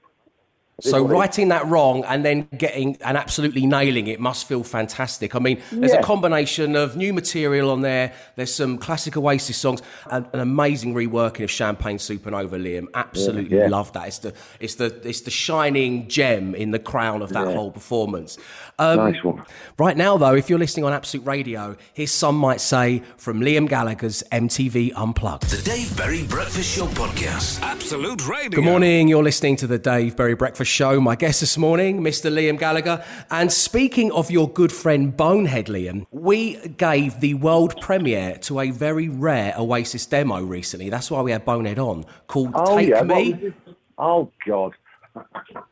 So 0.81 1.05
writing 1.05 1.49
that 1.49 1.65
wrong 1.67 2.03
and 2.05 2.23
then 2.25 2.47
getting 2.57 2.97
and 3.03 3.17
absolutely 3.17 3.65
nailing 3.65 4.07
it 4.07 4.19
must 4.19 4.47
feel 4.47 4.63
fantastic. 4.63 5.35
I 5.35 5.39
mean, 5.39 5.61
there's 5.71 5.91
Yeah. 5.93 5.99
a 5.99 6.03
combination 6.03 6.75
of 6.75 6.95
new 6.95 7.13
material 7.13 7.69
on 7.71 7.81
there. 7.81 8.13
There's 8.35 8.53
some 8.53 8.77
classic 8.77 9.17
Oasis 9.17 9.57
songs 9.57 9.81
and 10.09 10.25
an 10.33 10.39
amazing 10.39 10.93
reworking 10.93 11.43
of 11.43 11.51
Champagne 11.51 11.97
Supernova. 11.97 12.51
Liam, 12.59 12.87
absolutely 12.93 13.55
Yeah, 13.57 13.63
yeah. 13.63 13.69
love 13.69 13.91
that. 13.93 14.07
It's 14.07 14.19
the 14.19 14.33
it's 14.59 14.75
the 14.75 14.95
it's 15.07 15.21
the 15.21 15.31
shining 15.31 16.07
gem 16.07 16.55
in 16.55 16.71
the 16.71 16.79
crown 16.79 17.21
of 17.21 17.29
that 17.29 17.47
Yeah. 17.47 17.53
whole 17.53 17.71
performance. 17.71 18.37
Um, 18.77 18.97
Nice 19.11 19.23
one. 19.23 19.43
Right 19.77 19.97
now, 19.97 20.17
though, 20.17 20.35
if 20.35 20.49
you're 20.49 20.59
listening 20.59 20.85
on 20.85 20.93
Absolute 20.93 21.25
Radio, 21.25 21.75
here's 21.93 22.11
some 22.11 22.37
might 22.37 22.61
say 22.61 23.01
from 23.17 23.41
Liam 23.41 23.67
Gallagher's 23.67 24.23
MTV 24.31 24.93
Unplugged. 24.95 25.49
The 25.49 25.61
Dave 25.61 25.95
Berry 25.97 26.23
Breakfast 26.23 26.75
Show 26.77 26.85
Podcast. 26.87 27.61
Absolute 27.61 28.25
Radio. 28.27 28.49
Good 28.51 28.63
morning. 28.63 29.07
You're 29.07 29.23
listening 29.23 29.55
to 29.57 29.67
the 29.67 29.77
Dave 29.77 30.15
Berry 30.15 30.33
Breakfast 30.35 30.68
Show. 30.69 31.01
My 31.01 31.15
guest 31.15 31.41
this 31.41 31.58
morning, 31.58 32.01
Mr. 32.01 32.32
Liam 32.32 32.58
Gallagher. 32.58 33.03
And 33.29 33.51
speaking 33.51 34.12
of 34.12 34.32
your 34.32 34.49
good 34.49 34.71
friend 34.71 35.15
Bonehead 35.15 35.65
Liam, 35.65 36.05
we 36.12 36.55
gave 36.69 37.19
the 37.19 37.34
world 37.34 37.79
premiere 37.82 38.38
to 38.39 38.60
a 38.60 38.71
very 38.71 39.10
rare 39.10 39.53
Oasis 39.58 40.05
demo 40.05 40.41
recently. 40.41 40.89
That's 40.89 41.12
why 41.12 41.21
we 41.21 41.32
had 41.32 41.43
Bonehead 41.43 41.79
on, 41.79 42.05
called 42.27 42.51
Oh 42.53 42.77
Take 42.77 42.89
yeah. 42.89 43.03
Me. 43.03 43.53
Oh 43.97 44.32
god. 44.47 44.73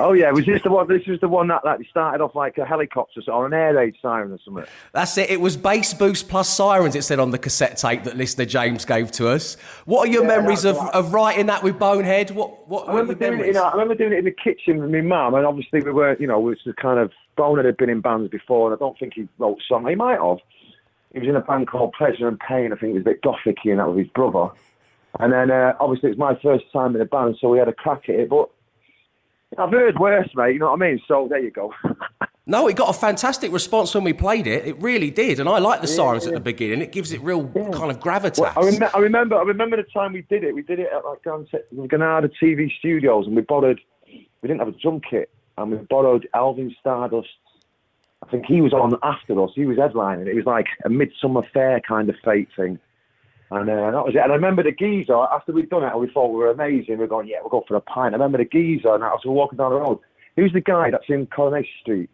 oh 0.00 0.12
yeah. 0.12 0.30
Was 0.30 0.46
this 0.46 0.62
the 0.62 0.70
one? 0.70 0.88
This 0.88 1.06
was 1.06 1.20
the 1.20 1.28
one 1.28 1.48
that 1.48 1.62
that 1.64 1.80
started 1.90 2.22
off 2.22 2.34
like 2.34 2.58
a 2.58 2.64
helicopter 2.64 3.20
or 3.28 3.46
an 3.46 3.52
air 3.52 3.74
raid 3.74 3.96
siren 4.00 4.32
or 4.32 4.38
something. 4.44 4.64
That's 4.92 5.16
it. 5.18 5.30
It 5.30 5.40
was 5.40 5.56
bass 5.56 5.94
boost 5.94 6.28
plus 6.28 6.48
sirens, 6.48 6.94
it 6.94 7.02
said 7.02 7.18
on 7.18 7.30
the 7.30 7.38
cassette 7.38 7.76
tape 7.76 8.04
that 8.04 8.16
listener 8.16 8.44
James 8.44 8.84
gave 8.84 9.10
to 9.12 9.28
us. 9.28 9.56
What 9.84 10.08
are 10.08 10.12
your 10.12 10.22
Yeah, 10.22 10.28
memories 10.36 10.64
of, 10.64 10.76
of 10.76 11.12
writing 11.12 11.46
that 11.46 11.62
with 11.62 11.78
Bonehead? 11.78 12.30
What, 12.30 12.68
what 12.68 12.88
I 12.88 12.92
remember 12.92 13.14
doing 13.14 13.32
it. 13.32 13.36
memories? 13.36 13.56
In, 13.56 13.62
I 13.62 13.72
remember 13.72 13.94
doing 13.94 14.12
it 14.12 14.18
in 14.18 14.24
the 14.24 14.30
kitchen 14.30 14.80
with 14.80 14.90
my 14.90 15.00
mum, 15.00 15.34
and 15.34 15.46
obviously 15.46 15.80
we 15.80 15.92
weren't. 15.92 16.20
You 16.20 16.26
know, 16.26 16.38
it 16.48 16.58
was 16.66 16.74
kind 16.80 16.98
of 16.98 17.12
Bonehead 17.36 17.66
had 17.66 17.76
been 17.76 17.90
in 17.90 18.00
bands 18.00 18.30
before, 18.30 18.72
and 18.72 18.76
I 18.76 18.78
don't 18.78 18.98
think 18.98 19.14
he 19.14 19.28
wrote 19.38 19.58
songs. 19.68 19.88
He 19.88 19.94
might 19.94 20.20
have. 20.20 20.38
He 21.12 21.20
was 21.20 21.28
in 21.28 21.36
a 21.36 21.40
band 21.40 21.68
called 21.68 21.94
Pleasure 21.96 22.26
and 22.26 22.38
Pain. 22.40 22.72
I 22.72 22.76
think 22.76 22.90
it 22.90 22.94
was 22.94 23.02
a 23.02 23.04
bit 23.04 23.22
gothicy, 23.22 23.70
and 23.70 23.78
that 23.78 23.88
with 23.88 23.98
his 23.98 24.08
brother. 24.08 24.48
And 25.20 25.32
then 25.32 25.50
uh, 25.52 25.74
obviously 25.78 26.08
it 26.08 26.18
was 26.18 26.34
my 26.34 26.36
first 26.42 26.64
time 26.72 26.96
in 26.96 27.00
a 27.00 27.04
band, 27.04 27.36
so 27.40 27.48
we 27.48 27.58
had 27.58 27.68
a 27.68 27.72
crack 27.72 28.08
at 28.08 28.16
it. 28.16 28.28
But 28.28 28.50
I've 29.58 29.70
heard 29.70 29.98
worse, 29.98 30.28
mate. 30.34 30.54
You 30.54 30.58
know 30.60 30.70
what 30.70 30.82
I 30.82 30.90
mean? 30.90 31.00
So 31.06 31.26
there 31.28 31.38
you 31.40 31.50
go. 31.50 31.72
No, 32.46 32.68
it 32.68 32.76
got 32.76 32.90
a 32.90 32.92
fantastic 32.92 33.52
response 33.52 33.94
when 33.94 34.04
we 34.04 34.12
played 34.12 34.46
it. 34.46 34.66
It 34.66 34.76
really 34.82 35.10
did, 35.10 35.40
and 35.40 35.48
I 35.48 35.60
like 35.60 35.80
the 35.80 35.88
Yeah, 35.88 35.94
sirens 35.94 36.26
at 36.26 36.34
the 36.34 36.40
beginning. 36.40 36.82
It 36.82 36.92
gives 36.92 37.10
it 37.10 37.22
real 37.22 37.48
kind 37.48 37.90
of 37.90 38.00
gravitas. 38.00 38.38
Well, 38.38 38.52
I, 38.54 38.60
rem- 38.60 38.90
I 38.94 38.98
remember. 38.98 39.36
I 39.36 39.42
remember 39.44 39.78
the 39.78 39.82
time 39.84 40.12
we 40.12 40.20
did 40.28 40.44
it. 40.44 40.54
We 40.54 40.60
did 40.60 40.78
it 40.78 40.88
at 40.94 41.06
like 41.06 41.22
Granada 41.22 42.28
TV 42.28 42.70
Studios, 42.78 43.26
and 43.26 43.34
we 43.34 43.40
borrowed. 43.40 43.80
We 44.06 44.26
didn't 44.42 44.58
have 44.58 44.68
a 44.68 44.72
drum 44.72 45.00
kit, 45.00 45.30
and 45.56 45.70
we 45.70 45.78
borrowed 45.88 46.28
Alvin 46.34 46.74
Stardust. 46.78 47.28
I 48.22 48.30
think 48.30 48.44
he 48.44 48.60
was 48.60 48.74
on 48.74 48.92
after 49.02 49.42
us. 49.42 49.52
He 49.54 49.64
was 49.64 49.78
headlining. 49.78 50.26
It 50.26 50.34
was 50.34 50.44
like 50.44 50.66
a 50.84 50.90
midsummer 50.90 51.44
fair 51.54 51.80
kind 51.80 52.10
of 52.10 52.16
fête 52.22 52.48
thing, 52.54 52.78
and 53.56 53.68
uh, 53.68 53.90
that 53.90 54.04
was 54.04 54.14
it. 54.14 54.22
And 54.22 54.32
I 54.32 54.34
remember 54.34 54.62
the 54.62 54.72
geezer 54.72 55.14
after 55.14 55.52
we'd 55.52 55.70
done 55.70 55.84
it, 55.84 55.92
and 55.92 56.00
we 56.00 56.10
thought 56.10 56.32
we 56.32 56.38
were 56.38 56.50
amazing. 56.50 56.94
We 56.94 57.04
were 57.04 57.06
going, 57.06 57.28
yeah, 57.28 57.38
we'll 57.40 57.50
go 57.50 57.64
for 57.66 57.76
a 57.76 57.80
pint. 57.80 58.14
I 58.14 58.18
remember 58.18 58.38
the 58.38 58.44
geezer, 58.44 58.94
and 58.94 59.04
I 59.04 59.08
was 59.08 59.22
walking 59.24 59.58
down 59.58 59.70
the 59.70 59.80
road, 59.80 59.98
who's 60.36 60.52
the 60.52 60.60
guy 60.60 60.90
that's 60.90 61.08
in 61.08 61.26
Coronation 61.26 61.72
Street? 61.80 62.10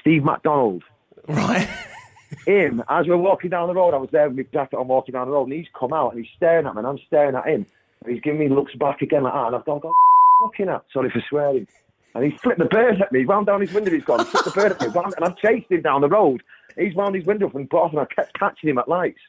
Steve 0.00 0.24
McDonald. 0.24 0.82
Right. 1.28 1.68
him, 2.46 2.82
as 2.88 3.06
we're 3.06 3.16
walking 3.16 3.50
down 3.50 3.68
the 3.68 3.74
road, 3.74 3.94
I 3.94 3.98
was 3.98 4.10
there 4.12 4.28
with 4.28 4.36
my 4.36 4.44
jacket 4.52 4.76
on 4.76 4.88
walking 4.88 5.12
down 5.12 5.26
the 5.26 5.32
road, 5.32 5.44
and 5.44 5.52
he's 5.52 5.66
come 5.78 5.92
out 5.92 6.14
and 6.14 6.24
he's 6.24 6.32
staring 6.36 6.66
at 6.66 6.74
me, 6.74 6.80
and 6.80 6.86
I'm 6.86 6.98
staring 7.06 7.34
at 7.34 7.46
him. 7.46 7.66
And 8.04 8.12
he's 8.12 8.22
giving 8.22 8.40
me 8.40 8.48
looks 8.48 8.74
back 8.74 9.02
again 9.02 9.22
like 9.22 9.32
that, 9.32 9.46
and 9.46 9.56
I've 9.56 9.64
gone, 9.64 9.80
"What 9.80 9.94
looking 10.40 10.68
at? 10.68 10.84
Sorry 10.92 11.10
for 11.10 11.22
swearing. 11.28 11.66
And 12.14 12.24
he 12.24 12.38
flipped 12.38 12.60
the 12.60 12.66
bird 12.66 13.00
at 13.00 13.10
me, 13.10 13.24
wound 13.24 13.46
down 13.46 13.60
his 13.60 13.72
window, 13.72 13.90
he's 13.90 14.04
gone, 14.04 14.24
flipped 14.24 14.44
the 14.44 14.50
bird 14.52 14.72
at 14.72 14.80
me, 14.80 14.86
and 14.86 15.24
I've 15.24 15.36
chased 15.36 15.70
him 15.70 15.82
down 15.82 16.00
the 16.00 16.08
road. 16.08 16.42
He's 16.76 16.94
wound 16.94 17.14
his 17.14 17.24
window 17.24 17.46
up 17.46 17.54
and 17.54 17.68
put 17.70 17.78
off, 17.82 17.90
and 17.92 18.00
I 18.00 18.04
kept 18.06 18.38
catching 18.38 18.68
him 18.70 18.78
at 18.78 18.88
lights. 18.88 19.20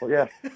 But 0.00 0.08
yeah. 0.08 0.26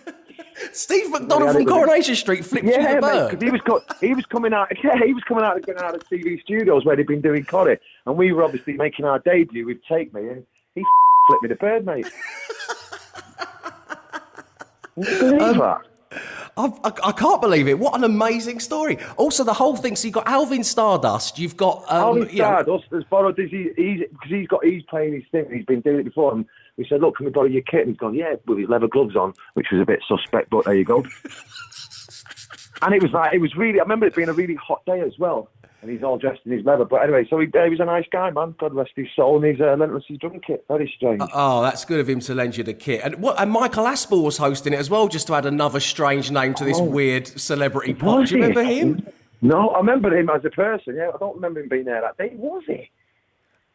Steve 0.72 1.10
McDonald 1.10 1.52
from 1.52 1.62
it 1.62 1.68
Coronation 1.68 2.14
Street 2.14 2.44
flipped 2.44 2.66
yeah, 2.66 2.80
you 2.94 3.00
the 3.00 3.06
mate, 3.06 3.12
bird. 3.12 3.30
'cause 3.32 3.42
he 3.42 3.50
was 3.50 3.60
co- 3.62 3.82
he 4.00 4.14
was 4.14 4.26
coming 4.26 4.52
out. 4.52 4.68
Yeah, 4.84 4.98
he 5.04 5.14
was 5.14 5.22
coming 5.24 5.44
out 5.44 5.56
of 5.56 5.64
going 5.66 5.78
out 5.78 5.94
of 5.94 6.02
TV 6.08 6.40
studios 6.42 6.84
where 6.84 6.94
they'd 6.96 7.06
been 7.06 7.20
doing 7.22 7.44
Corrie, 7.44 7.78
and 8.06 8.16
we 8.16 8.32
were 8.32 8.42
obviously 8.44 8.74
making 8.74 9.04
our 9.06 9.18
debut 9.20 9.64
with 9.66 9.78
Take 9.88 10.12
Me, 10.12 10.28
and 10.28 10.44
he 10.74 10.84
flipped 11.26 11.42
me 11.42 11.48
the 11.48 11.54
bird, 11.56 11.86
mate. 11.86 12.06
Believe 14.96 15.40
Um, 15.42 15.58
that? 15.58 15.80
I've, 16.58 16.72
I, 16.84 16.92
I 17.04 17.12
can't 17.12 17.40
believe 17.42 17.68
it. 17.68 17.78
What 17.78 17.94
an 17.94 18.04
amazing 18.04 18.60
story. 18.60 18.98
Also, 19.16 19.44
the 19.44 19.52
whole 19.52 19.76
thing. 19.76 19.94
So 19.94 20.06
you've 20.06 20.14
got 20.14 20.26
Alvin 20.26 20.64
Stardust. 20.64 21.38
You've 21.38 21.56
got 21.56 21.84
um, 21.88 22.02
Alvin 22.02 22.22
you 22.30 22.38
know- 22.38 22.62
Stardust 22.62 22.86
has 22.92 23.04
borrowed 23.04 23.36
his, 23.36 23.50
he, 23.50 23.70
he's 23.76 24.00
because 24.10 24.30
he's 24.30 24.48
got 24.48 24.64
he's 24.64 24.82
playing 24.84 25.14
his 25.14 25.24
thing. 25.30 25.46
He's 25.52 25.66
been 25.66 25.80
doing 25.80 26.00
it 26.00 26.04
before, 26.04 26.32
and 26.32 26.46
we 26.76 26.86
said, 26.88 27.00
"Look, 27.00 27.16
can 27.16 27.26
we 27.26 27.32
borrow 27.32 27.46
your 27.46 27.62
kit?" 27.62 27.80
And 27.80 27.90
he's 27.90 27.98
gone, 27.98 28.14
"Yeah," 28.14 28.36
with 28.46 28.58
his 28.58 28.68
leather 28.68 28.88
gloves 28.88 29.16
on, 29.16 29.34
which 29.54 29.66
was 29.70 29.80
a 29.82 29.84
bit 29.84 30.00
suspect, 30.08 30.50
but 30.50 30.64
there 30.64 30.74
you 30.74 30.84
go. 30.84 30.98
and 32.82 32.94
it 32.94 33.02
was 33.02 33.12
like 33.12 33.34
it 33.34 33.40
was 33.40 33.54
really. 33.54 33.78
I 33.78 33.82
remember 33.82 34.06
it 34.06 34.14
being 34.14 34.28
a 34.28 34.32
really 34.34 34.54
hot 34.56 34.84
day 34.86 35.00
as 35.00 35.18
well. 35.18 35.50
And 35.86 35.94
he's 35.94 36.02
all 36.02 36.18
dressed 36.18 36.40
in 36.44 36.52
his 36.52 36.64
leather. 36.64 36.84
But 36.84 37.02
anyway, 37.04 37.26
so 37.30 37.38
he, 37.38 37.46
he 37.46 37.70
was 37.70 37.78
a 37.80 37.84
nice 37.84 38.04
guy, 38.10 38.30
man. 38.30 38.54
God 38.58 38.74
rest 38.74 38.90
his 38.96 39.06
soul. 39.14 39.36
And 39.36 39.52
he's 39.52 39.60
uh, 39.60 39.76
lent 39.78 39.92
us 39.92 40.02
his 40.08 40.18
drum 40.18 40.40
kit. 40.44 40.64
Very 40.68 40.92
strange. 40.96 41.22
Oh, 41.32 41.62
that's 41.62 41.84
good 41.84 42.00
of 42.00 42.08
him 42.08 42.20
to 42.20 42.34
lend 42.34 42.56
you 42.56 42.64
the 42.64 42.74
kit. 42.74 43.02
And 43.04 43.16
what? 43.22 43.40
And 43.40 43.50
Michael 43.50 43.84
Aspel 43.84 44.22
was 44.24 44.38
hosting 44.38 44.72
it 44.72 44.78
as 44.78 44.90
well, 44.90 45.06
just 45.08 45.28
to 45.28 45.34
add 45.34 45.46
another 45.46 45.80
strange 45.80 46.30
name 46.30 46.54
to 46.54 46.64
this 46.64 46.78
Oh. 46.78 46.84
weird 46.84 47.26
celebrity 47.28 47.94
pop. 47.94 48.26
Do 48.26 48.34
you 48.36 48.42
he? 48.42 48.48
remember 48.48 48.64
him? 48.64 49.06
No, 49.42 49.68
I 49.70 49.78
remember 49.78 50.16
him 50.16 50.28
as 50.30 50.44
a 50.44 50.50
person. 50.50 50.96
Yeah, 50.96 51.10
I 51.14 51.18
don't 51.18 51.34
remember 51.36 51.60
him 51.60 51.68
being 51.68 51.84
there 51.84 52.00
that 52.00 52.16
day. 52.18 52.34
Was 52.36 52.64
he? 52.66 52.90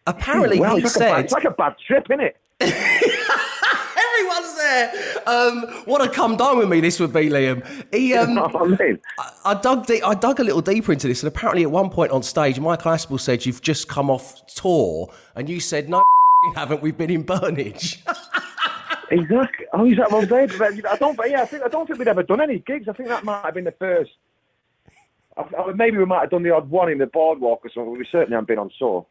Apparently, 0.07 0.59
well, 0.59 0.76
he 0.78 0.84
it's 0.84 0.97
like, 0.97 1.05
a 1.07 1.09
bad, 1.12 1.16
said 1.16 1.24
it's 1.26 1.34
like 1.34 1.45
a 1.45 1.51
bad 1.51 1.76
trip, 1.88 2.05
isn't 2.09 2.22
it? 2.22 2.38
everyone's 4.20 4.55
there. 4.55 4.93
Um, 5.28 5.62
what 5.86 6.01
a 6.01 6.09
come 6.09 6.38
down 6.38 6.57
with 6.57 6.70
me 6.70 6.80
this 6.80 6.99
would 6.99 7.14
be, 7.14 7.30
Liam. 7.30 7.66
He, 7.93 8.14
um, 8.18 8.38
I 8.38 8.66
mean, 8.66 8.99
I, 9.20 9.32
I 9.45 9.53
dug 9.55 9.88
deep, 9.88 10.05
I 10.05 10.14
dug 10.14 10.39
a 10.39 10.43
little 10.43 10.62
deeper 10.62 10.91
into 10.91 11.07
this, 11.07 11.24
and 11.24 11.28
apparently, 11.28 11.64
at 11.64 11.72
one 11.72 11.89
point 11.89 12.12
on 12.12 12.24
stage, 12.24 12.59
Michael 12.59 12.91
Aspel 12.91 13.20
said 13.20 13.45
you've 13.45 13.62
just 13.62 13.88
come 13.88 14.09
off 14.09 14.45
tour, 14.55 15.14
and 15.36 15.49
you 15.49 15.59
said 15.59 15.89
no, 15.89 16.03
you 16.43 16.53
haven't. 16.55 16.82
We've 16.82 16.97
been 16.97 17.12
in 17.12 17.24
Burnage. 17.24 17.99
Exactly. 19.12 19.66
Oh, 19.74 19.84
he's 19.84 19.97
that 19.97 20.09
Dave. 20.30 20.86
I 20.86 20.95
don't. 20.95 21.18
But 21.18 21.30
yeah, 21.30 21.41
I 21.41 21.45
think 21.45 21.64
I 21.64 21.68
don't 21.68 21.86
think 21.86 21.99
we'd 21.99 22.07
ever 22.07 22.24
done 22.24 22.39
any 22.39 22.59
gigs. 22.59 22.88
I 22.88 22.93
think 22.93 23.09
that 23.09 23.26
might 23.26 23.43
have 23.43 23.53
been 23.53 23.66
the 23.66 23.74
first. 23.74 24.12
I, 25.36 25.41
I, 25.41 25.74
maybe 25.74 25.97
we 25.97 26.05
might 26.05 26.22
have 26.22 26.30
done 26.30 26.43
the 26.43 26.51
odd 26.51 26.70
one 26.70 26.89
in 26.89 26.97
the 26.97 27.07
boardwalk 27.07 27.59
or 27.66 27.70
something. 27.74 27.91
We 27.91 28.07
certainly 28.09 28.36
haven't 28.36 28.47
been 28.47 28.57
on 28.57 28.72
tour. 28.80 29.05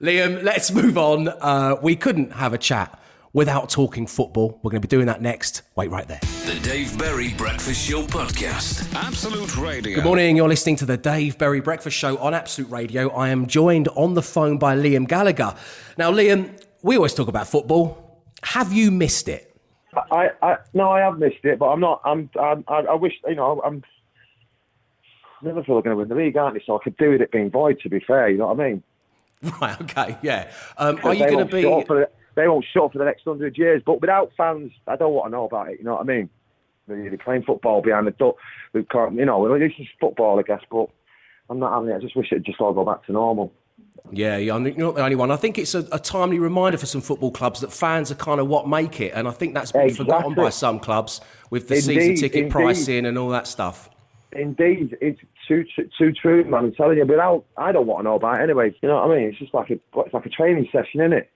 Liam, 0.00 0.42
let's 0.42 0.70
move 0.70 0.96
on. 0.96 1.28
Uh, 1.28 1.76
we 1.82 1.96
couldn't 1.96 2.32
have 2.32 2.54
a 2.54 2.58
chat 2.58 2.98
without 3.38 3.70
talking 3.70 4.04
football. 4.04 4.58
We're 4.62 4.72
going 4.72 4.82
to 4.82 4.88
be 4.88 4.90
doing 4.90 5.06
that 5.06 5.22
next. 5.22 5.62
Wait 5.76 5.92
right 5.92 6.08
there. 6.08 6.18
The 6.44 6.58
Dave 6.60 6.98
Berry 6.98 7.32
Breakfast 7.34 7.88
Show 7.88 8.02
Podcast. 8.02 8.92
Absolute 8.96 9.56
Radio. 9.56 9.94
Good 9.94 10.04
morning. 10.04 10.36
You're 10.36 10.48
listening 10.48 10.74
to 10.76 10.84
the 10.84 10.96
Dave 10.96 11.38
Berry 11.38 11.60
Breakfast 11.60 11.96
Show 11.96 12.18
on 12.18 12.34
Absolute 12.34 12.68
Radio. 12.68 13.10
I 13.10 13.28
am 13.28 13.46
joined 13.46 13.86
on 13.88 14.14
the 14.14 14.22
phone 14.22 14.58
by 14.58 14.76
Liam 14.76 15.06
Gallagher. 15.06 15.54
Now, 15.96 16.10
Liam, 16.10 16.60
we 16.82 16.96
always 16.96 17.14
talk 17.14 17.28
about 17.28 17.46
football. 17.46 18.24
Have 18.42 18.72
you 18.72 18.90
missed 18.90 19.28
it? 19.28 19.56
I, 20.10 20.30
I 20.42 20.56
no, 20.74 20.90
I 20.90 20.98
have 21.00 21.20
missed 21.20 21.44
it, 21.44 21.60
but 21.60 21.66
I'm 21.66 21.80
not. 21.80 22.02
I'm. 22.04 22.28
I'm 22.38 22.64
I, 22.66 22.80
I 22.80 22.94
wish 22.94 23.12
you 23.26 23.36
know. 23.36 23.62
I'm. 23.64 23.84
Liverpool 25.42 25.78
are 25.78 25.82
going 25.82 25.94
to 25.94 25.96
win 25.96 26.08
the 26.08 26.16
league, 26.16 26.36
aren't 26.36 26.54
they? 26.54 26.62
So 26.66 26.76
I 26.76 26.82
could 26.82 26.96
do 26.96 27.10
with 27.10 27.20
it 27.20 27.30
being 27.30 27.50
void. 27.50 27.78
To 27.80 27.88
be 27.88 28.00
fair, 28.00 28.28
you 28.28 28.38
know 28.38 28.48
what 28.48 28.60
I 28.60 28.68
mean. 28.68 28.82
Right. 29.60 29.80
Okay. 29.80 30.18
Yeah. 30.22 30.50
Um, 30.76 30.98
are 31.04 31.14
you 31.14 31.28
going 31.28 31.38
to 31.38 31.44
be? 31.44 31.62
Shut 32.38 32.38
up 32.38 32.38
for 32.38 32.38
the- 32.38 32.42
they 32.42 32.48
won't 32.48 32.64
shut 32.72 32.92
for 32.92 32.98
the 32.98 33.04
next 33.04 33.24
hundred 33.24 33.58
years. 33.58 33.82
But 33.84 34.00
without 34.00 34.32
fans, 34.36 34.72
I 34.86 34.96
don't 34.96 35.14
want 35.14 35.26
to 35.26 35.30
know 35.32 35.44
about 35.44 35.68
it. 35.70 35.78
You 35.78 35.84
know 35.84 35.94
what 35.94 36.00
I 36.02 36.04
mean? 36.04 36.28
They're 36.86 37.18
playing 37.18 37.42
football 37.42 37.82
behind 37.82 38.06
the 38.06 38.12
duck. 38.12 38.36
We 38.72 38.82
can't, 38.84 39.14
you 39.14 39.24
know, 39.24 39.58
this 39.58 39.72
is 39.78 39.86
football, 40.00 40.38
I 40.38 40.42
guess. 40.42 40.62
But 40.70 40.88
I'm 41.50 41.58
not 41.58 41.72
having 41.74 41.90
it. 41.90 41.96
I 41.96 42.00
just 42.00 42.16
wish 42.16 42.32
it'd 42.32 42.44
just 42.44 42.60
all 42.60 42.72
go 42.72 42.84
back 42.84 43.04
to 43.06 43.12
normal. 43.12 43.52
Yeah, 44.10 44.36
yeah, 44.38 44.58
you're 44.58 44.74
not 44.76 44.94
the 44.94 45.02
only 45.02 45.16
one. 45.16 45.30
I 45.30 45.36
think 45.36 45.58
it's 45.58 45.74
a, 45.74 45.86
a 45.92 45.98
timely 45.98 46.38
reminder 46.38 46.78
for 46.78 46.86
some 46.86 47.00
football 47.00 47.30
clubs 47.30 47.60
that 47.60 47.72
fans 47.72 48.10
are 48.10 48.14
kind 48.14 48.40
of 48.40 48.48
what 48.48 48.66
make 48.66 49.00
it, 49.00 49.12
and 49.14 49.28
I 49.28 49.32
think 49.32 49.54
that's 49.54 49.72
been 49.72 49.94
forgotten 49.94 50.34
by 50.34 50.48
some 50.50 50.80
clubs 50.80 51.20
with 51.50 51.68
the 51.68 51.74
Indeed, 51.74 51.84
season 51.84 52.16
ticket 52.16 52.36
indeed. 52.44 52.52
pricing 52.52 53.06
and 53.06 53.18
all 53.18 53.28
that 53.30 53.46
stuff. 53.46 53.90
Indeed, 54.32 54.96
it's 55.00 55.20
too 55.46 55.64
too, 55.76 55.88
too 55.98 56.12
true, 56.12 56.44
man. 56.44 56.64
I'm 56.66 56.72
telling 56.72 56.98
you. 56.98 57.04
Without, 57.06 57.44
I 57.56 57.72
don't 57.72 57.86
want 57.86 58.00
to 58.00 58.04
know 58.04 58.14
about 58.16 58.40
it 58.40 58.44
anyway. 58.44 58.74
You 58.82 58.88
know 58.88 58.96
what 58.96 59.10
I 59.10 59.16
mean? 59.16 59.28
It's 59.28 59.38
just 59.38 59.52
like 59.54 59.70
a 59.70 59.74
it's 59.74 60.14
like 60.14 60.26
a 60.26 60.30
training 60.30 60.68
session, 60.72 61.00
isn't 61.00 61.12
it? 61.12 61.30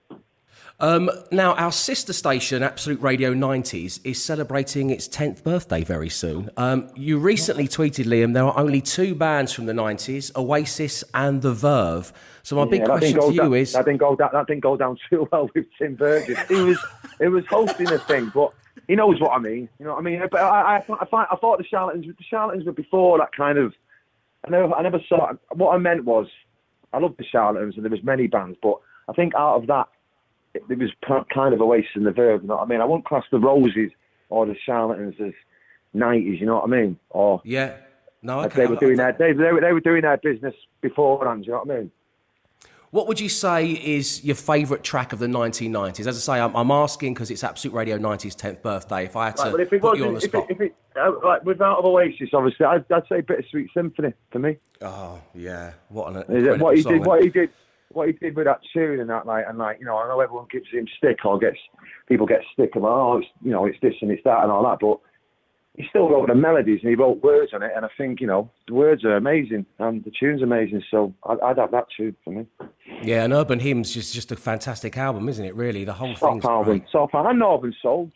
Um, 0.79 1.09
now, 1.31 1.53
our 1.53 1.71
sister 1.71 2.13
station, 2.13 2.63
Absolute 2.63 2.99
Radio 3.01 3.33
90s, 3.33 3.99
is 4.03 4.23
celebrating 4.23 4.89
its 4.89 5.07
10th 5.07 5.43
birthday 5.43 5.83
very 5.83 6.09
soon. 6.09 6.49
Um, 6.57 6.89
you 6.95 7.19
recently 7.19 7.67
tweeted, 7.67 8.05
Liam, 8.05 8.33
there 8.33 8.43
are 8.43 8.57
only 8.57 8.81
two 8.81 9.15
bands 9.15 9.53
from 9.53 9.65
the 9.65 9.73
90s 9.73 10.35
Oasis 10.35 11.03
and 11.13 11.41
The 11.41 11.53
Verve. 11.53 12.11
So, 12.41 12.57
my 12.57 12.65
big 12.65 12.81
Yeah, 12.81 12.87
that 12.87 12.97
question 12.99 13.19
to 13.21 13.33
you 13.33 13.41
down, 13.41 13.53
is 13.53 13.73
that 13.73 13.85
didn't 13.85 13.99
go 13.99 14.15
down, 14.15 14.29
that 14.33 14.47
didn't 14.47 14.63
go 14.63 14.75
down 14.75 14.97
too 15.09 15.27
well 15.31 15.49
with 15.55 15.65
Tim 15.77 15.95
Burgess. 15.95 16.39
He 16.49 16.55
was 16.55 16.85
he 17.19 17.27
was 17.27 17.45
hosting 17.47 17.89
a 17.89 17.99
thing, 17.99 18.31
but 18.33 18.53
he 18.87 18.95
knows 18.95 19.21
what 19.21 19.31
I 19.31 19.39
mean. 19.39 19.69
You 19.79 19.85
know 19.85 19.93
what 19.93 19.99
I 19.99 20.01
mean? 20.01 20.21
But 20.29 20.41
I 20.41 20.77
I, 20.77 20.77
I, 20.77 21.05
I, 21.13 21.25
I 21.31 21.35
thought 21.37 21.59
the 21.59 21.63
charlatans 21.63 22.05
the 22.05 22.23
charlatans 22.29 22.65
were 22.65 22.73
before 22.73 23.17
that 23.19 23.31
kind 23.31 23.57
of. 23.57 23.73
I 24.45 24.49
never 24.49 24.73
I 24.73 24.81
never 24.81 24.99
saw 25.07 25.31
what 25.53 25.73
I 25.73 25.77
meant 25.77 26.03
was 26.03 26.27
I 26.91 26.99
loved 26.99 27.17
the 27.17 27.23
charlatans 27.23 27.75
and 27.75 27.85
there 27.85 27.91
was 27.91 28.03
many 28.03 28.27
bands, 28.27 28.57
but 28.61 28.79
I 29.07 29.13
think 29.13 29.33
out 29.35 29.55
of 29.55 29.67
that 29.67 29.87
it, 30.53 30.67
there 30.67 30.77
was 30.77 30.91
p- 31.05 31.33
kind 31.33 31.53
of 31.53 31.61
Oasis 31.61 31.89
and 31.95 32.05
the 32.05 32.11
Verve. 32.11 32.41
You 32.41 32.47
know 32.47 32.55
what 32.55 32.63
I 32.63 32.67
mean? 32.67 32.81
I 32.81 32.85
wouldn't 32.85 33.05
class 33.05 33.23
the 33.31 33.39
Roses 33.39 33.91
or 34.29 34.45
the 34.45 34.55
charlatans 34.65 35.15
as 35.19 35.33
nineties. 35.93 36.39
You 36.39 36.45
know 36.45 36.55
what 36.55 36.65
I 36.65 36.67
mean? 36.67 36.99
Or 37.09 37.41
Yeah. 37.43 37.77
No, 38.21 38.37
like 38.37 38.53
they 38.53 38.67
were 38.67 38.77
doing 38.77 38.95
their 38.95 39.11
they, 39.11 39.33
they, 39.33 39.51
were, 39.51 39.59
they 39.59 39.73
were 39.73 39.81
doing 39.81 40.03
their 40.03 40.17
business 40.17 40.55
beforehand. 40.81 41.45
You 41.45 41.51
know 41.51 41.63
what 41.65 41.75
I 41.75 41.79
mean? 41.79 41.91
What 42.93 43.07
would 43.07 43.19
you 43.19 43.27
say 43.27 43.71
is 43.71 44.23
your 44.23 44.35
favourite 44.35 44.83
track 44.83 45.13
of 45.13 45.19
the 45.19 45.25
1990s? 45.25 46.05
As 46.05 46.29
I 46.29 46.35
say, 46.35 46.39
I'm, 46.39 46.55
I'm 46.55 46.69
asking 46.69 47.15
because 47.15 47.31
it's 47.31 47.43
Absolute 47.43 47.73
Radio 47.73 47.97
90's 47.97 48.35
10th 48.35 48.61
birthday. 48.61 49.05
If 49.05 49.15
I 49.15 49.25
had 49.25 49.37
to 49.37 49.49
Right, 49.49 49.59
it 49.61 49.81
put 49.81 49.97
you 49.97 50.05
on 50.05 50.13
the 50.13 50.21
spot. 50.21 50.45
it, 50.51 50.61
it 50.61 50.75
uh, 50.95 51.11
like 51.23 51.43
without 51.43 51.83
Oasis, 51.83 52.29
obviously, 52.33 52.67
I'd, 52.67 52.85
I'd 52.91 53.07
say 53.09 53.21
Bittersweet 53.21 53.71
Symphony 53.73 54.13
for 54.31 54.37
me. 54.37 54.57
Oh, 54.83 55.19
yeah. 55.33 55.73
What 55.89 56.15
an 56.15 56.35
it, 56.37 56.59
what 56.59 56.75
he 56.77 56.83
song, 56.83 56.93
did, 56.93 57.05
what 57.05 57.23
he 57.23 57.29
did, 57.29 57.49
what 57.93 58.07
he 58.07 58.13
did 58.13 58.35
with 58.35 58.45
that 58.45 58.59
tune 58.73 58.99
and 58.99 59.09
that, 59.09 59.25
like, 59.25 59.45
and 59.47 59.57
like, 59.57 59.79
you 59.79 59.85
know, 59.85 59.97
I 59.97 60.07
know 60.07 60.19
everyone 60.19 60.47
gives 60.51 60.69
him 60.71 60.87
stick 60.97 61.25
or 61.25 61.39
gets 61.39 61.57
people 62.07 62.25
get 62.25 62.41
stick 62.53 62.71
and 62.75 62.83
like, 62.83 62.91
oh, 62.91 63.17
it's 63.17 63.27
you 63.41 63.51
know, 63.51 63.65
it's 63.65 63.79
this 63.81 63.93
and 64.01 64.11
it's 64.11 64.23
that 64.23 64.43
and 64.43 64.51
all 64.51 64.63
that, 64.63 64.79
but 64.79 64.99
he 65.75 65.85
still 65.89 66.07
wrote 66.07 66.27
the 66.27 66.35
melodies 66.35 66.79
and 66.83 66.89
he 66.89 66.95
wrote 66.95 67.23
words 67.23 67.51
on 67.53 67.63
it, 67.63 67.71
and 67.75 67.83
I 67.83 67.89
think 67.97 68.21
you 68.21 68.27
know 68.27 68.51
the 68.67 68.75
words 68.75 69.03
are 69.03 69.15
amazing 69.15 69.65
and 69.79 70.03
the 70.03 70.11
tune's 70.11 70.43
amazing, 70.43 70.83
so 70.91 71.13
I'd, 71.27 71.39
I'd 71.39 71.57
have 71.57 71.71
that 71.71 71.87
tune 71.97 72.15
for 72.23 72.31
me. 72.31 72.45
Yeah, 73.01 73.23
and 73.23 73.33
Urban 73.33 73.59
Hymns 73.59 73.95
is 73.95 74.11
just 74.11 74.31
a 74.31 74.35
fantastic 74.35 74.97
album, 74.97 75.27
isn't 75.29 75.43
it? 75.43 75.55
Really, 75.55 75.83
the 75.83 75.93
whole 75.93 76.15
thing's 76.15 76.43
Soft 76.43 76.45
album, 76.45 76.79
great. 76.79 76.89
soft 76.91 77.15
album, 77.15 77.31
and 77.31 77.39
Northern 77.39 77.75
Soul, 77.81 78.11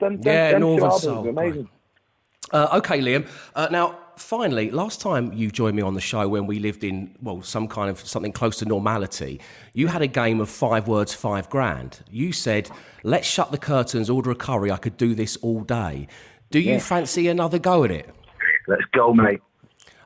them, 0.00 0.20
Yeah, 0.22 0.52
them 0.52 0.60
Northern 0.60 0.90
Soul, 0.92 1.28
amazing. 1.28 1.68
Uh, 2.52 2.78
okay, 2.78 3.00
Liam. 3.00 3.26
Uh, 3.54 3.68
now, 3.70 3.98
finally, 4.16 4.70
last 4.70 5.00
time 5.00 5.32
you 5.32 5.50
joined 5.50 5.76
me 5.76 5.82
on 5.82 5.94
the 5.94 6.00
show 6.00 6.28
when 6.28 6.46
we 6.46 6.58
lived 6.58 6.84
in, 6.84 7.14
well, 7.20 7.42
some 7.42 7.66
kind 7.66 7.90
of 7.90 7.98
something 8.06 8.32
close 8.32 8.58
to 8.58 8.64
normality, 8.64 9.40
you 9.72 9.88
had 9.88 10.02
a 10.02 10.06
game 10.06 10.40
of 10.40 10.48
five 10.48 10.86
words, 10.86 11.12
five 11.12 11.50
grand. 11.50 12.00
You 12.10 12.32
said, 12.32 12.70
let's 13.02 13.26
shut 13.26 13.50
the 13.50 13.58
curtains, 13.58 14.08
order 14.08 14.30
a 14.30 14.34
curry, 14.36 14.70
I 14.70 14.76
could 14.76 14.96
do 14.96 15.14
this 15.14 15.36
all 15.38 15.60
day. 15.62 16.06
Do 16.50 16.60
you 16.60 16.74
Yeah. 16.74 16.78
fancy 16.78 17.26
another 17.28 17.58
go 17.58 17.82
at 17.84 17.90
it? 17.90 18.08
Let's 18.68 18.84
go, 18.92 19.12
mate. 19.12 19.40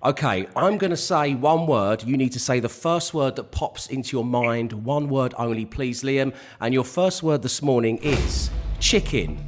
Okay, 0.02 0.46
I'm 0.56 0.78
going 0.78 0.92
to 0.92 0.96
say 0.96 1.34
one 1.34 1.66
word. 1.66 2.04
You 2.04 2.16
need 2.16 2.32
to 2.32 2.38
say 2.40 2.58
the 2.58 2.70
first 2.70 3.12
word 3.12 3.36
that 3.36 3.50
pops 3.50 3.86
into 3.88 4.16
your 4.16 4.24
mind. 4.24 4.72
One 4.72 5.10
word 5.10 5.34
only, 5.36 5.66
please, 5.66 6.02
Liam. 6.02 6.32
And 6.58 6.72
your 6.72 6.84
first 6.84 7.22
word 7.22 7.42
this 7.42 7.60
morning 7.60 7.98
is 7.98 8.48
chicken. 8.78 9.38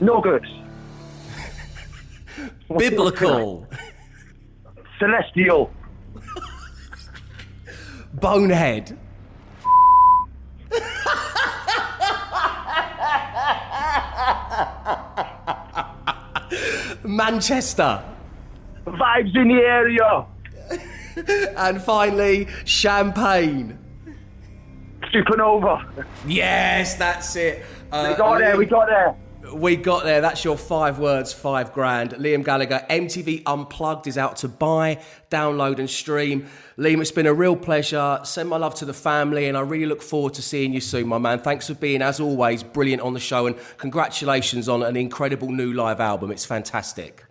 Nuggets. 0.00 0.48
Biblical. 2.74 3.66
Celestial. 4.98 5.70
Bonehead. 8.14 8.98
Manchester. 17.04 18.02
Vibes 18.86 19.36
in 19.36 19.48
the 19.48 19.62
area. 19.62 20.26
And 21.56 21.80
finally, 21.80 22.46
champagne. 22.64 23.78
Supernova. 25.12 26.04
Yes, 26.26 26.96
that's 26.96 27.34
it. 27.36 27.64
Uh, 27.90 28.08
we 28.10 28.16
got 28.16 28.38
there, 28.38 28.56
we 28.56 28.66
got 28.66 28.86
there. 28.86 29.14
We 29.52 29.76
got 29.76 30.04
there. 30.04 30.20
That's 30.20 30.44
your 30.44 30.56
five 30.56 30.98
words, 30.98 31.32
five 31.32 31.72
grand. 31.72 32.12
Liam 32.12 32.44
Gallagher, 32.44 32.84
MTV 32.88 33.42
Unplugged 33.46 34.06
is 34.06 34.16
out 34.16 34.36
to 34.38 34.48
buy, 34.48 34.98
download, 35.30 35.78
and 35.78 35.88
stream. 35.90 36.46
Liam, 36.78 37.00
it's 37.00 37.10
been 37.10 37.26
a 37.26 37.34
real 37.34 37.54
pleasure. 37.54 38.18
Send 38.24 38.48
my 38.48 38.56
love 38.56 38.74
to 38.76 38.84
the 38.84 38.94
family, 38.94 39.46
and 39.46 39.56
I 39.56 39.60
really 39.60 39.86
look 39.86 40.02
forward 40.02 40.34
to 40.34 40.42
seeing 40.42 40.72
you 40.72 40.80
soon, 40.80 41.06
my 41.06 41.18
man. 41.18 41.40
Thanks 41.40 41.66
for 41.66 41.74
being, 41.74 42.02
as 42.02 42.18
always, 42.18 42.62
brilliant 42.62 43.02
on 43.02 43.14
the 43.14 43.20
show, 43.20 43.46
and 43.46 43.56
congratulations 43.76 44.68
on 44.68 44.82
an 44.82 44.96
incredible 44.96 45.50
new 45.50 45.72
live 45.72 46.00
album. 46.00 46.30
It's 46.30 46.46
fantastic. 46.46 47.25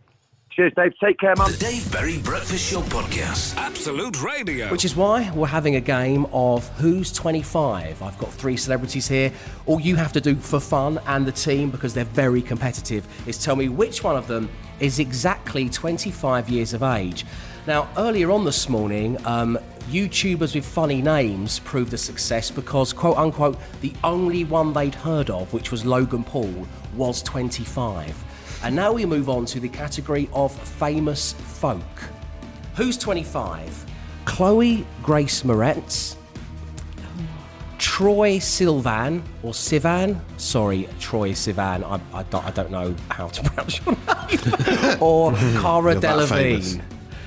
Cheers, 0.56 0.72
Dave. 0.78 0.94
Take 1.04 1.20
care, 1.20 1.34
man. 1.38 1.52
The 1.52 1.58
Dave 1.58 1.92
Berry 1.92 2.18
Breakfast 2.20 2.72
Show 2.72 2.80
Podcast. 2.84 3.58
Absolute 3.58 4.24
Radio. 4.24 4.72
Which 4.72 4.86
is 4.86 4.96
why 4.96 5.30
we're 5.32 5.48
having 5.48 5.76
a 5.76 5.82
game 5.82 6.26
of 6.32 6.66
Who's 6.78 7.12
25. 7.12 8.02
I've 8.02 8.18
got 8.18 8.32
three 8.32 8.56
celebrities 8.56 9.06
here. 9.06 9.34
All 9.66 9.82
you 9.82 9.98
have 9.98 10.14
to 10.14 10.22
do 10.22 10.34
for 10.34 10.62
fun 10.62 11.02
and 11.08 11.26
the 11.26 11.34
team, 11.34 11.72
because 11.72 11.94
they're 11.94 12.06
very 12.06 12.42
competitive, 12.42 13.06
is 13.28 13.38
tell 13.38 13.58
me 13.58 13.68
which 13.68 14.02
one 14.02 14.16
of 14.16 14.28
them 14.28 14.50
is 14.80 15.00
exactly 15.00 15.68
25 15.68 16.48
years 16.48 16.74
of 16.74 16.84
age. 16.84 17.26
Now, 17.68 17.90
earlier 17.98 18.32
on 18.32 18.46
this 18.46 18.70
morning, 18.70 19.18
um, 19.26 19.60
YouTubers 19.90 20.56
with 20.56 20.66
funny 20.66 21.02
names 21.02 21.60
proved 21.60 21.92
a 21.92 21.98
success 21.98 22.50
because, 22.50 22.94
quote 22.94 23.18
unquote, 23.18 23.58
the 23.82 23.92
only 24.06 24.46
one 24.46 24.72
they'd 24.72 24.96
heard 24.96 25.30
of, 25.30 25.52
which 25.52 25.72
was 25.72 25.86
Logan 25.86 26.24
Paul, 26.24 26.66
was 26.96 27.22
25. 27.24 28.24
And 28.66 28.76
now 28.76 28.92
we 28.92 29.06
move 29.06 29.30
on 29.30 29.46
to 29.46 29.60
the 29.60 29.70
category 29.70 30.28
of 30.34 30.52
famous 30.52 31.34
folk. 31.34 31.84
Who's 32.76 32.98
25? 32.98 33.86
Chloe 34.26 34.86
Grace 35.04 35.44
Moretz, 35.44 36.16
Troye 37.78 38.42
Silvan 38.42 39.22
or 39.44 39.52
Sivan. 39.54 40.20
Sorry, 40.38 40.90
Troye 41.00 41.34
Sivan. 41.34 41.84
I, 41.84 42.00
I, 42.18 42.24
don't, 42.24 42.44
I 42.44 42.50
don't 42.52 42.72
know 42.72 42.96
how 43.12 43.28
to 43.28 43.44
pronounce 43.50 43.80
your 43.86 43.96
name. 43.96 44.98
or 45.00 45.32
Cara 45.62 45.92
You're 45.92 46.02
that 46.02 46.28
famous. 46.30 46.74
Delevingne. 46.76 46.82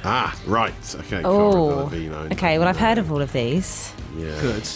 Ah, 0.04 0.36
right. 0.44 0.94
Okay. 0.96 1.22
Cara 1.22 1.24
Oh, 1.24 1.88
Delevingne, 1.92 2.32
okay. 2.32 2.58
Well, 2.58 2.66
I've 2.66 2.76
heard 2.76 2.98
of 2.98 3.12
all 3.12 3.22
of 3.22 3.32
these. 3.32 3.92
Yeah. 4.16 4.40
Good. 4.40 4.68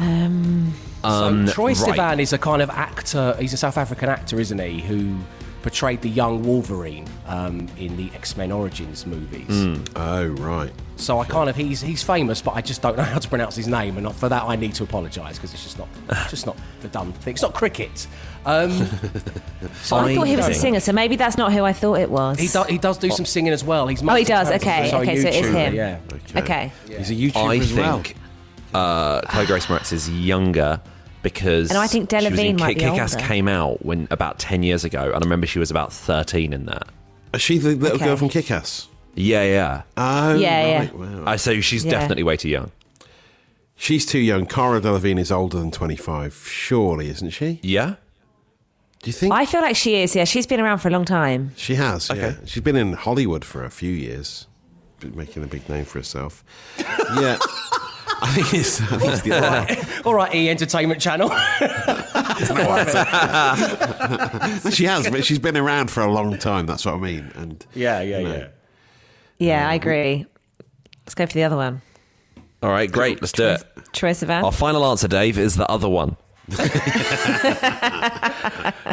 Um, 0.00 0.74
Um, 1.04 1.46
Troye 1.46 1.66
right. 1.86 1.96
Sivan 1.96 2.18
is 2.18 2.32
a 2.32 2.38
kind 2.38 2.60
of 2.60 2.70
actor. 2.70 3.36
He's 3.38 3.52
a 3.52 3.56
South 3.56 3.78
African 3.78 4.08
actor, 4.08 4.40
isn't 4.40 4.58
he? 4.58 4.80
Who 4.80 5.16
portrayed 5.68 6.00
the 6.00 6.08
young 6.08 6.42
Wolverine 6.42 7.06
um, 7.26 7.68
in 7.76 7.94
the 7.98 8.10
X 8.14 8.38
Men 8.38 8.50
Origins 8.50 9.04
movies. 9.04 9.78
Oh, 9.96 10.28
right. 10.38 10.72
So 10.96 11.18
I 11.20 11.26
kind 11.26 11.50
of 11.50 11.56
he's 11.56 11.82
he's 11.82 12.02
famous, 12.02 12.40
but 12.40 12.52
I 12.56 12.62
just 12.62 12.80
don't 12.80 12.96
know 12.96 13.02
how 13.14 13.18
to 13.18 13.28
pronounce 13.28 13.54
his 13.54 13.68
name, 13.68 13.98
and 13.98 14.10
for 14.16 14.30
that 14.30 14.44
I 14.44 14.56
need 14.56 14.74
to 14.76 14.84
apologise 14.84 15.36
because 15.36 15.52
it's 15.52 15.62
just 15.62 15.78
not 15.78 15.88
just 16.30 16.46
not 16.46 16.56
the 16.80 16.88
dumb 16.88 17.12
thing. 17.12 17.34
It's 17.34 17.42
not 17.42 17.52
cricket. 17.52 18.06
Um, 18.46 18.70
so 19.82 19.96
I 19.96 20.14
thought 20.14 20.26
he 20.26 20.36
was 20.36 20.48
a 20.48 20.54
singer, 20.54 20.80
so 20.80 20.92
maybe 20.92 21.16
that's 21.16 21.36
not 21.36 21.52
who 21.52 21.64
I 21.64 21.74
thought 21.74 21.98
it 21.98 22.10
was. 22.10 22.38
He, 22.38 22.48
do, 22.48 22.62
he 22.62 22.78
does 22.78 22.96
do 22.96 23.10
some 23.10 23.26
singing 23.26 23.52
as 23.52 23.62
well. 23.62 23.86
He's 23.88 24.02
Oh, 24.02 24.14
he 24.14 24.24
does. 24.24 24.48
multi-talented. 24.48 24.94
Okay, 24.94 25.10
He's 25.10 25.22
okay, 25.22 25.22
so 25.22 25.28
it 25.28 25.44
is 25.44 25.54
him. 25.54 25.74
Yeah. 25.74 25.98
Okay. 26.34 26.72
He's 26.86 27.10
a 27.10 27.14
YouTuber 27.14 27.50
I 27.50 27.56
as 27.58 27.74
well. 27.74 28.02
think 28.02 28.16
uh, 28.72 29.20
Chloe 29.22 29.44
Grace 29.44 29.66
Moretz 29.66 29.92
is 29.92 30.08
younger 30.08 30.80
because 31.32 31.70
And 31.70 31.78
I 31.78 31.86
think 31.86 32.08
Delevingne 32.10 32.30
was 32.30 32.38
in 32.40 32.56
might 32.56 32.76
be 32.76 32.82
Kick-Ass 32.82 33.16
came 33.16 33.48
out 33.48 33.84
when 33.84 34.08
about 34.10 34.38
ten 34.38 34.62
years 34.62 34.84
ago, 34.84 35.04
and 35.06 35.14
I 35.14 35.18
remember 35.18 35.46
she 35.46 35.58
was 35.58 35.70
about 35.70 35.92
thirteen 35.92 36.52
in 36.52 36.66
that. 36.66 36.88
Is 37.34 37.42
she 37.42 37.58
the 37.58 37.74
little 37.74 37.96
Okay. 37.96 38.04
girl 38.06 38.16
from 38.16 38.28
Kick-Ass? 38.28 38.88
Yeah, 39.14 39.42
yeah. 39.42 39.82
Oh, 39.96 40.34
Yeah, 40.34 40.66
yeah. 40.66 40.78
right. 40.78 40.94
Wow. 40.94 41.22
I 41.26 41.36
so 41.36 41.60
she's 41.60 41.84
Yeah. 41.84 41.90
definitely 41.92 42.22
way 42.22 42.36
too 42.36 42.48
young. 42.48 42.70
She's 43.76 44.04
too 44.06 44.18
young. 44.18 44.46
Cara 44.46 44.80
Delevingne 44.80 45.20
is 45.20 45.30
older 45.30 45.58
than 45.58 45.70
25, 45.70 46.34
surely, 46.50 47.08
isn't 47.10 47.30
she? 47.30 47.60
Yeah. 47.62 47.94
Do 49.02 49.08
you 49.10 49.12
think 49.12 49.32
I 49.32 49.46
feel 49.46 49.60
like 49.60 49.76
she 49.76 49.94
is. 50.02 50.16
Yeah, 50.16 50.24
she's 50.24 50.46
been 50.46 50.58
around 50.60 50.78
for 50.78 50.88
a 50.88 50.90
long 50.90 51.04
time. 51.04 51.52
she 51.56 51.76
has? 51.76 52.10
Okay. 52.10 52.20
Yeah. 52.20 52.34
She's 52.44 52.62
been 52.62 52.74
in 52.76 52.94
Hollywood 52.94 53.44
for 53.44 53.64
a 53.64 53.70
few 53.70 53.92
years, 53.92 54.46
been 54.98 55.16
making 55.16 55.44
a 55.44 55.46
big 55.46 55.68
name 55.68 55.84
for 55.84 55.98
herself. 56.00 56.42
yeah. 57.20 57.38
I 58.20 58.32
think 58.34 58.54
it's, 58.54 58.80
I 58.80 58.98
think 58.98 59.12
it's 59.12 59.22
the 59.22 59.32
other 59.32 59.74
one. 59.74 60.02
All 60.04 60.14
right, 60.14 60.34
E 60.34 60.48
Entertainment 60.50 61.00
Channel. 61.00 61.30
She 64.70 64.84
has, 64.84 65.10
but 65.10 65.24
she's 65.24 65.38
been 65.38 65.56
around 65.56 65.90
for 65.90 66.02
a 66.02 66.10
long 66.10 66.38
time. 66.38 66.66
That's 66.66 66.84
what 66.84 66.94
I 66.94 66.98
mean. 66.98 67.32
And 67.34 67.64
yeah, 67.74 68.00
yeah, 68.00 68.18
you 68.18 68.24
know, 68.28 68.36
yeah. 68.36 68.48
Yeah, 69.38 69.68
I 69.68 69.74
agree. 69.74 70.26
Let's 71.04 71.14
go 71.14 71.26
for 71.26 71.32
the 71.32 71.44
other 71.44 71.56
one. 71.56 71.82
All 72.62 72.70
right, 72.70 72.90
great. 72.90 73.20
Let's 73.20 73.32
do 73.32 73.46
it. 73.46 73.62
Troye 73.92 74.12
Sivan. 74.12 74.42
Our 74.44 74.52
final 74.52 74.84
answer, 74.84 75.08
Dave, 75.08 75.38
is 75.38 75.56
the 75.56 75.68
other 75.70 75.88
one. 75.88 76.16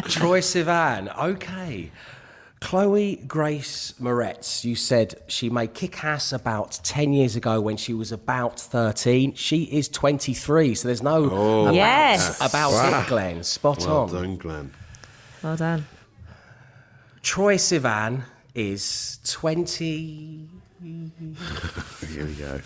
Troye 0.08 0.42
Sivan. 0.42 1.16
Okay. 1.18 1.90
Chloe 2.66 3.14
Grace 3.28 3.94
Moretz, 4.00 4.64
you 4.64 4.74
said 4.74 5.22
she 5.28 5.48
made 5.48 5.72
kick 5.72 6.02
ass 6.02 6.32
about 6.32 6.80
10 6.82 7.12
years 7.12 7.36
ago 7.36 7.60
when 7.60 7.76
she 7.76 7.94
was 7.94 8.10
about 8.10 8.58
13. 8.58 9.34
She 9.34 9.62
is 9.62 9.88
23, 9.88 10.74
so 10.74 10.88
there's 10.88 11.00
no 11.00 11.30
oh, 11.30 11.62
about, 11.66 11.74
Yes. 11.76 12.40
about 12.40 13.04
it, 13.04 13.08
Glenn. 13.08 13.44
Spot 13.44 13.78
well 13.78 13.96
on. 13.98 14.12
done, 14.12 14.36
Glenn. 14.36 14.72
Well 15.44 15.56
done. 15.56 15.86
Troye 17.22 17.54
Sivan 17.54 18.24
is 18.52 19.20
20. 19.22 20.48
Here 20.82 22.26
we 22.26 22.34
go. 22.34 22.60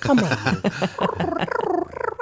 Come 0.00 0.18
on. 0.18 0.26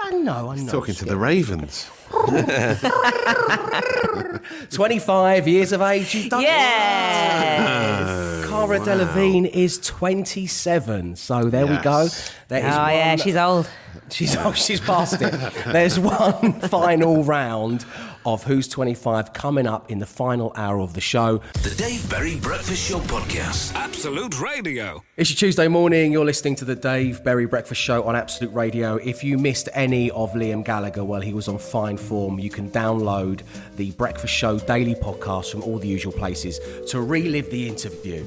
I 0.05 0.11
know, 0.23 0.51
I 0.51 0.57
know. 0.57 0.71
Talking 0.71 0.95
to 0.95 1.05
the 1.05 1.17
Ravens. 1.17 1.91
25 4.71 5.49
years 5.49 5.73
of 5.73 5.83
age. 5.83 6.15
You've 6.15 6.31
done 6.31 6.43
Yes. 6.43 8.47
Cara 8.49 8.79
Delevingne 8.81 9.49
is 9.49 9.79
27. 9.79 11.17
So 11.17 11.45
there 11.45 11.67
we 11.67 11.77
go. 11.79 12.09
There 12.49 12.63
Oh 12.63 12.69
is 12.69 12.75
yeah, 12.75 13.17
she's 13.17 13.37
old. 13.37 13.69
She's 14.11 14.37
oh, 14.37 14.53
she's 14.53 14.81
past 14.81 15.21
it. 15.23 15.33
There's 15.67 15.99
one 15.99 16.61
final 16.69 17.25
round 17.25 17.85
of 18.25 18.45
Who's 18.45 18.69
25 18.69 19.33
coming 19.33 19.67
up 19.67 19.91
in 19.91 19.99
the 19.99 20.07
final 20.07 20.53
hour 20.57 20.81
of 20.81 20.95
the 20.95 21.01
show. 21.01 21.41
The 21.63 21.75
Dave 21.77 22.09
Berry 22.11 22.37
Breakfast 22.37 22.89
Show 22.89 23.01
Podcast. 23.01 23.75
Absolute 23.75 24.41
Radio. 24.41 25.03
It's 25.17 25.31
your 25.31 25.37
Tuesday 25.37 25.69
morning. 25.69 26.13
You're 26.13 26.25
listening 26.25 26.57
to 26.57 26.65
the 26.65 26.75
Dave 26.75 27.23
Berry 27.25 27.47
Breakfast 27.47 27.81
Show 27.81 28.05
on 28.05 28.17
Absolute 28.17 28.53
Radio. 28.55 28.97
If 28.97 29.25
you 29.25 29.39
missed 29.39 29.69
any 29.73 30.11
of 30.11 30.33
Liam 30.33 30.65
Gallagher 30.65 31.05
while 31.05 31.21
he 31.21 31.35
was 31.35 31.49
on 31.49 31.59
fine 31.59 31.97
form, 31.97 32.39
you 32.39 32.51
can 32.51 32.71
download 32.71 33.43
the 33.77 33.91
Breakfast 33.93 34.35
Show 34.35 34.59
daily 34.59 34.95
podcast 34.95 35.51
from 35.51 35.63
all 35.63 35.79
the 35.79 35.89
usual 35.89 36.13
places 36.13 36.61
to 36.91 37.01
relive 37.01 37.51
the 37.51 37.69
interview. 37.69 38.25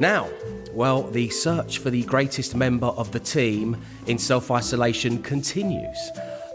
Now, 0.00 0.28
well, 0.72 1.02
the 1.04 1.28
search 1.28 1.78
for 1.78 1.90
the 1.90 2.02
greatest 2.02 2.56
member 2.56 2.88
of 2.88 3.12
the 3.12 3.20
team 3.20 3.80
in 4.06 4.18
self 4.18 4.50
isolation 4.50 5.22
continues. 5.22 5.98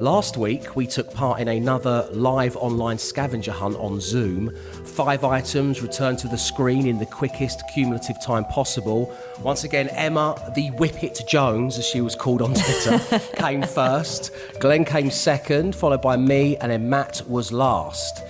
Last 0.01 0.37
week, 0.37 0.77
we 0.77 0.87
took 0.87 1.13
part 1.13 1.41
in 1.41 1.49
another 1.49 2.07
live 2.13 2.55
online 2.55 2.97
scavenger 2.97 3.51
hunt 3.51 3.75
on 3.75 3.99
Zoom. 3.99 4.55
Five 4.85 5.25
items 5.25 5.81
returned 5.81 6.19
to 6.19 6.29
the 6.29 6.37
screen 6.37 6.87
in 6.87 6.97
the 6.97 7.05
quickest 7.05 7.63
cumulative 7.73 8.15
time 8.23 8.45
possible. 8.45 9.13
Once 9.43 9.65
again, 9.65 9.89
Emma, 9.89 10.53
the 10.55 10.69
Whippet 10.69 11.27
Jones, 11.27 11.77
as 11.77 11.85
she 11.85 11.99
was 11.99 12.15
called 12.15 12.41
on 12.41 12.53
Twitter, 12.53 13.19
came 13.35 13.61
first. 13.61 14.31
Glenn 14.61 14.85
came 14.85 15.11
second, 15.11 15.75
followed 15.75 16.01
by 16.01 16.15
me, 16.15 16.55
and 16.55 16.71
then 16.71 16.89
Matt 16.89 17.21
was 17.27 17.51
last. 17.51 18.23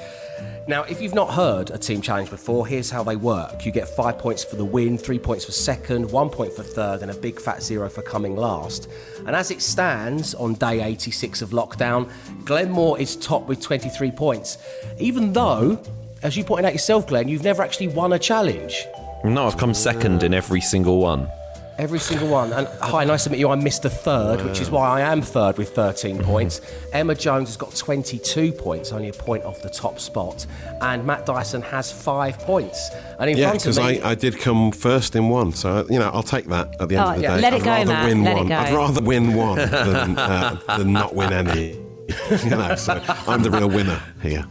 Now, 0.70 0.84
if 0.84 1.02
you've 1.02 1.16
not 1.16 1.34
heard 1.34 1.72
a 1.72 1.80
team 1.80 2.00
challenge 2.00 2.30
before, 2.30 2.68
here's 2.68 2.92
how 2.92 3.02
they 3.02 3.16
work. 3.16 3.66
You 3.66 3.72
get 3.72 3.90
five 3.90 4.20
points 4.20 4.44
for 4.44 4.56
the 4.56 4.64
win, 4.64 5.00
three 5.00 5.18
points 5.18 5.46
for 5.46 5.52
second, 5.52 6.12
one 6.12 6.30
point 6.30 6.54
for 6.54 6.62
third, 6.62 7.02
and 7.02 7.10
a 7.10 7.16
big 7.16 7.42
fat 7.42 7.64
zero 7.64 7.90
for 7.90 8.04
coming 8.04 8.36
last. 8.36 8.88
And 9.26 9.36
as 9.36 9.50
it 9.50 9.64
stands 9.64 10.36
on 10.36 10.54
day 10.54 10.84
86 10.84 11.42
of 11.42 11.50
lockdown, 11.50 12.08
Glenmore 12.46 13.00
is 13.00 13.16
top 13.16 13.48
with 13.48 13.60
23 13.62 14.12
points. 14.12 14.60
Even 15.00 15.34
though, 15.34 15.82
as 16.22 16.38
you 16.38 16.44
pointed 16.44 16.68
out 16.68 16.74
yourself, 16.74 17.08
Glenn, 17.08 17.28
you've 17.28 17.44
never 17.44 17.64
actually 17.64 17.88
won 17.88 18.14
a 18.14 18.20
challenge. 18.20 18.86
No, 19.24 19.48
I've 19.48 19.58
come 19.58 19.74
second 19.74 20.22
in 20.22 20.36
every 20.36 20.62
single 20.62 21.00
one. 21.00 21.32
Every 21.80 21.98
single 22.00 22.28
one. 22.28 22.52
And 22.52 22.68
hi, 22.82 23.06
nice 23.06 23.24
to 23.24 23.30
meet 23.30 23.40
you. 23.40 23.48
I'm 23.50 23.62
Mr. 23.62 23.90
Third, 23.90 24.42
which 24.44 24.60
is 24.60 24.70
why 24.70 25.00
I 25.00 25.02
am 25.14 25.22
third 25.22 25.58
with 25.58 25.70
13 25.70 26.20
points. 26.22 26.60
Emma 26.92 27.16
Jones 27.16 27.48
has 27.48 27.56
got 27.56 27.74
22 27.74 28.52
points, 28.52 28.92
only 28.92 29.08
a 29.08 29.14
point 29.14 29.46
off 29.46 29.62
the 29.62 29.70
top 29.70 29.98
spot. 29.98 30.46
And 30.82 31.06
Matt 31.06 31.26
Dyson 31.26 31.62
has 31.62 31.90
five 31.90 32.38
points. 32.40 32.90
And 33.18 33.30
in 33.30 33.38
Yeah, 33.38 33.52
front 33.52 33.66
of 33.66 33.76
because 33.76 33.80
me. 33.80 34.02
I, 34.02 34.10
I 34.12 34.16
did 34.16 34.38
come 34.40 34.74
first 34.74 35.16
in 35.16 35.30
one, 35.30 35.54
so 35.54 35.88
you 35.90 36.00
know 36.00 36.10
I'll 36.14 36.22
take 36.22 36.48
that 36.48 36.76
at 36.82 36.90
the 36.90 36.98
end 36.98 37.06
Oh, 37.06 37.10
of 37.12 37.16
the 37.16 37.22
yeah. 37.22 37.36
day. 37.38 37.42
Let 37.44 37.54
it 37.54 37.62
I'd 37.62 37.64
go, 37.64 37.70
rather 37.72 37.86
Matt. 37.94 38.06
win 38.10 38.24
Let 38.26 38.32
it 38.34 38.40
one. 38.40 38.48
go. 38.50 38.56
I'd 38.56 38.74
rather 38.76 39.02
win 39.02 39.34
one 39.36 39.56
than, 39.56 40.20
uh, 40.20 40.60
than 40.78 40.92
not 40.92 41.16
win 41.16 41.32
any. 41.32 41.72
you 42.44 42.50
know, 42.50 42.76
so 42.76 43.02
I'm 43.26 43.42
the 43.42 43.52
real 43.52 43.70
winner 43.70 44.02
here. 44.22 44.46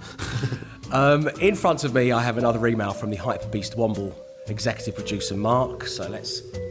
Um, 0.93 1.29
in 1.43 1.55
front 1.57 1.85
of 1.85 1.93
me, 1.93 2.11
I 2.11 2.23
have 2.23 2.39
another 2.39 2.67
email 2.67 2.95
from 2.95 3.11
the 3.11 3.17
Hyper 3.17 3.49
Beast 3.49 3.77
Womble 3.77 4.15
executive 4.47 4.95
producer 4.95 5.37
Mark. 5.37 5.87
So 5.87 6.09
let's 6.09 6.41
get 6.41 6.55
it 6.55 6.57
open. 6.57 6.68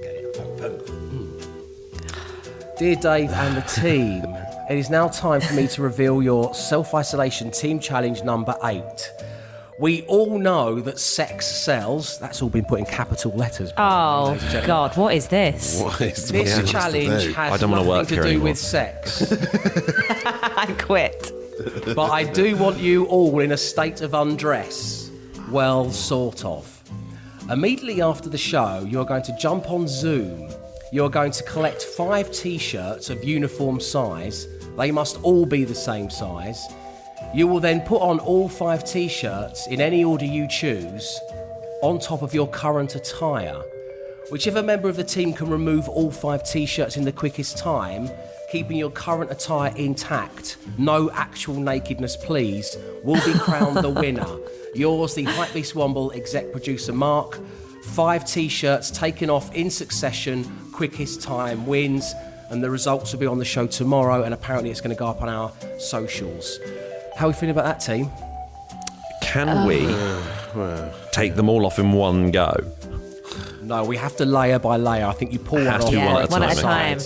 Dear 2.78 2.96
Dave 2.96 3.32
and 3.32 3.58
the 3.58 3.62
team, 3.62 4.24
it 4.70 4.78
is 4.78 4.90
now 4.90 5.08
time 5.08 5.42
for 5.42 5.54
me 5.56 5.68
to 5.70 5.82
reveal 5.82 6.22
your 6.22 6.54
self 6.54 6.94
isolation 6.94 7.50
team 7.52 7.80
challenge 7.80 8.24
number 8.24 8.56
eight. 8.66 9.12
We 9.80 10.04
all 10.04 10.38
know 10.40 10.80
that 10.82 11.00
sex 11.00 11.46
sells. 11.48 12.18
That's 12.20 12.42
all 12.42 12.50
been 12.50 12.66
put 12.66 12.80
in 12.80 12.86
capital 12.86 13.32
letters. 13.34 13.72
Oh 13.78 14.26
ladies 14.30 14.44
and 14.44 14.52
gentlemen. 14.52 14.68
God, 14.68 14.98
what 14.98 15.14
is 15.16 15.28
this? 15.28 15.82
What 15.84 16.02
is 16.02 16.30
This 16.30 16.56
what 16.56 16.60
else 16.62 16.72
challenge 16.72 17.24
do? 17.26 17.34
has 17.34 17.54
I 17.54 17.58
don't 17.58 17.72
wanna 17.72 17.84
nothing 17.84 17.98
work 17.98 18.08
to 18.08 18.14
here 18.16 18.24
do 18.24 18.30
anymore. 18.30 18.44
with 18.50 18.58
sex. 18.60 19.32
I 20.26 20.76
quit. 20.80 21.32
but 21.96 22.12
I 22.12 22.24
do 22.24 22.56
want 22.58 22.78
you 22.78 23.06
all 23.06 23.40
in 23.40 23.52
a 23.52 23.58
state 23.58 24.02
of 24.02 24.14
undress. 24.14 25.10
Well, 25.50 25.90
sort 25.92 26.44
of. 26.46 26.77
Immediately 27.50 28.02
after 28.02 28.28
the 28.28 28.38
show, 28.38 28.86
you're 28.86 29.06
going 29.06 29.24
to 29.24 29.36
jump 29.38 29.72
on 29.72 29.88
Zoom. 29.88 30.50
You're 30.92 31.10
going 31.10 31.32
to 31.32 31.44
collect 31.44 31.82
five 31.82 32.30
t 32.30 32.58
shirts 32.58 33.10
of 33.10 33.24
uniform 33.24 33.80
size. 33.80 34.48
They 34.78 34.92
must 34.92 35.24
all 35.24 35.46
be 35.46 35.64
the 35.64 35.74
same 35.74 36.10
size. 36.10 36.62
You 37.34 37.48
will 37.48 37.62
then 37.62 37.80
put 37.82 38.02
on 38.02 38.20
all 38.20 38.50
five 38.50 38.84
t 38.84 39.08
shirts 39.08 39.68
in 39.68 39.80
any 39.80 40.04
order 40.04 40.26
you 40.26 40.46
choose 40.50 41.18
on 41.84 42.00
top 42.00 42.22
of 42.22 42.34
your 42.34 42.50
current 42.50 42.96
attire. 42.96 43.62
Whichever 44.30 44.62
member 44.62 44.90
of 44.90 44.98
the 44.98 45.04
team 45.06 45.32
can 45.32 45.50
remove 45.50 45.88
all 45.88 46.12
five 46.12 46.44
t 46.44 46.66
shirts 46.66 46.98
in 46.98 47.06
the 47.06 47.14
quickest 47.14 47.58
time 47.58 48.10
keeping 48.52 48.78
your 48.78 48.92
current 48.92 49.32
attire 49.32 49.74
intact, 49.76 50.58
no 50.78 51.12
actual 51.12 51.56
nakedness, 51.56 52.16
please, 52.18 52.78
will 53.04 53.24
be 53.26 53.38
crowned 53.40 53.78
the 53.78 53.90
winner. 54.02 54.38
Yours, 54.78 55.16
the 55.16 55.26
Hypebeast 55.26 55.74
Womble 55.74 56.16
exec 56.16 56.52
producer 56.52 56.94
Mark. 56.94 57.40
Five 57.84 58.26
t 58.26 58.48
shirts 58.48 58.92
taken 58.92 59.30
off 59.30 59.54
in 59.56 59.72
succession, 59.72 60.44
quickest 60.72 61.22
time 61.22 61.66
wins, 61.66 62.14
and 62.50 62.64
the 62.64 62.70
results 62.70 63.12
will 63.12 63.20
be 63.20 63.26
on 63.26 63.40
the 63.40 63.46
show 63.46 63.66
tomorrow, 63.66 64.24
and 64.24 64.34
apparently 64.34 64.70
it's 64.70 64.82
going 64.82 64.96
to 64.96 65.00
go 65.00 65.08
up 65.08 65.22
on 65.22 65.30
our 65.30 65.52
socials. 65.80 66.60
How 67.16 67.26
are 67.26 67.30
we 67.30 67.34
feeling 67.34 67.52
about 67.52 67.66
that, 67.66 67.80
team? 67.80 68.12
Can 69.24 69.50
uh, 69.50 69.66
we 69.66 69.88
take 71.12 71.36
them 71.36 71.50
all 71.50 71.66
off 71.66 71.80
in 71.80 71.92
one 71.94 72.30
go? 72.32 72.54
No, 73.64 73.84
we 73.84 73.98
have 73.98 74.16
to 74.18 74.26
layer 74.26 74.60
by 74.60 74.78
layer. 74.78 75.06
I 75.06 75.14
think 75.14 75.34
you 75.34 75.40
pull 75.40 75.60
one 75.66 75.82
off 75.82 75.92
Yeah, 75.92 76.14
one 76.14 76.24
at 76.24 76.30
a 76.30 76.32
one 76.32 76.44
at 76.44 76.58
a 76.58 76.62
time. 76.62 77.00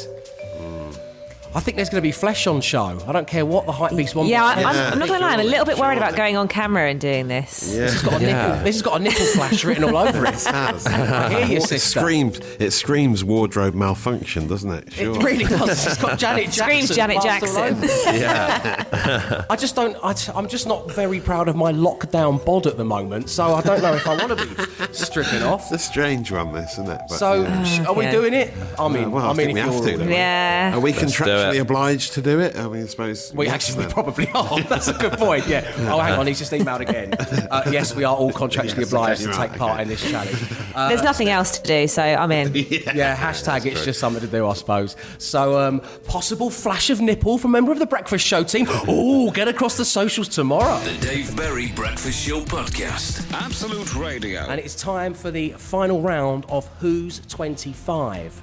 Time. 1.51 1.57
I 1.57 1.59
think 1.61 1.75
there's 1.77 1.89
going 1.89 2.01
to 2.01 2.07
be 2.07 2.11
flesh 2.11 2.47
on 2.47 2.61
show. 2.61 2.99
I 3.07 3.11
don't 3.11 3.27
care 3.27 3.45
what 3.45 3.65
the 3.65 3.71
hype 3.71 3.95
beast 3.95 4.15
one. 4.15 4.27
Yeah, 4.27 4.43
I, 4.45 4.53
I'm, 4.63 4.93
I'm 4.93 4.99
not 4.99 5.07
going 5.07 5.19
to 5.19 5.25
lie. 5.25 5.33
I'm 5.33 5.39
a 5.39 5.43
little 5.43 5.65
bit 5.65 5.77
worried 5.77 5.97
about 5.97 6.15
going 6.15 6.37
on 6.37 6.47
camera 6.47 6.89
and 6.89 6.99
doing 6.99 7.27
this. 7.27 7.73
Yeah. 7.73 7.81
This 7.81 7.93
has 7.93 8.03
got 8.03 8.21
a 8.21 8.25
nipple. 8.25 8.63
This 8.63 8.75
has 8.75 8.81
got 8.81 8.99
a 8.99 9.03
nipple 9.03 9.25
flash 9.27 9.63
written 9.63 9.83
all 9.83 9.97
over 9.97 10.25
it. 10.25 10.47
I 10.47 11.29
hear 11.45 11.57
you, 11.59 11.63
It 11.63 11.81
screams. 11.81 12.39
It 12.59 12.71
screams 12.71 13.23
wardrobe 13.23 13.73
malfunction, 13.75 14.47
doesn't 14.47 14.71
it? 14.71 14.93
Sure. 14.93 15.15
It 15.15 15.23
really 15.23 15.45
does. 15.45 15.85
It's 15.85 15.97
got 16.01 16.17
Janet 16.19 16.45
Jackson. 16.51 16.63
Screams 16.63 16.95
Janet 16.95 17.21
Jackson. 17.21 17.77
Yeah. 18.11 19.45
I 19.49 19.55
just 19.55 19.75
don't. 19.75 19.95
I, 20.03 20.13
am 20.35 20.47
just 20.47 20.67
not 20.67 20.91
very 20.91 21.19
proud 21.19 21.47
of 21.47 21.55
my 21.55 21.71
lockdown 21.71 22.43
bod 22.45 22.67
at 22.67 22.77
the 22.77 22.83
moment, 22.83 23.29
so 23.29 23.53
I 23.53 23.61
don't 23.61 23.81
know 23.81 23.93
if 23.93 24.07
I 24.07 24.15
want 24.15 24.37
to 24.37 24.45
be 24.45 24.93
stripping 24.93 25.43
off. 25.43 25.71
It's 25.71 25.83
a 25.83 25.89
strange 25.89 26.31
one, 26.31 26.51
this, 26.51 26.73
isn't 26.73 26.89
it? 26.89 27.01
But, 27.07 27.17
So, 27.17 27.43
yeah. 27.43 27.85
are 27.87 27.93
we 27.93 28.05
yeah. 28.05 28.11
doing 28.11 28.33
it? 28.33 28.53
I 28.79 28.87
mean, 28.87 29.11
well, 29.11 29.25
I 29.25 29.29
I 29.29 29.33
mean, 29.33 29.47
think 29.47 29.55
we 29.55 29.59
have 29.61 29.83
to, 29.83 29.97
don't? 29.97 30.09
Yeah. 30.09 30.75
Are 30.75 30.79
we 30.79 30.91
Let's 30.91 31.01
do 31.41 31.51
contractually 31.51 31.55
it. 31.55 31.61
obliged 31.61 32.13
to 32.13 32.21
do 32.21 32.39
it? 32.39 32.55
I 32.55 32.67
mean, 32.67 32.83
I 32.83 32.85
suppose. 32.85 33.33
We 33.33 33.45
yes, 33.45 33.53
actually 33.55 33.83
then. 33.85 33.91
probably 33.93 34.27
are. 34.33 34.61
That's 34.69 34.87
a 34.87 34.93
good 34.93 35.13
point. 35.13 35.47
Yeah. 35.47 35.71
Oh, 35.91 35.99
hang 35.99 36.19
on. 36.19 36.27
He's 36.27 36.39
just 36.39 36.51
emailed 36.51 36.79
again. 36.81 37.13
Uh, 37.51 37.63
yes, 37.71 37.95
we 37.95 38.03
are 38.03 38.15
all 38.15 38.31
contractually 38.31 38.77
Yes, 38.79 38.87
obliged 38.91 39.21
okay, 39.21 39.31
to 39.31 39.37
right, 39.37 39.49
take 39.49 39.59
part 39.59 39.73
okay. 39.73 39.81
in 39.83 39.87
this 39.87 40.09
challenge. 40.09 40.37
Uh, 40.71 40.87
There's 40.87 41.03
nothing 41.03 41.27
else 41.27 41.59
to 41.59 41.63
do, 41.67 41.85
so 41.85 42.01
I'm 42.01 42.31
in. 42.31 42.53
yeah, 42.55 43.13
hashtag 43.13 43.65
it's 43.65 43.83
just 43.83 43.99
something 43.99 44.21
to 44.21 44.27
do, 44.27 44.47
I 44.47 44.53
suppose. 44.53 44.95
So, 45.17 45.59
um, 45.59 45.81
possible 46.05 46.49
flash 46.49 46.89
of 46.89 47.01
nipple 47.01 47.37
from 47.37 47.51
a 47.51 47.53
member 47.53 47.73
of 47.73 47.79
the 47.79 47.85
Breakfast 47.85 48.25
Show 48.25 48.43
team. 48.43 48.67
Oh, 48.69 49.31
get 49.31 49.49
across 49.49 49.75
the 49.75 49.83
socials 49.83 50.29
tomorrow. 50.29 50.79
The 50.79 50.97
Dave 51.05 51.35
Berry 51.35 51.73
Breakfast 51.73 52.25
Show 52.25 52.39
Podcast. 52.41 53.29
Absolute 53.33 53.93
Radio. 53.95 54.41
And 54.47 54.61
it's 54.61 54.75
time 54.75 55.13
for 55.13 55.29
the 55.29 55.49
final 55.57 56.01
round 56.01 56.45
of 56.47 56.67
Who's 56.79 57.19
25. 57.27 58.41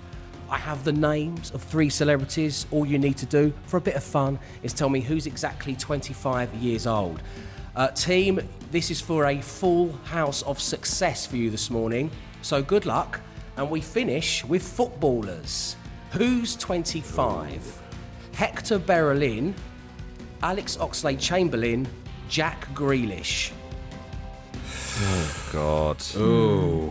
I 0.51 0.57
have 0.57 0.83
the 0.85 0.93
names 0.93 1.51
of 1.51 1.63
three 1.63 1.91
celebrities. 1.91 2.67
All 2.71 2.87
you 2.87 2.99
need 2.99 3.19
to 3.19 3.27
do 3.27 3.53
for 3.67 3.77
a 3.77 3.81
bit 3.81 3.97
of 3.97 4.05
fun 4.05 4.39
is 4.63 4.73
tell 4.73 4.89
me 4.89 5.01
who's 5.01 5.27
exactly 5.27 5.77
25 5.77 6.55
years 6.55 6.87
old. 6.87 7.23
Uh, 7.77 7.89
team, 7.89 8.41
this 8.71 8.91
is 8.91 9.01
for 9.01 9.27
a 9.27 9.41
full 9.41 9.93
house 10.05 10.43
of 10.43 10.61
success 10.61 11.27
for 11.27 11.37
you 11.37 11.51
this 11.51 11.71
morning. 11.71 12.11
So 12.43 12.63
good 12.63 12.87
luck. 12.87 13.21
And 13.57 13.69
we 13.71 13.81
finish 13.81 14.45
with 14.45 14.63
footballers. 14.63 15.77
Who's 16.13 16.57
25? 16.57 17.83
Hector 18.33 18.79
Bellerin, 18.79 19.55
Alex 20.43 20.77
Oxlade 20.77 21.21
Chamberlain, 21.21 21.87
Jack 22.29 22.73
Grealish. 22.75 23.51
God. 25.53 26.03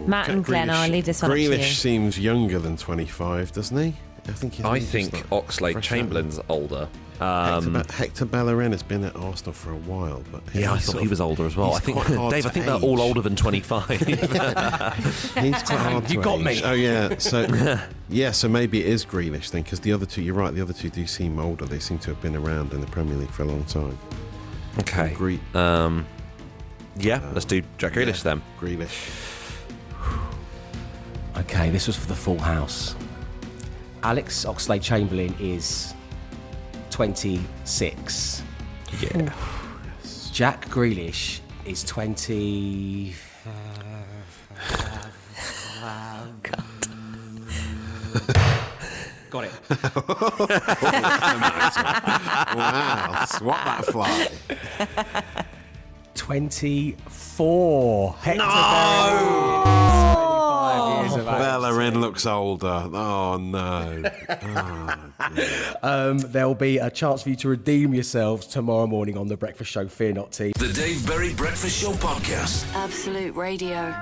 Matt 0.07 0.29
and 0.29 0.43
Glenn, 0.43 0.69
I'll 0.69 0.89
leave 0.89 1.05
this 1.05 1.21
one 1.21 1.31
up 1.31 1.37
to 1.37 1.41
you. 1.43 1.63
seems 1.63 2.19
younger 2.19 2.59
than 2.59 2.77
25, 2.77 3.51
doesn't 3.51 3.77
he? 3.77 3.93
I 4.27 4.31
think 4.33 4.53
he's 4.55 4.65
I 4.65 4.79
think 4.79 5.13
like 5.13 5.29
Oxlade 5.29 5.71
fresh 5.73 5.87
Chamberlain's 5.87 6.39
older. 6.49 6.89
Um, 7.19 7.73
Hector, 7.73 7.87
Be- 7.87 7.93
Hector 7.93 8.25
Bellerin 8.25 8.71
has 8.73 8.83
been 8.83 9.03
at 9.03 9.15
Arsenal 9.15 9.53
for 9.53 9.71
a 9.71 9.75
while, 9.77 10.21
but 10.31 10.43
yeah, 10.53 10.71
I 10.73 10.77
thought 10.77 11.01
he 11.01 11.07
was 11.07 11.19
older 11.19 11.45
as 11.47 11.55
well. 11.55 11.73
I 11.73 11.79
think, 11.79 12.05
Dave, 12.05 12.19
I 12.19 12.29
to 12.41 12.49
think 12.49 12.65
they're 12.67 12.75
all 12.75 13.01
older 13.01 13.21
than 13.21 13.35
25. 13.35 13.87
He's 13.89 14.13
quite 15.63 15.63
hard 15.65 16.11
you 16.11 16.21
got 16.21 16.39
age. 16.39 16.45
me. 16.45 16.61
Oh 16.63 16.73
yeah, 16.73 17.17
so 17.17 17.47
yeah, 18.09 18.31
so 18.31 18.47
maybe 18.47 18.81
it 18.81 18.85
is 18.87 19.03
Grealish 19.05 19.49
then, 19.49 19.63
because 19.63 19.79
the 19.79 19.93
other 19.93 20.05
two, 20.05 20.21
you're 20.21 20.35
right, 20.35 20.53
the 20.53 20.61
other 20.61 20.73
two 20.73 20.89
do 20.91 21.07
seem 21.07 21.39
older. 21.39 21.65
They 21.65 21.79
seem 21.79 21.97
to 21.99 22.11
have 22.11 22.21
been 22.21 22.35
around 22.35 22.71
in 22.73 22.81
the 22.81 22.87
Premier 22.87 23.15
League 23.15 23.31
for 23.31 23.43
a 23.43 23.47
long 23.47 23.63
time. 23.65 23.97
okay. 24.79 25.13
Gre- 25.15 25.57
Um, 25.57 26.05
yeah, 26.99 27.21
let's 27.33 27.45
do 27.45 27.61
Jack 27.77 27.93
Grealish 27.93 28.23
then. 28.23 28.41
Grealish. 28.59 29.13
Okay, 31.37 31.69
this 31.69 31.85
was 31.85 31.95
for 31.95 32.07
the 32.07 32.15
full 32.15 32.39
house. 32.39 32.95
Alex 34.01 34.43
Oxlade 34.45 34.81
Chamberlain 34.81 35.35
is 35.39 35.93
26. 36.89 38.41
Yeah. 38.99 39.31
Jack 40.31 40.65
Grealish 40.69 41.41
is 41.63 41.83
20. 41.83 43.13
Got 49.29 49.43
it. 49.43 49.51
Oh, 52.49 52.55
wow, 52.55 53.25
swat 53.25 53.65
that 53.65 53.85
fly. 53.85 54.29
24. 56.17 58.15
Hector 58.19 58.39
no! 58.39 59.63
25 60.17 61.03
years 61.03 61.15
of. 61.15 61.25
Bellerin 61.25 62.01
looks 62.01 62.25
older. 62.25 62.89
Oh 62.93 63.37
no. 63.37 64.03
Um, 65.83 66.19
there'll 66.19 66.55
be 66.55 66.77
a 66.77 66.89
chance 66.89 67.23
for 67.23 67.29
you 67.29 67.35
to 67.37 67.49
redeem 67.49 67.93
yourselves 67.93 68.47
tomorrow 68.47 68.87
morning 68.87 69.17
on 69.17 69.27
The 69.27 69.35
Breakfast 69.37 69.71
Show. 69.71 69.87
Fear 69.87 70.13
not, 70.13 70.31
team. 70.31 70.53
The 70.57 70.71
Dave 70.71 71.05
Berry 71.05 71.33
Breakfast 71.33 71.81
Show 71.81 71.91
Podcast. 71.93 72.65
Absolute 72.73 73.35
Radio. 73.35 73.93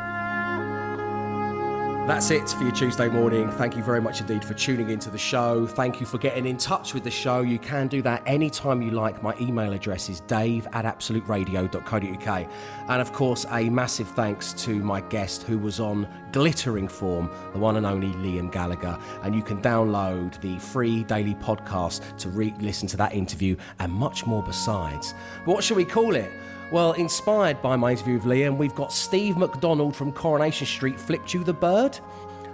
That's 2.07 2.29
it 2.29 2.47
for 2.49 2.61
your 2.61 2.71
Tuesday 2.71 3.09
morning. 3.09 3.49
Thank 3.49 3.75
you 3.75 3.81
very 3.81 3.99
much 3.99 4.21
indeed 4.21 4.45
for 4.45 4.53
tuning 4.53 4.91
into 4.91 5.09
the 5.09 5.17
show. 5.17 5.65
Thank 5.65 5.99
you 5.99 6.05
for 6.05 6.19
getting 6.19 6.45
in 6.45 6.55
touch 6.55 6.93
with 6.93 7.03
the 7.03 7.09
show. 7.09 7.41
You 7.41 7.57
can 7.57 7.87
do 7.87 8.03
that 8.03 8.21
anytime 8.27 8.83
you 8.83 8.91
like. 8.91 9.23
My 9.23 9.35
email 9.41 9.73
address 9.73 10.07
is 10.07 10.19
dave 10.19 10.67
at 10.73 10.85
absoluteradio.co.uk. 10.85 12.49
And 12.89 13.01
of 13.01 13.11
course, 13.11 13.47
a 13.49 13.71
massive 13.71 14.07
thanks 14.09 14.53
to 14.65 14.75
my 14.83 15.01
guest 15.01 15.43
who 15.43 15.57
was 15.57 15.79
on 15.79 16.07
glittering 16.31 16.87
form, 16.87 17.27
the 17.53 17.59
one 17.59 17.75
and 17.75 17.87
only 17.87 18.09
Liam 18.09 18.51
Gallagher. 18.51 18.99
And 19.23 19.33
you 19.33 19.41
can 19.41 19.59
download 19.59 20.39
the 20.41 20.59
free 20.59 21.03
daily 21.05 21.33
podcast 21.33 22.17
to 22.17 22.29
re 22.29 22.53
listen 22.59 22.87
to 22.89 22.97
that 22.97 23.15
interview 23.15 23.55
and 23.79 23.91
much 23.91 24.27
more 24.27 24.43
besides. 24.43 25.15
What 25.45 25.63
should 25.63 25.77
we 25.77 25.85
call 25.85 26.13
it? 26.13 26.31
Well, 26.71 26.93
inspired 26.93 27.61
by 27.61 27.75
my 27.75 27.91
interview 27.91 28.15
with 28.15 28.23
Liam, 28.23 28.57
we've 28.57 28.75
got 28.75 28.91
Steve 28.91 29.37
McDonald 29.37 29.95
from 29.95 30.11
Coronation 30.11 30.65
Street 30.65 30.99
flipped 30.99 31.33
you 31.33 31.43
the 31.43 31.53
bird. 31.53 31.97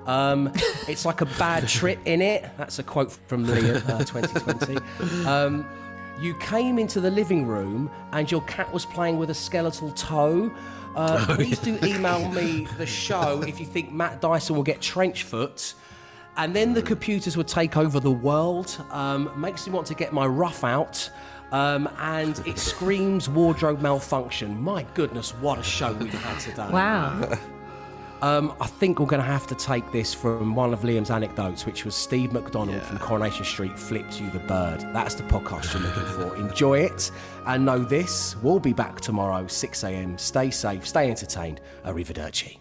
Um, 0.06 0.52
it's 0.88 1.06
like 1.06 1.22
a 1.22 1.26
bad 1.26 1.68
trip 1.68 2.00
in 2.06 2.22
it. 2.22 2.46
That's 2.58 2.80
a 2.80 2.84
quote 2.84 3.12
from 3.28 3.46
Liam, 3.46 3.88
uh, 3.90 4.04
2020. 4.04 5.26
Um, 5.26 5.66
you 6.20 6.36
came 6.36 6.78
into 6.78 7.00
the 7.00 7.10
living 7.10 7.48
room 7.48 7.90
and 8.12 8.30
your 8.30 8.42
cat 8.42 8.72
was 8.72 8.86
playing 8.86 9.18
with 9.18 9.30
a 9.30 9.34
skeletal 9.34 9.92
toe. 9.92 10.54
Uh, 10.96 11.26
please 11.36 11.58
do 11.60 11.80
email 11.84 12.30
me 12.30 12.68
the 12.78 12.86
show 12.86 13.42
if 13.48 13.60
you 13.60 13.66
think 13.66 13.92
Matt 13.92 14.20
Dyson 14.20 14.56
will 14.56 14.64
get 14.64 14.82
trench 14.82 15.24
foot. 15.24 15.74
And 16.38 16.56
then 16.56 16.74
the 16.74 16.82
computers 16.82 17.38
would 17.38 17.48
take 17.48 17.78
over 17.78 18.00
the 18.00 18.12
world. 18.12 18.84
Um, 18.92 19.32
makes 19.40 19.66
me 19.66 19.74
want 19.74 19.88
to 19.88 19.96
get 19.96 20.14
my 20.14 20.26
rough 20.28 20.64
out. 20.64 21.10
Um, 21.52 21.90
and 22.00 22.40
it 22.48 22.58
screams 22.58 23.28
wardrobe 23.28 23.82
malfunction. 23.82 24.62
My 24.62 24.84
goodness, 24.94 25.32
what 25.36 25.60
a 25.60 25.64
show 25.64 25.94
we've 25.94 26.14
had 26.14 26.40
today. 26.40 26.70
Wow. 26.72 27.38
Um, 28.22 28.54
I 28.62 28.68
think 28.68 29.00
we're 29.00 29.08
going 29.08 29.22
to 29.22 29.28
have 29.28 29.48
to 29.48 29.56
take 29.56 29.92
this 29.92 30.14
from 30.14 30.54
one 30.54 30.74
of 30.74 30.82
Liam's 30.82 31.10
anecdotes, 31.10 31.66
which 31.66 31.86
was 31.86 31.96
Steve 31.96 32.34
McDonald 32.34 32.84
from 32.84 33.00
Coronation 33.00 33.44
Street 33.44 33.78
flipped 33.78 34.22
you 34.22 34.30
the 34.30 34.40
bird. 34.40 34.82
That's 34.94 35.16
the 35.16 35.24
podcast 35.24 35.74
you're 35.74 35.82
looking 35.82 36.06
for. 36.06 36.36
Enjoy 36.50 36.80
it 36.82 37.10
and 37.48 37.66
know 37.66 37.80
this. 37.80 38.36
We'll 38.44 38.60
be 38.60 38.74
back 38.74 39.02
tomorrow, 39.02 39.48
6 39.48 39.84
a.m. 39.86 40.20
Stay 40.20 40.52
safe, 40.52 40.88
stay 40.88 41.10
entertained. 41.10 41.62
Arrivederci. 41.84 42.61